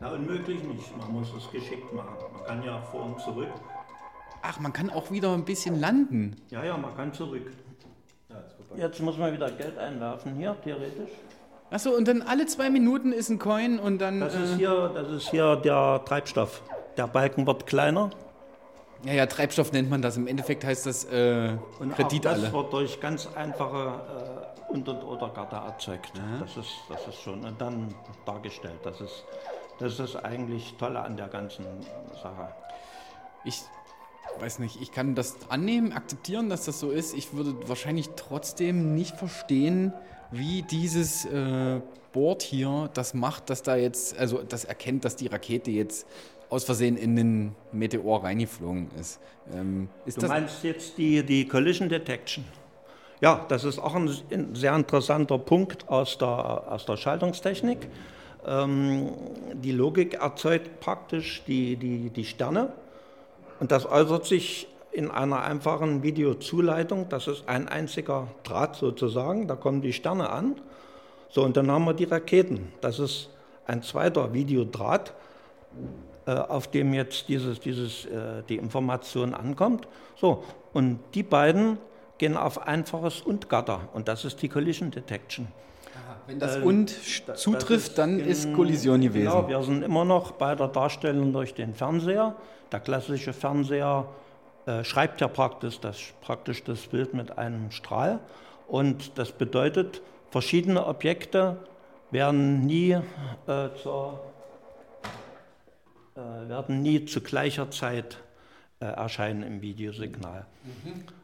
Na, 0.00 0.12
unmöglich 0.12 0.62
nicht. 0.64 0.96
Man 0.96 1.12
muss 1.12 1.28
es 1.36 1.50
geschickt 1.50 1.92
machen. 1.92 2.14
Man 2.32 2.44
kann 2.44 2.62
ja 2.64 2.80
vor 2.80 3.04
und 3.04 3.20
zurück. 3.20 3.48
Ach, 4.42 4.58
man 4.58 4.72
kann 4.72 4.88
auch 4.90 5.10
wieder 5.10 5.34
ein 5.34 5.44
bisschen 5.44 5.78
landen. 5.78 6.36
Ja, 6.48 6.64
ja, 6.64 6.76
man 6.76 6.96
kann 6.96 7.12
zurück. 7.12 7.52
Jetzt 8.76 9.00
muss 9.00 9.18
man 9.18 9.32
wieder 9.32 9.50
Geld 9.50 9.76
einwerfen 9.76 10.36
hier, 10.36 10.56
theoretisch. 10.64 11.10
Achso, 11.70 11.90
und 11.90 12.08
dann 12.08 12.22
alle 12.22 12.46
zwei 12.46 12.70
Minuten 12.70 13.12
ist 13.12 13.28
ein 13.28 13.38
Coin 13.38 13.78
und 13.78 13.98
dann. 13.98 14.20
Das 14.20 14.34
äh, 14.34 14.42
ist 14.44 14.56
hier, 14.56 14.90
das 14.94 15.08
ist 15.10 15.30
hier 15.30 15.56
der 15.56 16.02
Treibstoff. 16.04 16.62
Der 16.96 17.06
Balken 17.06 17.46
wird 17.46 17.66
kleiner 17.66 18.10
Ja, 19.04 19.12
ja, 19.12 19.26
Treibstoff 19.26 19.72
nennt 19.72 19.90
man 19.90 20.02
das. 20.02 20.16
Im 20.16 20.26
Endeffekt 20.26 20.64
heißt 20.64 20.86
das 20.86 21.04
äh, 21.04 21.56
und 21.78 21.94
Kredit 21.94 22.26
auch 22.26 22.32
das 22.32 22.42
alle. 22.44 22.52
wird 22.52 22.72
durch 22.72 23.00
ganz 23.00 23.28
einfache 23.34 24.00
äh, 24.68 24.72
Unter- 24.72 24.92
und 24.92 25.04
Odergatter 25.04 25.58
erzeugt. 25.66 26.12
Das, 26.40 26.56
ist, 26.56 26.72
das 26.88 27.06
ist 27.08 27.20
schon 27.22 27.44
und 27.44 27.60
dann 27.60 27.94
dargestellt. 28.24 28.78
Das 28.84 29.00
ist, 29.00 29.24
das 29.80 29.98
ist 29.98 30.16
eigentlich 30.16 30.74
Tolle 30.78 31.00
an 31.00 31.16
der 31.16 31.28
ganzen 31.28 31.64
Sache. 32.22 32.48
Ich 33.44 33.62
weiß 34.38 34.58
nicht, 34.60 34.80
ich 34.80 34.92
kann 34.92 35.14
das 35.14 35.36
annehmen, 35.48 35.92
akzeptieren, 35.92 36.48
dass 36.48 36.66
das 36.66 36.78
so 36.78 36.90
ist. 36.90 37.14
Ich 37.14 37.32
würde 37.34 37.54
wahrscheinlich 37.68 38.10
trotzdem 38.16 38.94
nicht 38.94 39.16
verstehen, 39.16 39.92
wie 40.30 40.62
dieses 40.62 41.24
äh, 41.24 41.80
Board 42.12 42.42
hier 42.42 42.90
das 42.94 43.14
macht, 43.14 43.50
dass 43.50 43.62
da 43.62 43.76
jetzt, 43.76 44.16
also 44.18 44.42
das 44.42 44.64
erkennt, 44.64 45.04
dass 45.04 45.16
die 45.16 45.26
Rakete 45.26 45.70
jetzt 45.70 46.06
aus 46.50 46.64
Versehen 46.64 46.96
in 46.96 47.16
den 47.16 47.54
Meteor 47.72 48.24
reingeflogen 48.24 48.90
ist. 48.98 49.20
Ähm, 49.54 49.88
ist 50.04 50.18
Du 50.18 50.22
das, 50.22 50.30
meinst 50.30 50.62
jetzt 50.62 50.98
die, 50.98 51.24
die 51.24 51.46
Collision 51.46 51.88
Detection? 51.88 52.44
Ja, 53.20 53.44
das 53.48 53.64
ist 53.64 53.78
auch 53.78 53.94
ein, 53.94 54.10
ein 54.30 54.54
sehr 54.54 54.74
interessanter 54.74 55.38
Punkt 55.38 55.88
aus 55.88 56.18
der, 56.18 56.28
aus 56.28 56.86
der 56.86 56.96
Schaltungstechnik. 56.96 57.88
Ähm, 58.46 59.12
die 59.52 59.72
Logik 59.72 60.14
erzeugt 60.14 60.80
praktisch 60.80 61.42
die, 61.46 61.76
die, 61.76 62.10
die 62.10 62.24
Sterne 62.24 62.72
und 63.58 63.70
das 63.70 63.86
äußert 63.86 64.24
sich 64.24 64.68
in 64.92 65.10
einer 65.10 65.42
einfachen 65.42 66.02
Videozuleitung. 66.02 67.08
Das 67.08 67.28
ist 67.28 67.48
ein 67.48 67.68
einziger 67.68 68.28
Draht 68.42 68.76
sozusagen, 68.76 69.46
da 69.46 69.54
kommen 69.56 69.82
die 69.82 69.92
Sterne 69.92 70.30
an. 70.30 70.56
So, 71.28 71.44
und 71.44 71.56
dann 71.56 71.70
haben 71.70 71.84
wir 71.84 71.94
die 71.94 72.04
Raketen. 72.04 72.72
Das 72.80 72.98
ist 72.98 73.30
ein 73.66 73.82
zweiter 73.82 74.32
Videodraht, 74.32 75.12
äh, 76.26 76.32
auf 76.32 76.68
dem 76.68 76.92
jetzt 76.92 77.28
dieses, 77.28 77.60
dieses, 77.60 78.06
äh, 78.06 78.42
die 78.48 78.56
Information 78.56 79.34
ankommt. 79.34 79.86
So, 80.16 80.42
und 80.72 80.98
die 81.14 81.22
beiden 81.22 81.78
gehen 82.18 82.36
auf 82.36 82.66
einfaches 82.66 83.20
Und-Gatter 83.20 83.88
und 83.94 84.08
das 84.08 84.24
ist 84.24 84.42
die 84.42 84.48
Collision 84.48 84.90
Detection. 84.90 85.48
Wenn 86.26 86.38
das 86.38 86.56
äh, 86.56 86.60
und 86.60 86.94
Das 87.26 87.40
zutrifft, 87.40 87.98
dann 87.98 88.18
in- 88.20 88.26
ist 88.26 88.52
Kollision 88.52 89.00
gewesen. 89.00 89.24
Genau, 89.24 89.48
wir 89.48 89.62
sind 89.62 89.82
immer 89.82 90.04
noch 90.04 90.32
bei 90.32 90.54
der 90.54 90.68
Darstellung 90.68 91.32
durch 91.32 91.54
den 91.54 91.74
Fernseher. 91.74 92.36
Der 92.72 92.80
klassische 92.80 93.32
Fernseher 93.32 94.06
äh, 94.66 94.84
schreibt 94.84 95.20
ja 95.20 95.28
praktisch 95.28 95.80
das, 95.80 95.98
praktisch 96.20 96.62
das 96.64 96.86
Bild 96.86 97.14
mit 97.14 97.36
einem 97.38 97.70
Strahl. 97.70 98.20
Und 98.68 99.18
das 99.18 99.32
bedeutet, 99.32 100.02
verschiedene 100.30 100.86
Objekte 100.86 101.56
werden 102.12 102.66
nie, 102.66 102.92
äh, 102.92 103.00
zur, 103.82 104.20
äh, 106.14 106.48
werden 106.48 106.82
nie 106.82 107.04
zu 107.04 107.20
gleicher 107.20 107.70
Zeit 107.70 108.18
äh, 108.80 108.84
erscheinen 108.86 109.42
im 109.42 109.62
Videosignal. 109.62 110.46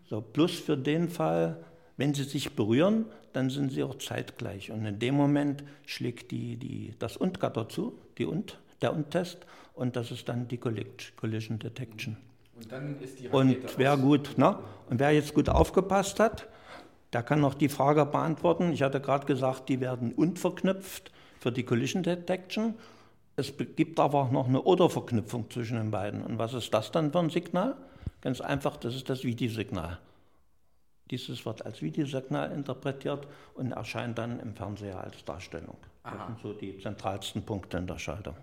So, 0.09 0.21
plus 0.21 0.59
für 0.59 0.77
den 0.77 1.09
Fall, 1.09 1.57
wenn 1.97 2.15
sie 2.15 2.25
sich 2.25 2.55
berühren, 2.55 3.07
dann 3.37 3.51
sind 3.51 3.71
sie 3.71 3.85
auch 3.85 3.99
zeitgleich. 3.99 4.71
Und 4.71 4.87
in 4.87 4.99
dem 4.99 5.15
Moment 5.15 5.63
schlägt 5.85 6.31
die, 6.31 6.57
die, 6.57 6.95
das 6.99 7.17
Und-Gatter 7.17 7.69
zu, 7.69 7.99
die 8.19 8.25
und, 8.25 8.59
der 8.81 8.95
Und-Test, 8.95 9.39
und 9.75 9.95
das 9.95 10.11
ist 10.11 10.29
dann 10.29 10.49
die 10.49 10.57
Colli- 10.57 10.87
Collision 11.17 11.59
Detection. 11.59 12.17
Und 12.57 12.73
dann 12.73 12.99
ist 13.01 13.21
die 13.21 13.29
Und 13.29 13.59
wer 13.77 13.99
gut, 13.99 14.39
ne? 14.39 14.59
Und 14.89 14.99
wer 14.99 15.13
jetzt 15.13 15.35
gut 15.35 15.51
aufgepasst 15.51 16.19
hat, 16.19 16.49
der 17.13 17.23
kann 17.23 17.41
noch 17.41 17.55
die 17.55 17.69
Frage 17.69 18.07
beantworten. 18.07 18.73
Ich 18.73 18.83
hatte 18.83 19.01
gerade 19.01 19.27
gesagt, 19.27 19.69
die 19.69 19.81
werden 19.81 20.13
und 20.13 20.39
verknüpft 20.39 21.13
für 21.39 21.53
die 21.53 21.63
Collision 21.63 22.03
Detection. 22.03 22.75
Es 23.37 23.53
gibt 23.77 24.01
aber 24.01 24.23
auch 24.23 24.31
noch 24.31 24.49
eine 24.49 24.63
Oder-Verknüpfung 24.63 25.51
zwischen 25.51 25.77
den 25.77 25.91
beiden. 25.91 26.23
Und 26.23 26.39
was 26.39 26.55
ist 26.55 26.73
das 26.73 26.91
dann 26.91 27.13
für 27.13 27.19
ein 27.19 27.29
Signal? 27.29 27.77
Ganz 28.23 28.41
einfach, 28.41 28.79
das 28.79 28.95
ist 28.95 29.11
das 29.11 29.25
Videosignal. 29.25 29.99
Dieses 31.11 31.47
wird 31.47 31.65
als 31.65 31.83
Videosignal 31.83 32.51
interpretiert 32.53 33.27
und 33.55 33.73
erscheint 33.73 34.19
dann 34.19 34.41
im 34.41 34.55
Fernseher 34.57 35.01
als 35.01 35.25
Darstellung. 35.25 35.77
Das 36.03 36.27
sind 36.27 36.41
so 36.41 36.53
die 36.53 36.79
zentralsten 36.79 37.45
Punkte 37.45 37.79
in 37.79 37.87
der 37.87 37.99
Schaltung. 37.99 38.37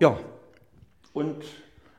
Ja, 0.00 0.18
und 1.12 1.44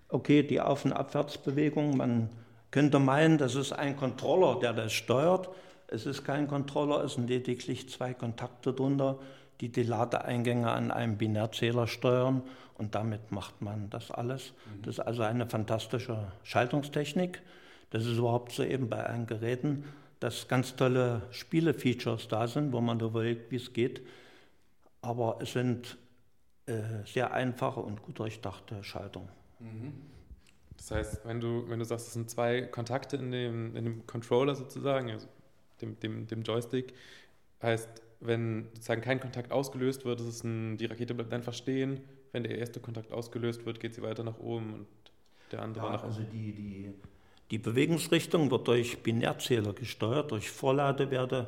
okay, 0.09 0.43
die 0.43 0.61
Auf- 0.61 0.85
und 0.85 0.93
Abwärtsbewegung, 0.93 1.97
man 1.97 2.29
könnte 2.71 2.99
meinen, 2.99 3.37
das 3.37 3.55
ist 3.55 3.73
ein 3.73 3.97
Controller, 3.97 4.59
der 4.59 4.73
das 4.73 4.93
steuert. 4.93 5.49
Es 5.87 6.05
ist 6.05 6.23
kein 6.23 6.47
Controller, 6.47 7.03
es 7.03 7.13
sind 7.13 7.29
lediglich 7.29 7.89
zwei 7.89 8.13
Kontakte 8.13 8.73
drunter, 8.73 9.19
die 9.61 9.71
die 9.71 9.83
Ladeeingänge 9.83 10.69
an 10.69 10.91
einem 10.91 11.17
Binärzähler 11.17 11.87
steuern 11.87 12.43
und 12.75 12.93
damit 12.93 13.31
macht 13.31 13.61
man 13.61 13.89
das 13.89 14.11
alles. 14.11 14.53
Das 14.83 14.95
ist 14.95 14.99
also 14.99 15.23
eine 15.23 15.49
fantastische 15.49 16.31
Schaltungstechnik. 16.43 17.41
Das 17.89 18.05
ist 18.05 18.17
überhaupt 18.17 18.51
so 18.51 18.63
eben 18.63 18.89
bei 18.89 19.03
allen 19.05 19.27
Geräten, 19.27 19.85
dass 20.19 20.47
ganz 20.47 20.75
tolle 20.75 21.23
Spiele-Features 21.31 22.27
da 22.27 22.47
sind, 22.47 22.73
wo 22.73 22.81
man 22.81 22.99
überlegt, 22.99 23.51
wie 23.51 23.57
es 23.57 23.73
geht. 23.73 24.01
Aber 25.01 25.39
es 25.41 25.53
sind 25.53 25.97
äh, 26.67 27.05
sehr 27.05 27.33
einfache 27.33 27.81
und 27.81 28.03
gut 28.03 28.19
durchdachte 28.19 28.83
Schaltungen. 28.83 29.29
Das 30.77 30.91
heißt, 30.91 31.25
wenn 31.25 31.39
du, 31.39 31.67
wenn 31.69 31.79
du 31.79 31.85
sagst, 31.85 32.07
es 32.07 32.13
sind 32.13 32.29
zwei 32.29 32.61
Kontakte 32.63 33.17
in 33.17 33.31
dem, 33.31 33.75
in 33.75 33.83
dem 33.85 34.05
Controller 34.07 34.55
sozusagen, 34.55 35.09
also 35.09 35.27
dem, 35.81 35.99
dem, 35.99 36.27
dem 36.27 36.43
Joystick, 36.43 36.93
heißt, 37.61 37.89
wenn 38.19 38.69
sozusagen 38.73 39.01
kein 39.01 39.19
Kontakt 39.19 39.51
ausgelöst 39.51 40.05
wird, 40.05 40.19
ist 40.21 40.27
es 40.27 40.43
ein, 40.43 40.77
die 40.77 40.85
Rakete 40.85 41.13
bleibt 41.15 41.33
einfach 41.33 41.53
stehen. 41.53 42.01
Wenn 42.31 42.43
der 42.43 42.57
erste 42.57 42.79
Kontakt 42.79 43.11
ausgelöst 43.11 43.65
wird, 43.65 43.79
geht 43.79 43.95
sie 43.95 44.01
weiter 44.03 44.23
nach 44.23 44.39
oben 44.39 44.73
und 44.73 44.87
der 45.51 45.61
andere 45.63 45.85
Ja, 45.85 45.91
nach 45.91 46.03
also 46.03 46.21
unten. 46.21 46.31
die, 46.31 46.53
die, 46.53 46.93
die 47.51 47.57
Bewegungsrichtung 47.57 48.51
wird 48.51 48.67
durch 48.67 49.03
Binärzähler 49.03 49.73
gesteuert, 49.73 50.31
durch 50.31 50.51
Vorladewerte 50.51 51.47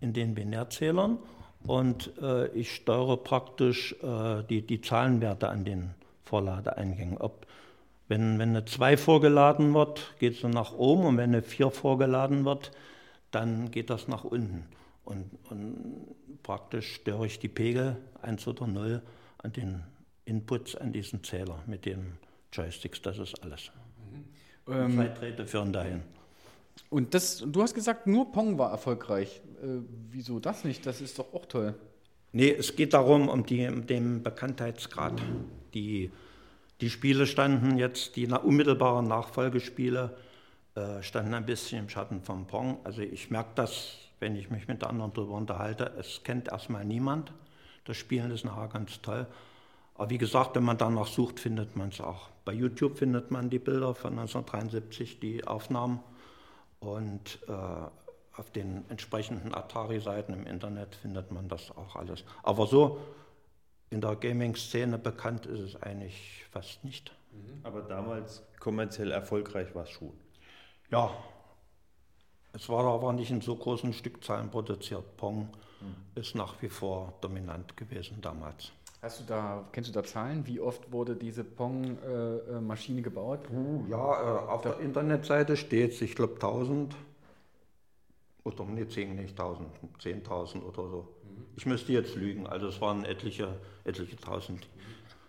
in 0.00 0.12
den 0.12 0.34
Binärzählern. 0.34 1.18
Und 1.64 2.12
äh, 2.20 2.48
ich 2.48 2.74
steuere 2.74 3.16
praktisch 3.16 3.94
äh, 4.02 4.42
die, 4.48 4.62
die 4.62 4.80
Zahlenwerte 4.80 5.48
an 5.48 5.64
den 5.64 5.90
Vorladeeingängen. 6.24 7.18
Ob, 7.18 7.46
wenn, 8.08 8.38
wenn 8.38 8.50
eine 8.50 8.64
2 8.64 8.96
vorgeladen 8.96 9.72
wird, 9.72 10.14
geht 10.18 10.36
sie 10.36 10.48
nach 10.48 10.72
oben 10.72 11.04
und 11.06 11.16
wenn 11.16 11.30
eine 11.30 11.42
4 11.42 11.70
vorgeladen 11.70 12.44
wird, 12.44 12.72
dann 13.30 13.70
geht 13.70 13.90
das 13.90 14.08
nach 14.08 14.24
unten. 14.24 14.66
Und, 15.04 15.30
und 15.50 16.14
praktisch 16.42 16.94
störe 16.96 17.26
ich 17.26 17.38
die 17.38 17.48
Pegel 17.48 17.96
1 18.20 18.46
oder 18.48 18.66
0 18.66 19.02
an 19.38 19.52
den 19.52 19.82
Inputs 20.24 20.76
an 20.76 20.92
diesen 20.92 21.24
Zähler 21.24 21.58
mit 21.66 21.86
den 21.86 22.18
Joysticks. 22.52 23.02
Das 23.02 23.18
ist 23.18 23.42
alles. 23.42 23.70
Ähm, 24.68 24.94
Zwei 24.94 25.08
Drähte 25.08 25.46
führen 25.46 25.72
dahin. 25.72 26.02
und 26.90 27.14
das, 27.14 27.44
du 27.46 27.62
hast 27.62 27.74
gesagt, 27.74 28.06
nur 28.06 28.30
Pong 28.32 28.58
war 28.58 28.70
erfolgreich. 28.70 29.40
Äh, 29.62 29.82
wieso 30.10 30.38
das 30.40 30.64
nicht? 30.64 30.86
Das 30.86 31.00
ist 31.00 31.18
doch 31.18 31.32
auch 31.34 31.46
toll. 31.46 31.74
Nee, 32.32 32.50
es 32.50 32.76
geht 32.76 32.94
darum, 32.94 33.28
um, 33.28 33.44
die, 33.44 33.66
um 33.66 33.86
den 33.86 34.22
Bekanntheitsgrad. 34.22 35.20
Die, 35.74 36.10
die 36.80 36.90
Spiele 36.90 37.26
standen 37.26 37.76
jetzt, 37.76 38.16
die 38.16 38.26
unmittelbaren 38.26 39.06
Nachfolgespiele 39.06 40.16
äh, 40.74 41.02
standen 41.02 41.34
ein 41.34 41.44
bisschen 41.44 41.80
im 41.80 41.88
Schatten 41.90 42.22
vom 42.22 42.46
Pong. 42.46 42.78
Also 42.84 43.02
ich 43.02 43.30
merke 43.30 43.50
das, 43.56 43.98
wenn 44.20 44.34
ich 44.36 44.50
mich 44.50 44.68
mit 44.68 44.82
anderen 44.82 45.12
darüber 45.12 45.34
unterhalte. 45.34 45.92
Es 45.98 46.22
kennt 46.24 46.48
erstmal 46.48 46.86
niemand. 46.86 47.32
Das 47.84 47.98
Spielen 47.98 48.30
ist 48.30 48.44
nachher 48.44 48.68
ganz 48.68 49.02
toll. 49.02 49.26
Aber 50.02 50.10
wie 50.10 50.18
gesagt, 50.18 50.56
wenn 50.56 50.64
man 50.64 50.78
danach 50.78 51.06
sucht, 51.06 51.38
findet 51.38 51.76
man 51.76 51.90
es 51.90 52.00
auch. 52.00 52.28
Bei 52.44 52.52
YouTube 52.52 52.98
findet 52.98 53.30
man 53.30 53.50
die 53.50 53.60
Bilder 53.60 53.94
von 53.94 54.18
1973, 54.18 55.20
die 55.20 55.46
Aufnahmen. 55.46 56.00
Und 56.80 57.38
äh, 57.46 57.52
auf 57.52 58.50
den 58.52 58.84
entsprechenden 58.90 59.54
Atari-Seiten 59.54 60.32
im 60.32 60.44
Internet 60.44 60.96
findet 60.96 61.30
man 61.30 61.48
das 61.48 61.70
auch 61.70 61.94
alles. 61.94 62.24
Aber 62.42 62.66
so 62.66 62.98
in 63.90 64.00
der 64.00 64.16
Gaming-Szene 64.16 64.98
bekannt 64.98 65.46
ist 65.46 65.60
es 65.60 65.80
eigentlich 65.80 66.46
fast 66.50 66.82
nicht. 66.82 67.14
Aber 67.62 67.82
damals 67.82 68.42
kommerziell 68.58 69.12
erfolgreich 69.12 69.72
war 69.72 69.84
es 69.84 69.90
schon. 69.90 70.14
Ja, 70.90 71.12
es 72.52 72.68
war 72.68 72.84
aber 72.86 73.12
nicht 73.12 73.30
in 73.30 73.40
so 73.40 73.54
großen 73.54 73.92
Stückzahlen 73.92 74.50
produziert. 74.50 75.16
Pong 75.16 75.48
ist 76.16 76.34
nach 76.34 76.60
wie 76.60 76.68
vor 76.68 77.14
dominant 77.20 77.76
gewesen 77.76 78.20
damals. 78.20 78.72
Hast 79.02 79.18
du 79.18 79.24
da, 79.24 79.64
kennst 79.72 79.90
du 79.90 79.92
da 79.92 80.04
Zahlen? 80.04 80.46
Wie 80.46 80.60
oft 80.60 80.92
wurde 80.92 81.16
diese 81.16 81.42
Pong-Maschine 81.42 83.02
gebaut? 83.02 83.40
Ja, 83.90 83.96
äh, 83.96 84.48
auf 84.48 84.62
der 84.62 84.78
Internetseite 84.78 85.56
steht 85.56 86.00
ich 86.00 86.14
glaube 86.14 86.34
1000 86.34 86.94
oder 88.44 88.64
nee, 88.64 88.86
10, 88.86 89.16
nicht 89.16 89.30
1000, 89.38 89.68
10.000 90.00 90.62
oder 90.62 90.88
so. 90.88 91.08
Ich 91.56 91.66
müsste 91.66 91.92
jetzt 91.92 92.14
lügen, 92.14 92.46
also 92.46 92.68
es 92.68 92.80
waren 92.80 93.04
etliche, 93.04 93.56
etliche 93.84 94.16
Tausend. 94.16 94.68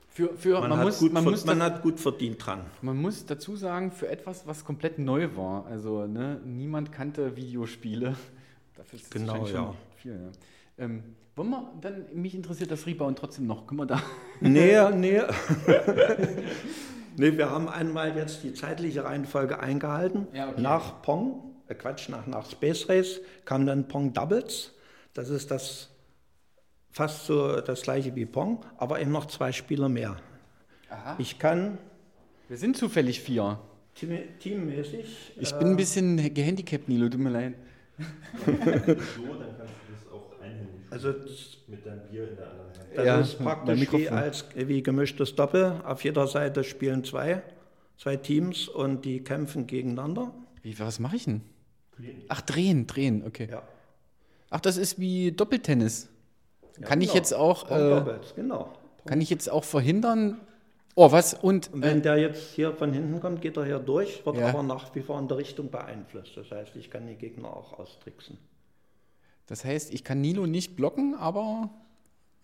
Für, 0.07 0.36
für, 0.38 0.59
Man, 0.61 0.69
man, 0.69 0.78
hat, 0.80 0.86
muss, 0.86 0.99
gut, 0.99 1.11
man, 1.13 1.24
muss 1.24 1.43
man 1.45 1.57
da- 1.59 1.65
hat 1.65 1.82
gut 1.82 1.99
verdient 1.99 2.45
dran. 2.45 2.61
man 2.84 2.97
muss 2.97 3.26
dazu 3.26 3.55
sagen, 3.55 3.91
für 3.91 4.07
etwas, 4.07 4.45
was 4.45 4.63
komplett 4.63 4.99
neu 4.99 5.36
war. 5.36 5.65
Also 5.65 6.05
ne, 6.05 6.39
niemand 6.45 6.91
kannte 6.91 7.36
Videospiele. 7.36 8.15
Dafür 8.76 8.99
ist 8.99 9.09
Genau, 9.09 9.45
schon 9.47 9.55
ja. 9.55 9.74
viel. 9.95 10.11
Ja. 10.78 10.86
Ähm, 10.86 11.03
wollen 11.36 11.50
wir 11.50 11.74
dann, 11.82 12.06
mich 12.14 12.36
interessiert 12.36 12.72
das 12.72 12.86
Rebound 12.86 13.18
trotzdem 13.18 13.48
noch. 13.48 13.66
Können 13.66 13.80
wir 13.80 13.86
da. 13.86 14.02
Nee, 14.40 14.78
nee. 14.96 15.22
nee, 17.18 17.38
wir 17.38 17.50
haben 17.50 17.68
einmal 17.68 18.16
jetzt 18.16 18.44
die 18.44 18.54
zeitliche 18.54 19.04
Reihenfolge 19.04 19.60
eingehalten. 19.60 20.28
Ja, 20.34 20.50
okay. 20.50 20.62
Nach 20.62 21.02
Pong, 21.02 21.56
äh 21.68 21.76
Quatsch, 21.76 22.10
nach, 22.10 22.28
nach 22.28 22.50
Space 22.50 22.88
Race 22.90 23.22
kam 23.46 23.66
dann 23.66 23.88
Pong 23.88 24.14
Doubles. 24.14 24.74
Das 25.14 25.30
ist 25.30 25.52
das 25.52 25.90
fast 26.92 27.26
so 27.26 27.60
das 27.62 27.82
gleiche 27.82 28.16
wie 28.16 28.26
Pong, 28.26 28.64
aber 28.78 29.02
eben 29.02 29.12
noch 29.12 29.26
zwei 29.26 29.52
Spieler 29.52 29.90
mehr. 29.90 30.18
Ich 31.18 31.40
kann 31.40 31.80
Wir 32.48 32.58
sind 32.58 32.78
zufällig 32.78 33.20
vier. 33.20 33.60
Team, 33.96 34.18
teammäßig. 34.40 35.34
Ich 35.40 35.52
äh, 35.52 35.58
bin 35.58 35.70
ein 35.70 35.76
bisschen 35.76 36.34
gehandicapt, 36.34 36.88
Nilo, 36.88 37.10
tut 37.10 37.20
mir 37.20 37.30
leid. 37.30 37.54
So, 38.46 38.52
dann 38.52 39.56
kannst 39.58 39.74
du 39.74 39.83
Also 40.94 41.12
das, 41.12 41.58
mit 41.68 41.84
deinem 41.86 42.02
Bier 42.10 42.30
in 42.30 42.36
der 42.36 42.52
anderen 42.52 42.68
Hand. 42.70 42.88
das 42.96 43.06
Ja, 43.06 43.20
ist 43.20 43.39
praktisch 43.39 43.91
wie, 43.91 44.10
als, 44.10 44.46
wie 44.56 44.84
gemischtes 44.84 45.34
Doppel. 45.36 45.82
Auf 45.86 46.04
jeder 46.04 46.28
Seite 46.28 46.64
spielen 46.64 47.04
zwei, 47.04 47.41
zwei 47.98 48.16
Teams 48.16 48.68
und 48.68 49.04
die 49.04 49.24
kämpfen 49.24 49.66
gegeneinander. 49.66 50.32
Wie, 50.62 50.78
was 50.80 51.00
mache 51.00 51.16
ich 51.16 51.26
denn? 51.26 51.41
Ach, 52.30 52.41
drehen, 52.41 52.86
drehen, 52.86 53.24
okay. 53.26 53.48
Ja. 53.50 53.64
Ach, 54.52 54.60
das 54.60 54.78
ist 54.78 55.00
wie 55.00 55.32
Doppeltennis. 55.32 56.10
kann 56.82 57.02
ich 57.02 57.08
genau. 57.08 57.18
jetzt 57.18 57.34
auch, 57.34 57.72
äh, 57.72 58.04
genau. 58.36 58.72
kann 59.06 59.20
ich 59.20 59.30
jetzt 59.32 59.50
auch 59.50 59.64
verhindern? 59.64 60.39
Oh, 60.96 61.12
was? 61.12 61.34
Und 61.34 61.74
Und 61.74 61.84
äh, 61.84 61.88
wenn 61.88 62.02
der 62.04 62.18
jetzt 62.18 62.52
hier 62.54 62.72
von 62.74 62.94
hinten 62.94 63.20
kommt, 63.20 63.41
geht 63.41 63.58
er 63.58 63.66
hier 63.66 63.80
durch, 63.80 64.24
wird 64.26 64.38
Ja. 64.38 64.50
aber 64.50 64.62
nach 64.62 64.94
wie 64.94 65.02
vor 65.02 65.18
in 65.20 65.28
der 65.28 65.38
Richtung 65.38 65.72
beeinflusst. 65.72 66.38
Das 66.38 66.52
heißt, 66.52 66.76
ich 66.76 66.91
kann 66.91 67.08
die 67.08 67.16
Gegner 67.16 67.48
auch 67.56 67.80
austricksen. 67.80 68.38
Das 69.48 69.64
heißt, 69.66 69.94
ich 69.94 70.04
kann 70.04 70.22
Nilo 70.22 70.46
nicht 70.48 70.76
blocken, 70.76 71.16
aber 71.16 71.70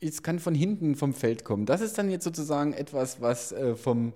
es 0.02 0.24
kann 0.24 0.40
von 0.40 0.56
hinten 0.56 0.96
vom 0.96 1.14
Feld 1.14 1.44
kommen. 1.44 1.66
Das 1.66 1.82
ist 1.82 1.98
dann 1.98 2.10
jetzt 2.10 2.24
sozusagen 2.24 2.74
etwas, 2.74 3.22
was 3.22 3.52
äh, 3.52 3.76
vom 3.76 4.14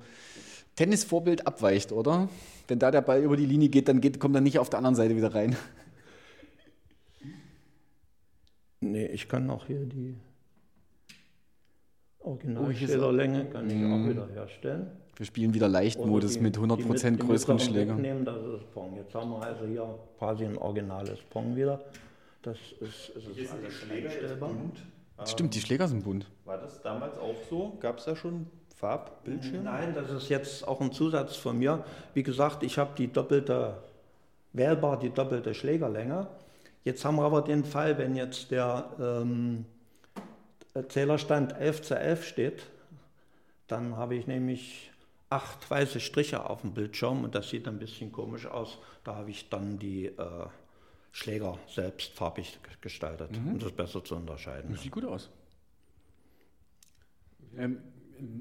Tennisvorbild 0.75 1.45
abweicht, 1.47 1.91
oder? 1.91 2.29
Wenn 2.67 2.79
da 2.79 2.89
der 2.91 3.01
Ball 3.01 3.21
über 3.23 3.35
die 3.37 3.45
Linie 3.45 3.69
geht, 3.69 3.87
dann 3.87 3.99
geht, 4.01 4.19
kommt 4.19 4.35
er 4.35 4.41
nicht 4.41 4.59
auf 4.59 4.69
der 4.69 4.77
anderen 4.79 4.95
Seite 4.95 5.15
wieder 5.15 5.33
rein. 5.35 5.55
Nee, 8.85 9.05
ich 9.07 9.29
kann 9.29 9.49
auch 9.49 9.65
hier 9.67 9.85
die 9.85 10.15
Mhm. 10.15 10.17
Originalschlägerlänge 12.29 13.45
kann 13.45 13.69
ich 13.69 13.75
auch 13.85 14.09
wieder 14.09 14.27
herstellen. 14.33 14.87
Wir 15.15 15.25
spielen 15.25 15.53
wieder 15.53 15.67
Leichtmodus 15.67 16.33
die- 16.33 16.39
mit 16.39 16.57
100% 16.57 17.11
die 17.11 17.25
größeren 17.25 17.59
Schlägern. 17.59 17.97
wegnehmen, 17.97 18.25
das 18.25 18.37
ist 18.45 18.71
Pong. 18.73 18.95
Jetzt 18.95 19.13
haben 19.13 19.29
wir 19.31 19.41
also 19.41 19.65
hier 19.65 19.99
quasi 20.17 20.45
ein 20.45 20.57
originales 20.57 21.19
Pong 21.29 21.55
wieder. 21.55 21.81
Das 22.43 22.57
ist, 22.81 23.09
ist, 23.09 23.37
ist 23.37 23.51
alles 23.53 23.73
einstellbar. 23.89 24.51
Stimmt, 25.25 25.55
die 25.55 25.61
Schläger 25.61 25.87
sind 25.87 26.03
bunt. 26.03 26.29
War 26.43 26.57
das 26.57 26.81
damals 26.81 27.17
auch 27.17 27.35
so? 27.49 27.77
Gab 27.79 27.99
es 27.99 28.05
da 28.05 28.15
schon 28.15 28.47
Farbbildschirme? 28.75 29.63
Nein, 29.63 29.93
das 29.93 30.09
ist 30.09 30.27
jetzt 30.27 30.67
auch 30.67 30.81
ein 30.81 30.91
Zusatz 30.91 31.37
von 31.37 31.57
mir. 31.57 31.85
Wie 32.13 32.23
gesagt, 32.23 32.63
ich 32.63 32.77
habe 32.77 32.91
die 32.97 33.07
doppelte, 33.07 33.77
wählbar 34.51 34.99
die 34.99 35.09
doppelte 35.09 35.53
Schlägerlänge. 35.53 36.27
Jetzt 36.83 37.05
haben 37.05 37.15
wir 37.15 37.23
aber 37.23 37.41
den 37.41 37.63
Fall, 37.63 37.97
wenn 37.97 38.15
jetzt 38.15 38.51
der 38.51 38.89
ähm, 38.99 39.65
Zählerstand 40.89 41.53
11 41.53 41.81
zu 41.81 41.97
11 41.97 42.25
steht, 42.25 42.63
dann 43.67 43.95
habe 43.95 44.15
ich 44.15 44.27
nämlich 44.27 44.91
acht 45.29 45.71
weiße 45.71 46.01
Striche 46.01 46.49
auf 46.49 46.61
dem 46.61 46.73
Bildschirm 46.73 47.23
und 47.23 47.35
das 47.35 47.49
sieht 47.49 47.69
ein 47.69 47.79
bisschen 47.79 48.11
komisch 48.11 48.45
aus. 48.45 48.79
Da 49.05 49.15
habe 49.15 49.31
ich 49.31 49.49
dann 49.49 49.79
die 49.79 50.07
äh, 50.07 50.47
Schläger 51.13 51.59
selbst 51.69 52.11
farbig 52.13 52.59
gestaltet, 52.81 53.29
um 53.37 53.59
das 53.59 53.71
besser 53.71 54.03
zu 54.03 54.15
unterscheiden. 54.15 54.71
Das 54.71 54.81
sieht 54.81 54.91
gut 54.91 55.05
aus. 55.05 55.29
Ähm, 57.55 57.77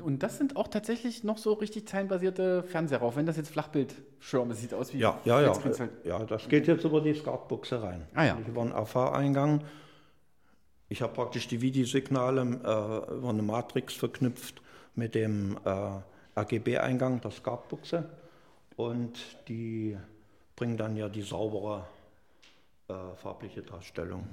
und 0.03 0.23
das 0.23 0.39
sind 0.39 0.57
auch 0.57 0.69
tatsächlich 0.69 1.23
noch 1.23 1.37
so 1.37 1.53
richtig 1.53 1.87
zeilenbasierte 1.87 2.63
Fernseher, 2.63 3.03
auch 3.03 3.15
wenn 3.15 3.27
das 3.27 3.37
jetzt 3.37 3.51
Flachbildschirme 3.51 4.55
sieht 4.55 4.73
aus 4.73 4.95
wie 4.95 4.99
Ja, 4.99 5.21
ja, 5.27 5.43
ja. 5.43 5.55
Halt. 5.63 5.91
Ja, 6.05 6.25
das 6.25 6.49
geht 6.49 6.67
jetzt 6.67 6.85
über 6.85 7.03
die 7.03 7.13
SCART-Buchse 7.13 7.83
rein. 7.83 8.07
Ah, 8.15 8.25
ja. 8.25 8.39
Über 8.47 8.63
einen 8.63 8.73
AV-Eingang. 8.73 9.65
Ich 10.89 11.03
habe 11.03 11.13
praktisch 11.13 11.49
die 11.49 11.61
Videosignale 11.61 12.41
äh, 12.41 13.15
über 13.15 13.29
eine 13.29 13.43
Matrix 13.43 13.93
verknüpft 13.95 14.63
mit 14.95 15.15
dem 15.15 15.59
äh, 15.65 16.41
RGB-Eingang 16.41 17.21
der 17.21 17.33
SCART-Buchse 17.33 18.09
und 18.77 19.19
die 19.49 19.99
bringen 20.57 20.79
dann 20.79 20.97
ja 20.97 21.11
die 21.11 21.23
saubere 21.23 21.85
äh, 22.89 22.95
farbliche 23.17 23.63
Darstellung. 23.63 24.25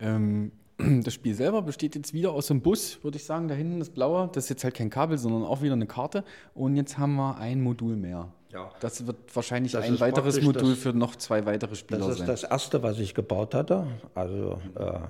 Ähm, 0.00 0.52
das 1.02 1.14
Spiel 1.14 1.34
selber 1.34 1.62
besteht 1.62 1.94
jetzt 1.96 2.12
wieder 2.14 2.32
aus 2.32 2.50
einem 2.50 2.60
Bus, 2.60 3.02
würde 3.02 3.16
ich 3.16 3.24
sagen. 3.24 3.48
Da 3.48 3.54
hinten 3.54 3.78
das 3.80 3.90
blaue, 3.90 4.28
das 4.32 4.44
ist 4.44 4.50
jetzt 4.50 4.64
halt 4.64 4.74
kein 4.74 4.90
Kabel, 4.90 5.18
sondern 5.18 5.42
auch 5.44 5.62
wieder 5.62 5.72
eine 5.74 5.86
Karte. 5.86 6.24
Und 6.54 6.76
jetzt 6.76 6.98
haben 6.98 7.16
wir 7.16 7.36
ein 7.38 7.60
Modul 7.62 7.96
mehr. 7.96 8.32
Ja. 8.52 8.70
Das 8.80 9.06
wird 9.06 9.16
wahrscheinlich 9.34 9.72
Das 9.72 9.84
ein 9.84 10.00
weiteres 10.00 10.40
Modul 10.40 10.70
das- 10.70 10.78
für 10.78 10.92
noch 10.92 11.16
zwei 11.16 11.44
weitere 11.44 11.74
Spieler 11.74 11.98
Das 12.00 12.08
ist 12.10 12.18
sein. 12.18 12.26
das 12.26 12.44
erste, 12.44 12.82
was 12.82 12.98
ich 12.98 13.14
gebaut 13.14 13.54
hatte. 13.54 13.86
Also 14.14 14.58
äh, 14.76 15.00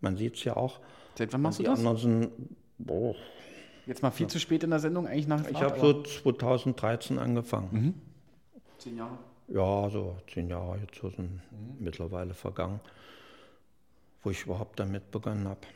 man 0.00 0.16
sieht 0.16 0.36
es 0.36 0.44
ja 0.44 0.56
auch. 0.56 0.80
Seit 1.16 1.32
wann 1.32 1.42
machst 1.42 1.58
du 1.58 1.64
die 1.64 1.68
das? 1.68 1.78
anderen 1.80 1.96
sind, 1.96 2.30
boah, 2.78 3.14
Jetzt 3.86 4.02
mal 4.02 4.10
viel 4.10 4.26
zu 4.26 4.38
spät 4.38 4.62
in 4.64 4.70
der 4.70 4.80
Sendung 4.80 5.06
eigentlich 5.06 5.26
nach 5.26 5.48
ich 5.48 5.60
habe 5.62 5.80
so 5.80 6.02
2013 6.02 7.18
angefangen. 7.18 8.00
zehn 8.76 8.98
Jahre. 8.98 9.18
Ja, 9.48 9.90
so 9.90 10.16
zehn 10.32 10.48
Jahre 10.48 10.78
jetzt 10.78 11.00
sind 11.00 11.42
mittlerweile 11.80 12.34
vergangen, 12.34 12.80
wo 14.22 14.30
ich 14.30 14.44
überhaupt 14.44 14.78
damit 14.78 15.10
begonnen 15.10 15.48
habe. 15.48 15.66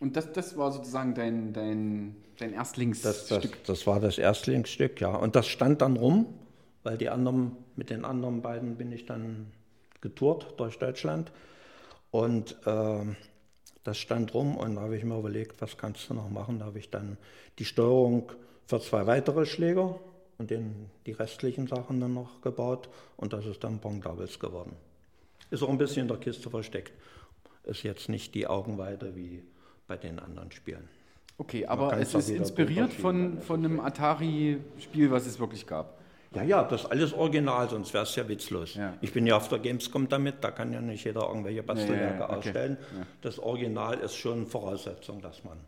Und 0.00 0.16
das, 0.16 0.32
das 0.32 0.56
war 0.56 0.72
sozusagen 0.72 1.14
dein, 1.14 1.52
dein, 1.52 2.16
dein 2.38 2.52
Das, 3.00 3.26
Erstlingsstück. 3.32 3.58
das, 3.62 3.62
das 3.64 3.86
war 3.86 4.00
das 4.00 4.18
Erstlingsstück, 4.18 5.00
ja. 5.00 5.14
Und 5.14 5.36
das 5.36 5.46
stand 5.46 5.82
dann 5.82 5.96
rum, 5.96 6.26
weil 6.82 6.96
die 6.98 7.08
anderen, 7.10 7.56
mit 7.76 7.90
den 7.90 8.04
anderen 8.04 8.40
beiden 8.42 8.76
bin 8.76 8.92
ich 8.92 9.06
dann 9.06 9.52
getourt 10.00 10.54
durch 10.58 10.78
Deutschland. 10.78 11.32
Und 12.10 12.56
ähm, 12.66 13.16
das 13.84 13.98
stand 13.98 14.34
rum 14.34 14.56
und 14.56 14.76
da 14.76 14.82
habe 14.82 14.96
ich 14.96 15.04
mir 15.04 15.18
überlegt, 15.18 15.60
was 15.62 15.78
kannst 15.78 16.10
du 16.10 16.14
noch 16.14 16.30
machen? 16.30 16.60
Da 16.60 16.66
habe 16.66 16.78
ich 16.78 16.90
dann 16.90 17.18
die 17.58 17.64
Steuerung 17.66 18.32
für 18.66 18.80
zwei 18.80 19.06
weitere 19.06 19.46
Schläger 19.46 20.00
und 20.38 20.50
den, 20.50 20.90
die 21.06 21.12
restlichen 21.12 21.66
Sachen 21.66 22.00
dann 22.00 22.14
noch 22.14 22.40
gebaut 22.42 22.88
und 23.16 23.32
das 23.32 23.46
ist 23.46 23.62
dann 23.64 23.78
Pong 23.78 24.00
Doubles 24.00 24.38
geworden. 24.38 24.76
Ist 25.50 25.62
auch 25.62 25.68
ein 25.68 25.78
bisschen 25.78 26.02
in 26.02 26.08
der 26.08 26.16
Kiste 26.16 26.50
versteckt. 26.50 26.92
Ist 27.64 27.82
jetzt 27.82 28.08
nicht 28.08 28.34
die 28.34 28.46
Augenweite 28.46 29.14
wie 29.14 29.42
bei 29.86 29.96
den 29.96 30.18
anderen 30.18 30.50
Spielen. 30.50 30.88
Okay, 31.36 31.66
aber 31.66 31.98
es 31.98 32.14
ist 32.14 32.28
inspiriert 32.28 32.92
von, 32.92 33.40
von 33.40 33.64
einem 33.64 33.80
Atari-Spiel, 33.80 35.10
was 35.10 35.26
es 35.26 35.38
wirklich 35.38 35.66
gab. 35.66 35.98
Ja, 36.34 36.42
ja, 36.42 36.64
das 36.64 36.82
ist 36.82 36.90
alles 36.90 37.12
original, 37.12 37.68
sonst 37.68 37.94
wäre 37.94 38.04
es 38.04 38.14
ja 38.16 38.28
witzlos. 38.28 38.74
Ja. 38.74 38.94
Ich 39.00 39.12
bin 39.12 39.26
ja 39.26 39.36
auf 39.36 39.48
der 39.48 39.60
Gamescom 39.60 40.08
damit, 40.08 40.42
da 40.42 40.50
kann 40.50 40.72
ja 40.72 40.80
nicht 40.80 41.04
jeder 41.04 41.28
irgendwelche 41.28 41.62
Bastelwerke 41.62 42.14
Ja, 42.14 42.18
ja, 42.18 42.24
okay. 42.24 42.36
ausstellen. 42.36 42.76
Das 43.22 43.38
Original 43.38 43.98
ist 44.00 44.16
schon 44.16 44.46
Voraussetzung, 44.46 45.20
dass 45.20 45.44
man. 45.44 45.58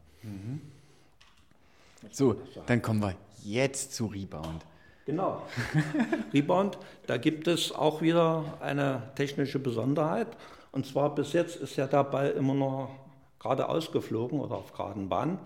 So, 2.11 2.37
dann 2.67 2.83
kommen 2.83 3.01
wir 3.01 3.15
jetzt 3.43 3.95
zu 3.95 4.07
Rebound. 4.07 4.65
Genau. 5.07 5.43
Rebound, 6.35 6.79
da 7.07 7.17
gibt 7.17 7.47
es 7.47 7.73
auch 7.73 8.03
wieder 8.03 8.59
eine 8.61 9.11
technische 9.15 9.59
Besonderheit. 9.59 10.29
Und 10.73 10.85
zwar 10.85 11.15
bis 11.15 11.33
jetzt 11.33 11.57
ist 11.57 11.77
ja 11.77 11.87
der 11.87 12.05
Ball 12.05 12.31
immer 12.31 12.55
noch 12.55 12.91
geradeaus 13.39 13.93
geflogen 13.93 14.41
oder 14.41 14.57
auf 14.57 14.73
geraden 14.73 15.09
Bahn. 15.09 15.39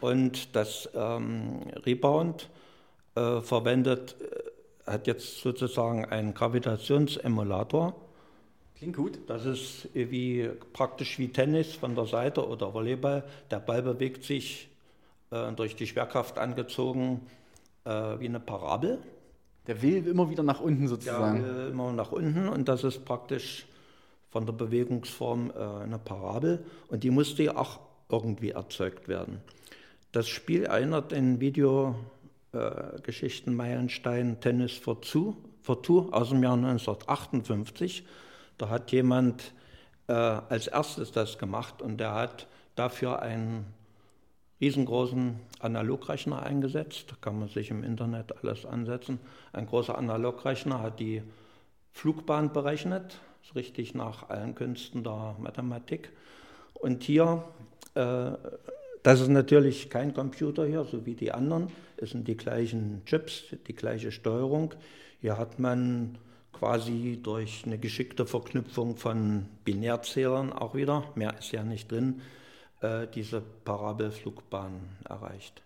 Und 0.00 0.56
das 0.56 0.88
ähm, 0.94 1.60
Rebound 1.86 2.48
äh, 3.14 3.40
verwendet, 3.40 4.16
äh, 4.20 4.90
hat 4.90 5.06
jetzt 5.06 5.40
sozusagen 5.40 6.06
einen 6.06 6.34
Gravitationsemulator. 6.34 7.94
Klingt 8.76 8.96
gut. 8.96 9.20
Das 9.28 9.44
ist 9.44 9.88
wie 9.94 10.50
praktisch 10.72 11.18
wie 11.18 11.28
Tennis 11.28 11.74
von 11.74 11.94
der 11.94 12.06
Seite 12.06 12.48
oder 12.48 12.74
Volleyball. 12.74 13.22
Der 13.50 13.60
Ball 13.60 13.82
bewegt 13.82 14.24
sich 14.24 14.71
äh, 15.32 15.52
durch 15.52 15.74
die 15.74 15.86
Schwerkraft 15.86 16.38
angezogen 16.38 17.22
äh, 17.84 17.90
wie 17.90 18.28
eine 18.28 18.40
Parabel. 18.40 18.98
Der 19.66 19.82
will 19.82 20.06
immer 20.06 20.30
wieder 20.30 20.42
nach 20.42 20.60
unten 20.60 20.88
sozusagen. 20.88 21.44
äh, 21.44 21.68
immer 21.68 21.92
nach 21.92 22.12
unten 22.12 22.48
und 22.48 22.68
das 22.68 22.84
ist 22.84 23.04
praktisch 23.04 23.66
von 24.30 24.46
der 24.46 24.52
Bewegungsform 24.52 25.50
äh, 25.50 25.82
eine 25.82 25.98
Parabel 25.98 26.64
und 26.88 27.04
die 27.04 27.10
musste 27.10 27.44
ja 27.44 27.56
auch 27.56 27.80
irgendwie 28.08 28.50
erzeugt 28.50 29.08
werden. 29.08 29.40
Das 30.12 30.28
Spiel 30.28 30.64
erinnert 30.64 31.12
in 31.12 31.40
Videogeschichten 31.40 33.54
Meilenstein 33.54 34.40
Tennis 34.40 34.72
for 34.72 35.00
Two, 35.00 35.36
for 35.62 35.82
Two 35.82 36.10
aus 36.12 36.28
dem 36.28 36.42
Jahr 36.42 36.54
1958. 36.54 38.04
Da 38.58 38.68
hat 38.68 38.92
jemand 38.92 39.54
äh, 40.08 40.12
als 40.12 40.66
erstes 40.66 41.12
das 41.12 41.38
gemacht 41.38 41.80
und 41.80 41.98
der 41.98 42.14
hat 42.14 42.46
dafür 42.74 43.22
einen 43.22 43.64
riesengroßen 44.62 45.34
Analogrechner 45.58 46.42
eingesetzt. 46.42 47.06
Da 47.10 47.16
kann 47.20 47.38
man 47.38 47.48
sich 47.48 47.70
im 47.70 47.82
Internet 47.82 48.32
alles 48.42 48.64
ansetzen. 48.64 49.18
Ein 49.52 49.66
großer 49.66 49.98
Analogrechner 49.98 50.80
hat 50.80 51.00
die 51.00 51.22
Flugbahn 51.92 52.52
berechnet, 52.52 53.18
so 53.42 53.54
richtig 53.54 53.94
nach 53.94 54.30
allen 54.30 54.54
Künsten 54.54 55.02
der 55.02 55.34
Mathematik. 55.40 56.10
Und 56.74 57.02
hier, 57.02 57.44
äh, 57.94 58.30
das 59.02 59.20
ist 59.20 59.28
natürlich 59.28 59.90
kein 59.90 60.14
Computer 60.14 60.64
hier, 60.64 60.84
so 60.84 61.04
wie 61.04 61.14
die 61.14 61.32
anderen. 61.32 61.68
Es 61.96 62.10
sind 62.10 62.28
die 62.28 62.36
gleichen 62.36 63.02
Chips, 63.04 63.56
die 63.66 63.74
gleiche 63.74 64.12
Steuerung. 64.12 64.74
Hier 65.20 65.38
hat 65.38 65.58
man 65.58 66.18
quasi 66.52 67.18
durch 67.20 67.64
eine 67.66 67.78
geschickte 67.78 68.26
Verknüpfung 68.26 68.96
von 68.96 69.46
Binärzählern 69.64 70.52
auch 70.52 70.76
wieder, 70.76 71.04
mehr 71.16 71.36
ist 71.36 71.50
ja 71.50 71.64
nicht 71.64 71.90
drin, 71.90 72.22
äh, 72.82 73.06
diese 73.06 73.40
Parabelflugbahn 73.40 74.80
erreicht. 75.08 75.62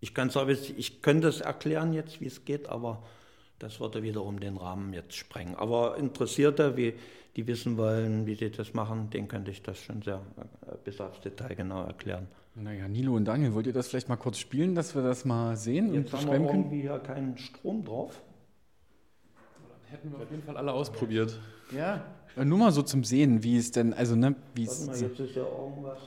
Ich, 0.00 0.14
kann 0.14 0.30
zwar, 0.30 0.48
ich 0.48 1.02
könnte 1.02 1.28
es 1.28 1.40
erklären 1.40 1.92
jetzt, 1.92 2.20
wie 2.20 2.26
es 2.26 2.44
geht, 2.44 2.68
aber 2.68 3.02
das 3.58 3.80
würde 3.80 4.02
wiederum 4.02 4.40
den 4.40 4.56
Rahmen 4.56 4.94
jetzt 4.94 5.14
sprengen. 5.14 5.54
Aber 5.54 5.96
Interessierte, 5.98 6.76
wie, 6.76 6.94
die 7.36 7.46
wissen 7.46 7.76
wollen, 7.76 8.26
wie 8.26 8.34
sie 8.34 8.50
das 8.50 8.74
machen, 8.74 9.10
denen 9.10 9.28
könnte 9.28 9.50
ich 9.50 9.62
das 9.62 9.78
schon 9.78 10.02
sehr 10.02 10.20
äh, 10.66 10.76
bis 10.84 11.00
aufs 11.00 11.20
Detail 11.20 11.54
genau 11.54 11.84
erklären. 11.84 12.26
Naja, 12.54 12.88
Nilo 12.88 13.14
und 13.14 13.26
Daniel, 13.26 13.54
wollt 13.54 13.66
ihr 13.66 13.72
das 13.72 13.88
vielleicht 13.88 14.08
mal 14.08 14.16
kurz 14.16 14.38
spielen, 14.38 14.74
dass 14.74 14.94
wir 14.94 15.02
das 15.02 15.24
mal 15.24 15.56
sehen 15.56 15.94
Jetzt 15.94 16.12
und 16.12 16.20
haben 16.20 16.26
wir 16.26 16.32
beschreiben 16.32 16.46
können? 16.46 16.58
irgendwie 16.64 16.80
hier 16.82 16.98
keinen 16.98 17.38
Strom 17.38 17.84
drauf. 17.84 18.20
Hätten 19.90 20.10
wir 20.10 20.18
auf 20.18 20.30
jeden 20.30 20.42
Fall 20.42 20.56
alle 20.56 20.72
ausprobiert. 20.72 21.38
Ja. 21.74 22.04
Nur 22.36 22.58
mal 22.58 22.72
so 22.72 22.82
zum 22.82 23.04
Sehen, 23.04 23.42
wie 23.42 23.56
es 23.56 23.72
denn, 23.72 23.92
also 23.92 24.14
ne, 24.14 24.36
wie 24.54 24.66
Warte 24.66 24.80
es. 24.80 24.86
mal, 24.86 25.00
jetzt 25.00 25.20
ist 25.20 25.34
ja 25.34 25.42
irgendwas. 25.42 25.98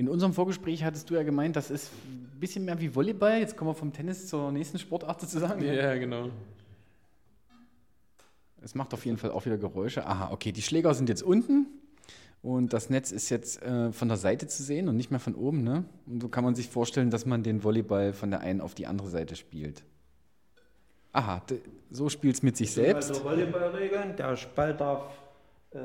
In 0.00 0.08
unserem 0.08 0.32
Vorgespräch 0.32 0.82
hattest 0.82 1.10
du 1.10 1.14
ja 1.14 1.22
gemeint, 1.22 1.56
das 1.56 1.70
ist 1.70 1.90
ein 2.06 2.40
bisschen 2.40 2.64
mehr 2.64 2.80
wie 2.80 2.94
Volleyball. 2.94 3.38
Jetzt 3.38 3.54
kommen 3.54 3.68
wir 3.68 3.74
vom 3.74 3.92
Tennis 3.92 4.28
zur 4.28 4.50
nächsten 4.50 4.78
Sportart 4.78 5.20
sozusagen. 5.20 5.62
Ja, 5.62 5.94
genau. 5.98 6.30
Es 8.62 8.74
macht 8.74 8.94
auf 8.94 9.04
jeden 9.04 9.18
Fall 9.18 9.30
auch 9.30 9.44
wieder 9.44 9.58
Geräusche. 9.58 10.06
Aha, 10.06 10.30
okay, 10.32 10.52
die 10.52 10.62
Schläger 10.62 10.94
sind 10.94 11.10
jetzt 11.10 11.22
unten 11.22 11.66
und 12.40 12.72
das 12.72 12.88
Netz 12.88 13.12
ist 13.12 13.28
jetzt 13.28 13.60
äh, 13.60 13.92
von 13.92 14.08
der 14.08 14.16
Seite 14.16 14.46
zu 14.46 14.62
sehen 14.62 14.88
und 14.88 14.96
nicht 14.96 15.10
mehr 15.10 15.20
von 15.20 15.34
oben. 15.34 15.64
Ne? 15.64 15.84
Und 16.06 16.22
so 16.22 16.30
kann 16.30 16.44
man 16.44 16.54
sich 16.54 16.70
vorstellen, 16.70 17.10
dass 17.10 17.26
man 17.26 17.42
den 17.42 17.62
Volleyball 17.62 18.14
von 18.14 18.30
der 18.30 18.40
einen 18.40 18.62
auf 18.62 18.74
die 18.74 18.86
andere 18.86 19.10
Seite 19.10 19.36
spielt. 19.36 19.84
Aha, 21.12 21.42
so 21.90 22.08
spielt 22.08 22.36
es 22.36 22.42
mit 22.42 22.56
sich 22.56 22.72
selbst. 22.72 23.10
Also 23.10 23.22
Volleyballregeln, 23.22 24.16
der 24.16 24.34
Ball 24.56 24.74
darf 24.74 25.12
äh, 25.72 25.78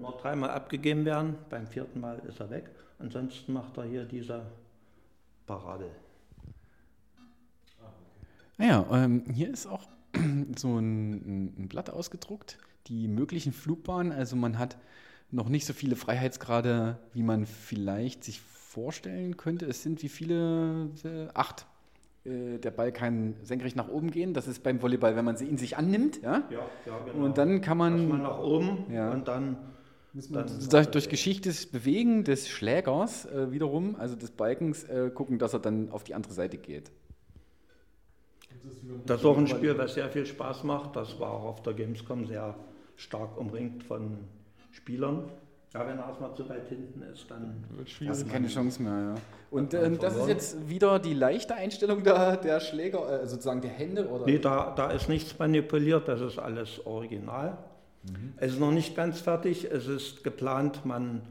nur 0.00 0.18
dreimal 0.20 0.50
abgegeben 0.50 1.04
werden, 1.04 1.36
beim 1.48 1.68
vierten 1.68 2.00
Mal 2.00 2.20
ist 2.26 2.40
er 2.40 2.50
weg. 2.50 2.64
Ansonsten 3.00 3.52
macht 3.52 3.76
er 3.78 3.84
hier 3.84 4.04
diese 4.04 4.42
Parade. 5.46 5.90
Naja, 8.58 8.86
ähm, 8.92 9.24
hier 9.32 9.50
ist 9.50 9.66
auch 9.66 9.88
so 10.56 10.78
ein, 10.78 11.62
ein 11.64 11.68
Blatt 11.68 11.90
ausgedruckt, 11.90 12.58
die 12.88 13.08
möglichen 13.08 13.52
Flugbahnen. 13.52 14.12
Also 14.12 14.36
man 14.36 14.58
hat 14.58 14.76
noch 15.30 15.48
nicht 15.48 15.64
so 15.64 15.72
viele 15.72 15.96
Freiheitsgrade, 15.96 16.98
wie 17.14 17.22
man 17.22 17.46
vielleicht 17.46 18.24
sich 18.24 18.40
vorstellen 18.40 19.36
könnte. 19.36 19.66
Es 19.66 19.82
sind 19.82 20.02
wie 20.02 20.08
viele? 20.08 20.90
Äh, 21.04 21.28
acht. 21.34 21.66
Äh, 22.24 22.58
Der 22.58 22.70
Ball 22.70 22.92
kann 22.92 23.34
senkrecht 23.42 23.76
nach 23.76 23.88
oben 23.88 24.10
gehen. 24.10 24.34
Das 24.34 24.46
ist 24.46 24.62
beim 24.62 24.82
Volleyball, 24.82 25.16
wenn 25.16 25.24
man 25.24 25.36
sie- 25.36 25.46
ihn 25.46 25.56
sich 25.56 25.78
annimmt. 25.78 26.20
Ja? 26.22 26.42
Ja, 26.50 26.58
ja, 26.86 26.98
genau. 27.06 27.24
Und 27.24 27.38
dann 27.38 27.62
kann 27.62 27.78
man 27.78 27.96
Erstmal 27.98 28.18
nach 28.18 28.38
oben 28.40 28.92
Ja. 28.92 29.10
und 29.10 29.26
dann. 29.26 29.56
Dann 30.12 30.46
durch, 30.70 30.86
durch 30.88 31.08
geschicktes 31.08 31.66
Bewegen 31.66 32.24
des 32.24 32.48
Schlägers 32.48 33.26
äh, 33.26 33.52
wiederum, 33.52 33.96
also 33.96 34.16
des 34.16 34.30
Balkens, 34.30 34.84
äh, 34.84 35.10
gucken, 35.14 35.38
dass 35.38 35.52
er 35.52 35.60
dann 35.60 35.90
auf 35.90 36.04
die 36.04 36.14
andere 36.14 36.32
Seite 36.32 36.58
geht. 36.58 36.90
Das 39.06 39.20
ist 39.20 39.26
auch 39.26 39.38
ein 39.38 39.46
Spiel, 39.46 39.76
was 39.78 39.94
sehr 39.94 40.10
viel 40.10 40.26
Spaß 40.26 40.64
macht. 40.64 40.96
Das 40.96 41.18
war 41.18 41.30
auch 41.30 41.44
auf 41.44 41.62
der 41.62 41.74
Gamescom 41.74 42.26
sehr 42.26 42.54
stark 42.96 43.38
umringt 43.38 43.84
von 43.84 44.18
Spielern. 44.72 45.30
Ja, 45.72 45.86
wenn 45.86 45.98
er 45.98 46.08
erstmal 46.08 46.34
zu 46.34 46.48
weit 46.48 46.68
hinten 46.68 47.02
ist, 47.02 47.30
dann. 47.30 47.64
Hast 48.06 48.22
du 48.22 48.26
keine 48.26 48.48
Chance 48.48 48.82
mehr, 48.82 48.92
ja. 48.92 49.14
Und 49.52 49.72
ähm, 49.72 49.98
das 49.98 50.16
ist 50.16 50.26
jetzt 50.26 50.68
wieder 50.68 50.98
die 50.98 51.14
leichte 51.14 51.54
Einstellung 51.54 52.02
der, 52.02 52.36
der 52.36 52.58
Schläger, 52.58 53.22
äh, 53.22 53.26
sozusagen 53.28 53.60
der 53.60 53.70
Hände 53.70 54.08
oder? 54.08 54.26
Nee, 54.26 54.40
da, 54.40 54.74
da 54.74 54.90
ist 54.90 55.08
nichts 55.08 55.38
manipuliert, 55.38 56.08
das 56.08 56.20
ist 56.20 56.38
alles 56.38 56.84
original. 56.84 57.56
Es 58.38 58.52
ist 58.52 58.60
noch 58.60 58.70
nicht 58.70 58.96
ganz 58.96 59.20
fertig, 59.20 59.64
es 59.70 59.86
ist 59.86 60.24
geplant, 60.24 60.86
man 60.86 61.22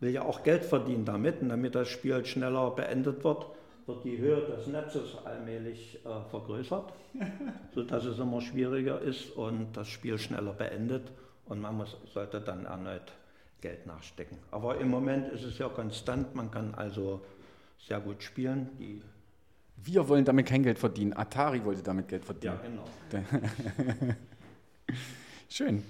will 0.00 0.10
ja 0.10 0.22
auch 0.22 0.42
Geld 0.42 0.64
verdienen 0.64 1.04
damit 1.04 1.42
und 1.42 1.50
damit 1.50 1.74
das 1.74 1.88
Spiel 1.88 2.24
schneller 2.24 2.70
beendet 2.70 3.22
wird, 3.22 3.46
wird 3.86 4.04
die 4.04 4.18
Höhe 4.18 4.40
des 4.46 4.66
Netzes 4.66 5.16
allmählich 5.24 6.00
äh, 6.04 6.30
vergrößert, 6.30 6.92
sodass 7.74 8.04
es 8.04 8.18
immer 8.18 8.40
schwieriger 8.40 9.00
ist 9.00 9.30
und 9.36 9.76
das 9.76 9.88
Spiel 9.88 10.18
schneller 10.18 10.52
beendet 10.52 11.12
und 11.46 11.60
man 11.60 11.76
muss, 11.76 11.96
sollte 12.12 12.40
dann 12.40 12.64
erneut 12.66 13.12
Geld 13.60 13.86
nachstecken. 13.86 14.38
Aber 14.50 14.78
im 14.78 14.88
Moment 14.88 15.28
ist 15.32 15.44
es 15.44 15.58
ja 15.58 15.68
konstant, 15.68 16.34
man 16.34 16.50
kann 16.50 16.74
also 16.74 17.20
sehr 17.78 18.00
gut 18.00 18.22
spielen. 18.22 18.70
Die, 18.78 19.02
Wir 19.76 20.08
wollen 20.08 20.24
damit 20.24 20.46
kein 20.46 20.62
Geld 20.62 20.78
verdienen. 20.78 21.12
Atari 21.12 21.64
wollte 21.64 21.82
damit 21.82 22.08
Geld 22.08 22.24
verdienen. 22.24 22.58
ja, 23.12 23.20
genau. 23.20 24.14
Schön. 25.50 25.82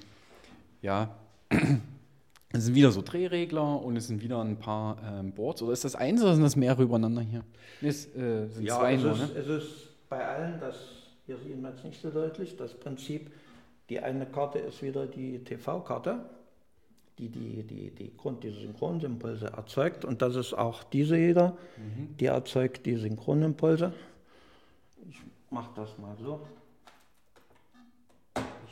Ja. 0.82 1.14
Es 2.52 2.64
sind 2.64 2.74
wieder 2.74 2.90
so 2.90 3.00
Drehregler 3.00 3.80
und 3.80 3.94
es 3.96 4.08
sind 4.08 4.22
wieder 4.22 4.40
ein 4.42 4.56
paar 4.58 4.96
ähm, 5.04 5.30
Boards. 5.30 5.62
Oder 5.62 5.72
ist 5.72 5.84
das 5.84 5.94
eins 5.94 6.20
oder 6.20 6.34
sind 6.34 6.42
das 6.42 6.56
mehrere 6.56 6.82
übereinander 6.82 7.22
hier? 7.22 7.44
Nee, 7.80 7.90
es 7.90 8.06
äh, 8.16 8.48
sind 8.48 8.64
Ja, 8.64 8.76
zwei 8.80 8.94
es, 8.94 9.02
nur, 9.04 9.12
ist, 9.12 9.20
ne? 9.20 9.26
es 9.38 9.46
ist 9.46 10.08
bei 10.08 10.26
allen, 10.26 10.58
das 10.58 10.74
hier 11.26 11.38
sieht 11.38 11.62
man 11.62 11.74
es 11.74 11.84
nicht 11.84 12.02
so 12.02 12.10
deutlich, 12.10 12.56
das 12.56 12.74
Prinzip, 12.74 13.30
die 13.88 14.00
eine 14.00 14.26
Karte 14.26 14.58
ist 14.58 14.82
wieder 14.82 15.06
die 15.06 15.38
TV-Karte, 15.44 16.24
die 17.20 17.28
die, 17.28 17.62
die, 17.62 17.90
die 17.92 18.16
Grund, 18.16 18.42
die 18.42 18.50
Synchronimpulse 18.50 19.46
erzeugt 19.46 20.04
und 20.04 20.20
das 20.20 20.34
ist 20.34 20.52
auch 20.52 20.82
diese 20.82 21.16
hier, 21.16 21.56
Mhm. 21.76 22.16
die 22.18 22.26
erzeugt 22.26 22.84
die 22.84 22.96
Synchronimpulse. 22.96 23.92
Ich 25.08 25.22
mache 25.50 25.70
das 25.76 25.96
mal 25.98 26.16
so. 26.20 26.40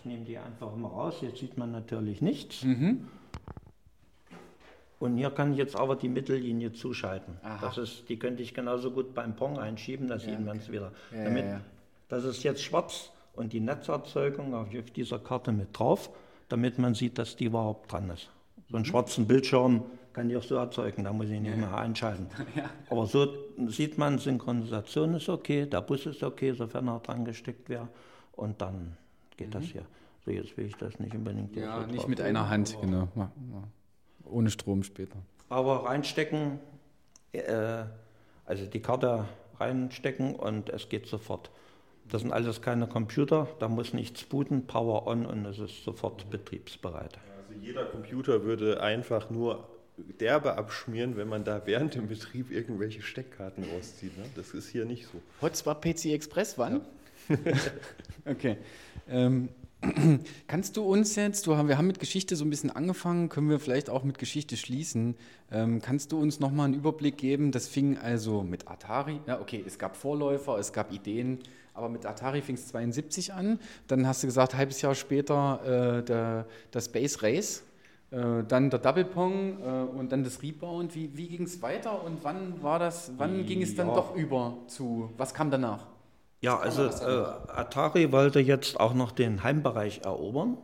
Nehme 0.09 0.25
die 0.25 0.39
einfach 0.39 0.75
mal 0.75 0.89
raus, 0.89 1.17
jetzt 1.21 1.39
sieht 1.39 1.57
man 1.59 1.71
natürlich 1.71 2.23
nichts. 2.23 2.65
Mhm. 2.65 3.07
Und 4.99 5.17
hier 5.17 5.31
kann 5.31 5.53
ich 5.53 5.59
jetzt 5.59 5.77
aber 5.77 5.95
die 5.97 6.09
Mittellinie 6.09 6.73
zuschalten. 6.73 7.37
Aha. 7.43 7.59
Das 7.61 7.79
ist, 7.79 8.09
die 8.09 8.19
könnte 8.19 8.43
ich 8.43 8.53
genauso 8.53 8.91
gut 8.91 9.15
beim 9.15 9.37
Pong 9.37 9.59
einschieben, 9.59 10.09
da 10.09 10.19
sieht 10.19 10.41
man 10.45 10.57
es 10.59 10.73
wieder. 10.73 10.93
Ja, 11.15 11.25
Damit, 11.25 11.45
ja, 11.45 11.51
ja. 11.53 11.61
Das 12.09 12.25
ist 12.25 12.43
jetzt 12.43 12.63
schwarz 12.63 13.13
und 13.35 13.53
die 13.53 13.61
Netzerzeugung 13.61 14.55
auf 14.55 14.69
dieser 14.97 15.19
Karte 15.21 15.53
mit 15.53 15.79
drauf, 15.79 16.11
damit 16.49 16.79
man 16.79 16.95
sieht, 16.95 17.19
dass 17.19 17.37
die 17.37 17.45
überhaupt 17.45 17.93
dran 17.93 18.11
ist. 18.11 18.25
So 18.25 18.31
Mhm. 18.71 18.77
einen 18.77 18.85
schwarzen 18.87 19.27
Bildschirm 19.27 19.85
kann 20.15 20.31
ich 20.31 20.37
auch 20.37 20.43
so 20.43 20.57
erzeugen, 20.57 21.05
da 21.05 21.13
muss 21.13 21.29
ich 21.29 21.39
nicht 21.39 21.57
mehr 21.57 21.77
einschalten. 21.77 22.27
Aber 22.91 23.07
so 23.07 23.29
sieht 23.69 23.99
man, 23.99 24.19
Synchronisation 24.19 25.15
ist 25.15 25.29
okay, 25.29 25.67
der 25.67 25.83
Bus 25.83 26.07
ist 26.07 26.23
okay, 26.25 26.53
sofern 26.53 26.89
er 26.89 26.99
dran 27.01 27.25
gesteckt 27.25 27.69
wäre. 27.69 27.89
Und 28.33 28.61
dann 28.61 28.97
geht 29.39 29.55
das 29.55 29.65
hier. 29.65 29.87
So, 30.27 30.31
jetzt 30.31 30.55
will 30.59 30.67
ich 30.67 30.77
das 30.77 30.99
nicht 31.01 31.15
unbedingt 31.15 31.55
hier 31.55 31.63
Mhm. 31.65 31.69
Ja, 31.69 31.87
nicht 31.87 32.09
mit 32.09 32.21
einer 32.21 32.51
Hand, 32.51 32.75
aber- 32.77 32.87
genau. 32.87 33.09
Ja, 33.17 33.33
ja. 33.53 33.63
Ohne 34.31 34.51
Strom 34.51 34.83
später. 34.83 35.17
Aber 35.49 35.87
reinstecken, 35.87 36.59
äh, 37.33 37.85
also 38.45 38.67
die 38.67 38.81
Karte 38.81 39.25
reinstecken 39.59 40.35
und 40.35 40.69
es 40.69 40.91
geht 40.91 41.07
sofort. 41.07 41.51
Das 42.11 42.23
sind 42.23 42.33
alles 42.33 42.61
keine 42.63 42.87
Computer, 42.87 43.49
da 43.59 43.69
muss 43.69 43.93
nichts 43.95 44.25
booten, 44.25 44.67
Power 44.67 45.07
on 45.07 45.25
und 45.27 45.45
es 45.47 45.59
ist 45.59 45.85
sofort 45.85 46.29
betriebsbereit. 46.31 47.19
Also 47.49 47.61
jeder 47.61 47.85
Computer 47.87 48.45
würde 48.45 48.83
einfach 48.83 49.31
nur 49.31 49.67
derbe 50.21 50.57
abschmieren, 50.57 51.17
wenn 51.17 51.29
man 51.29 51.45
da 51.45 51.63
während 51.67 51.95
dem 51.95 52.07
Betrieb 52.09 52.51
irgendwelche 52.51 53.03
Steckkarten 53.03 53.65
rauszieht. 53.65 54.17
Ne? 54.17 54.25
Das 54.37 54.51
ist 54.55 54.69
hier 54.69 54.85
nicht 54.85 55.07
so. 55.07 55.21
Hotspot 55.43 55.81
PC 55.83 56.13
Express, 56.15 56.57
wann? 56.57 56.83
okay. 58.25 58.57
Ähm, 59.09 59.49
kannst 60.49 60.77
du 60.77 60.83
uns 60.83 61.15
jetzt, 61.15 61.47
du 61.47 61.57
haben, 61.57 61.69
wir 61.69 61.79
haben 61.79 61.87
mit 61.87 62.01
Geschichte 62.01 62.35
so 62.35 62.45
ein 62.45 62.51
bisschen 62.51 62.71
angefangen, 62.71 63.29
können 63.29 63.49
wir 63.49 63.61
vielleicht 63.61 63.91
auch 63.91 64.03
mit 64.03 64.19
Geschichte 64.19 64.57
schließen. 64.57 65.15
Ähm, 65.53 65.81
kannst 65.81 66.11
du 66.11 66.19
uns 66.21 66.41
nochmal 66.41 66.67
einen 66.67 66.75
Überblick 66.75 67.17
geben? 67.17 67.53
Das 67.53 67.69
fing 67.69 67.97
also 67.97 68.43
mit 68.43 68.69
Atari, 68.69 69.21
ja 69.27 69.41
okay, 69.41 69.63
es 69.65 69.79
gab 69.79 69.97
Vorläufer, 69.97 70.59
es 70.59 70.73
gab 70.73 70.93
Ideen, 70.93 71.39
aber 71.75 71.89
mit 71.89 72.05
Atari 72.07 72.43
fing 72.43 72.57
es 72.57 72.67
72 72.69 73.33
an. 73.33 73.61
Dann 73.87 74.07
hast 74.07 74.23
du 74.25 74.27
gesagt, 74.27 74.55
halbes 74.55 74.83
Jahr 74.83 74.97
später 74.97 75.99
äh, 76.01 76.05
der, 76.05 76.47
der 76.75 76.81
Space 76.81 77.23
Race. 77.23 77.63
Äh, 78.11 78.43
dann 78.49 78.71
der 78.71 78.81
Double 78.81 79.05
Pong 79.05 79.59
äh, 79.63 79.97
und 79.97 80.11
dann 80.11 80.25
das 80.25 80.43
Rebound. 80.43 80.95
Wie, 80.97 81.17
wie 81.17 81.29
ging 81.29 81.43
es 81.45 81.63
weiter 81.63 82.03
und 82.05 82.25
wann 82.25 82.61
war 82.63 82.81
das, 82.81 83.13
wann 83.17 83.47
ging 83.47 83.63
es 83.63 83.77
dann 83.77 83.89
Ja. 83.89 83.95
doch 83.95 84.17
über 84.17 84.57
zu, 84.67 85.11
was 85.17 85.33
kam 85.35 85.51
danach? 85.53 85.87
Ja, 86.41 86.59
also 86.59 86.85
äh, 86.85 87.25
Atari 87.51 88.13
wollte 88.13 88.39
jetzt 88.39 88.79
auch 88.79 88.95
noch 88.95 89.11
den 89.11 89.43
Heimbereich 89.43 90.03
erobern 90.05 90.57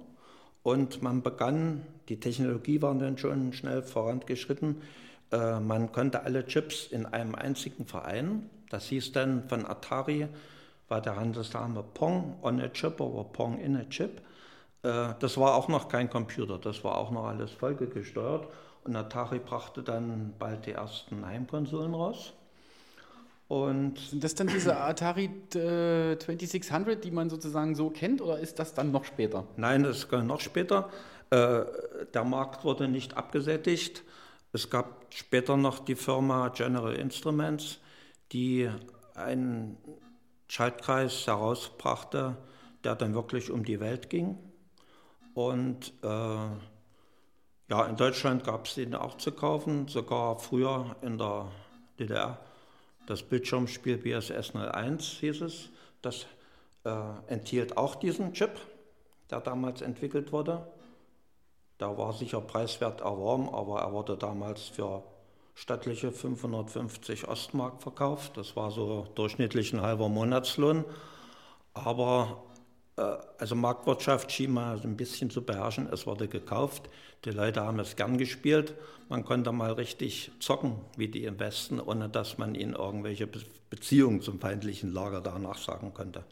und 0.62 1.02
man 1.02 1.22
begann, 1.22 1.84
die 2.08 2.20
Technologie 2.20 2.80
war 2.80 2.94
dann 2.94 3.18
schon 3.18 3.52
schnell 3.52 3.82
vorangeschritten, 3.82 4.82
äh, 5.32 5.58
man 5.58 5.90
konnte 5.90 6.22
alle 6.22 6.46
Chips 6.46 6.86
in 6.86 7.06
einem 7.06 7.34
einzigen 7.34 7.86
vereinen. 7.86 8.48
Das 8.70 8.86
hieß 8.86 9.12
dann 9.12 9.48
von 9.48 9.66
Atari, 9.66 10.28
war 10.88 11.00
der 11.00 11.16
Handelsname 11.16 11.82
Pong 11.82 12.36
on 12.42 12.60
a 12.60 12.68
Chip 12.68 13.00
oder 13.00 13.24
Pong 13.24 13.58
in 13.58 13.76
a 13.76 13.84
Chip. 13.88 14.22
Äh, 14.84 15.14
das 15.18 15.36
war 15.38 15.56
auch 15.56 15.66
noch 15.66 15.88
kein 15.88 16.08
Computer, 16.08 16.58
das 16.58 16.84
war 16.84 16.98
auch 16.98 17.10
noch 17.10 17.24
alles 17.24 17.50
folgegesteuert 17.50 18.46
und 18.84 18.94
Atari 18.94 19.40
brachte 19.40 19.82
dann 19.82 20.34
bald 20.38 20.66
die 20.66 20.72
ersten 20.72 21.26
Heimkonsolen 21.26 21.94
raus. 21.94 22.32
Und 23.48 23.98
Sind 23.98 24.24
das 24.24 24.34
dann 24.34 24.46
diese 24.46 24.78
Atari 24.78 25.26
äh, 25.54 26.18
2600, 26.18 27.04
die 27.04 27.10
man 27.10 27.28
sozusagen 27.28 27.74
so 27.74 27.90
kennt, 27.90 28.22
oder 28.22 28.38
ist 28.38 28.58
das 28.58 28.74
dann 28.74 28.90
noch 28.90 29.04
später? 29.04 29.46
Nein, 29.56 29.82
das 29.82 30.08
kam 30.08 30.26
noch 30.26 30.40
später. 30.40 30.90
Äh, 31.30 31.64
der 32.14 32.24
Markt 32.24 32.64
wurde 32.64 32.88
nicht 32.88 33.16
abgesättigt. 33.16 34.02
Es 34.52 34.70
gab 34.70 35.06
später 35.10 35.56
noch 35.56 35.80
die 35.80 35.96
Firma 35.96 36.48
General 36.48 36.94
Instruments, 36.94 37.80
die 38.32 38.70
einen 39.14 39.76
Schaltkreis 40.48 41.26
herausbrachte, 41.26 42.36
der 42.84 42.94
dann 42.94 43.14
wirklich 43.14 43.50
um 43.50 43.64
die 43.64 43.80
Welt 43.80 44.10
ging. 44.10 44.38
Und 45.34 45.92
äh, 46.02 46.06
ja, 47.68 47.86
in 47.86 47.96
Deutschland 47.96 48.44
gab 48.44 48.66
es 48.66 48.74
den 48.74 48.94
auch 48.94 49.16
zu 49.16 49.32
kaufen, 49.32 49.88
sogar 49.88 50.38
früher 50.38 50.96
in 51.02 51.18
der 51.18 51.50
DDR. 51.98 52.38
Das 53.06 53.22
Bildschirmspiel 53.22 53.98
BSS 53.98 54.54
01 54.54 55.04
hieß 55.20 55.42
es. 55.42 55.70
Das 56.02 56.26
äh, 56.84 56.90
enthielt 57.26 57.76
auch 57.76 57.96
diesen 57.96 58.32
Chip, 58.32 58.52
der 59.30 59.40
damals 59.40 59.82
entwickelt 59.82 60.32
wurde. 60.32 60.66
Der 61.80 61.98
war 61.98 62.12
sicher 62.12 62.40
preiswert 62.40 63.00
erworben, 63.00 63.48
aber 63.48 63.80
er 63.80 63.92
wurde 63.92 64.16
damals 64.16 64.62
für 64.68 65.02
stattliche 65.54 66.12
550 66.12 67.28
Ostmark 67.28 67.82
verkauft. 67.82 68.36
Das 68.36 68.56
war 68.56 68.70
so 68.70 69.06
durchschnittlich 69.14 69.72
ein 69.72 69.82
halber 69.82 70.08
Monatslohn. 70.08 70.84
Aber 71.74 72.42
also 72.96 73.54
Marktwirtschaft 73.54 74.30
schien 74.30 74.52
mal 74.52 74.80
ein 74.82 74.96
bisschen 74.96 75.30
zu 75.30 75.42
beherrschen. 75.42 75.88
Es 75.92 76.06
wurde 76.06 76.28
gekauft. 76.28 76.88
Die 77.24 77.30
Leute 77.30 77.62
haben 77.62 77.80
es 77.80 77.96
gern 77.96 78.18
gespielt. 78.18 78.74
Man 79.08 79.24
konnte 79.24 79.52
mal 79.52 79.72
richtig 79.72 80.30
zocken, 80.38 80.76
wie 80.96 81.08
die 81.08 81.24
im 81.24 81.38
Westen, 81.40 81.80
ohne 81.80 82.08
dass 82.08 82.38
man 82.38 82.54
ihnen 82.54 82.74
irgendwelche 82.74 83.28
Beziehungen 83.70 84.20
zum 84.20 84.38
feindlichen 84.40 84.92
Lager 84.92 85.20
danach 85.20 85.58
sagen 85.58 85.92
konnte. 85.92 86.24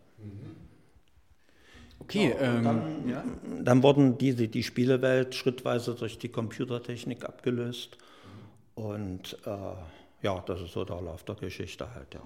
Okay, 1.99 2.35
Ja, 2.41 2.55
und 2.57 2.65
dann, 2.65 3.09
ja. 3.09 3.25
dann 3.63 3.83
wurden 3.83 4.19
diese, 4.19 4.49
die 4.49 4.63
Spielewelt 4.63 5.35
schrittweise 5.35 5.95
durch 5.95 6.19
die 6.19 6.29
Computertechnik 6.29 7.25
abgelöst. 7.25 7.97
Und 8.75 9.39
äh, 9.45 9.75
ja, 10.23 10.43
das 10.47 10.61
ist 10.63 10.73
so 10.73 10.85
der 10.85 11.01
Lauf 11.01 11.25
der 11.25 11.35
Geschichte 11.37 11.93
halt, 11.95 12.15
ja. 12.15 12.23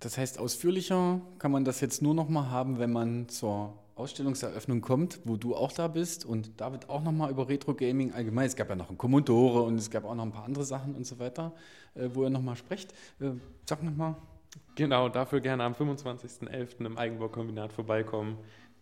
Das 0.00 0.16
heißt, 0.16 0.38
ausführlicher 0.38 1.20
kann 1.38 1.50
man 1.50 1.64
das 1.64 1.80
jetzt 1.80 2.02
nur 2.02 2.14
noch 2.14 2.28
mal 2.28 2.50
haben, 2.50 2.78
wenn 2.78 2.92
man 2.92 3.28
zur 3.28 3.74
Ausstellungseröffnung 3.96 4.80
kommt, 4.80 5.20
wo 5.24 5.36
du 5.36 5.56
auch 5.56 5.72
da 5.72 5.88
bist 5.88 6.24
und 6.24 6.60
David 6.60 6.88
auch 6.88 7.02
noch 7.02 7.10
mal 7.10 7.30
über 7.30 7.48
Retro 7.48 7.74
Gaming 7.74 8.12
allgemein. 8.12 8.46
Es 8.46 8.54
gab 8.54 8.68
ja 8.68 8.76
noch 8.76 8.90
ein 8.90 8.98
Commodore 8.98 9.62
und 9.62 9.74
es 9.74 9.90
gab 9.90 10.04
auch 10.04 10.14
noch 10.14 10.22
ein 10.22 10.30
paar 10.30 10.44
andere 10.44 10.64
Sachen 10.64 10.94
und 10.94 11.04
so 11.04 11.18
weiter, 11.18 11.52
äh, 11.94 12.08
wo 12.12 12.22
ihr 12.22 12.30
noch 12.30 12.42
mal 12.42 12.54
sprecht. 12.54 12.92
Äh, 13.20 13.32
sag 13.68 13.82
noch 13.82 13.94
mal. 13.96 14.16
Genau, 14.76 15.08
dafür 15.08 15.40
gerne 15.40 15.64
am 15.64 15.72
25.11. 15.74 16.86
im 16.86 16.96
Eigenbaukombinat 16.96 17.72
vorbeikommen. 17.72 18.38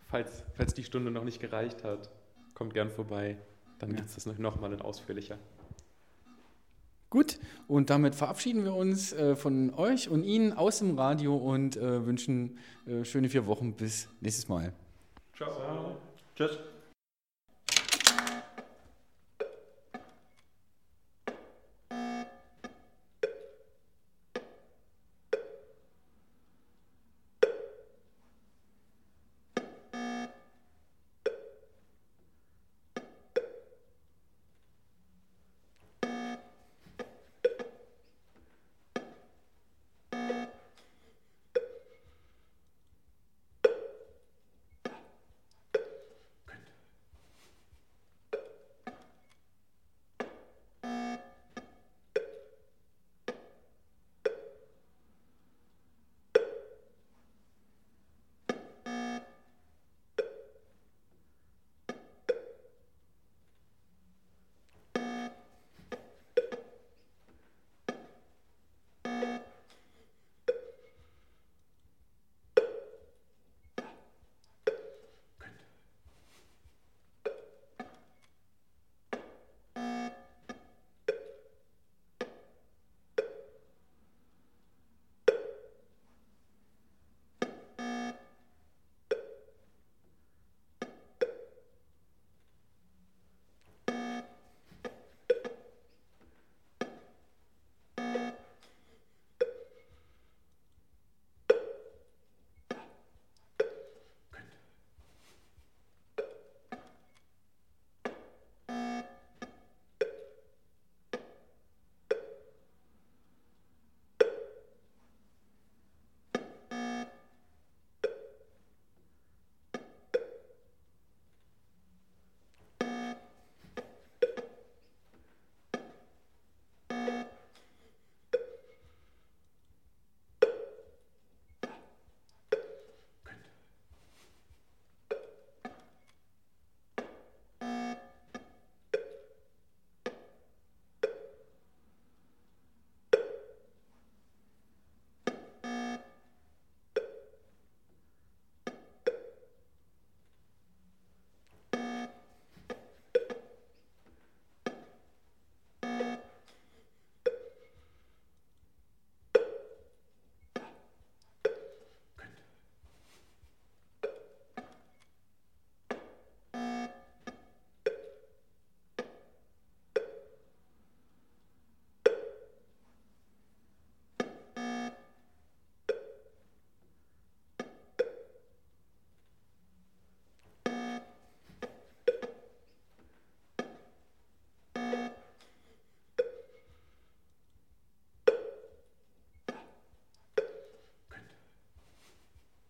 Falls, 0.09 0.45
falls 0.53 0.75
die 0.75 0.85
Stunde 0.85 1.11
noch 1.11 1.25
nicht 1.25 1.41
gereicht 1.41 1.83
hat, 1.83 2.11
kommt 2.53 2.75
gern 2.75 2.91
vorbei. 2.91 3.39
Dann 3.79 3.91
Ja. 3.91 3.97
gibt 3.97 4.09
es 4.11 4.15
das 4.17 4.27
noch, 4.27 4.37
noch 4.37 4.61
mal 4.61 4.71
in 4.73 4.83
ausführlicher. 4.83 5.39
Gut, 7.09 7.39
und 7.69 7.91
damit 7.91 8.15
verabschieden 8.15 8.65
wir 8.65 8.75
uns 8.75 9.13
äh, 9.13 9.37
von 9.37 9.73
euch 9.75 10.09
und 10.09 10.25
Ihnen 10.25 10.53
aus 10.53 10.81
dem 10.81 10.99
Radio 10.99 11.37
und 11.37 11.77
äh, 11.77 12.05
wünschen 12.05 12.59
äh, 12.87 13.05
schöne 13.05 13.29
vier 13.29 13.47
Wochen 13.47 13.75
bis 13.75 14.09
nächstes 14.21 14.49
Mal. 14.49 14.73
Ciao. 15.37 15.97
Tschüss. 16.35 16.59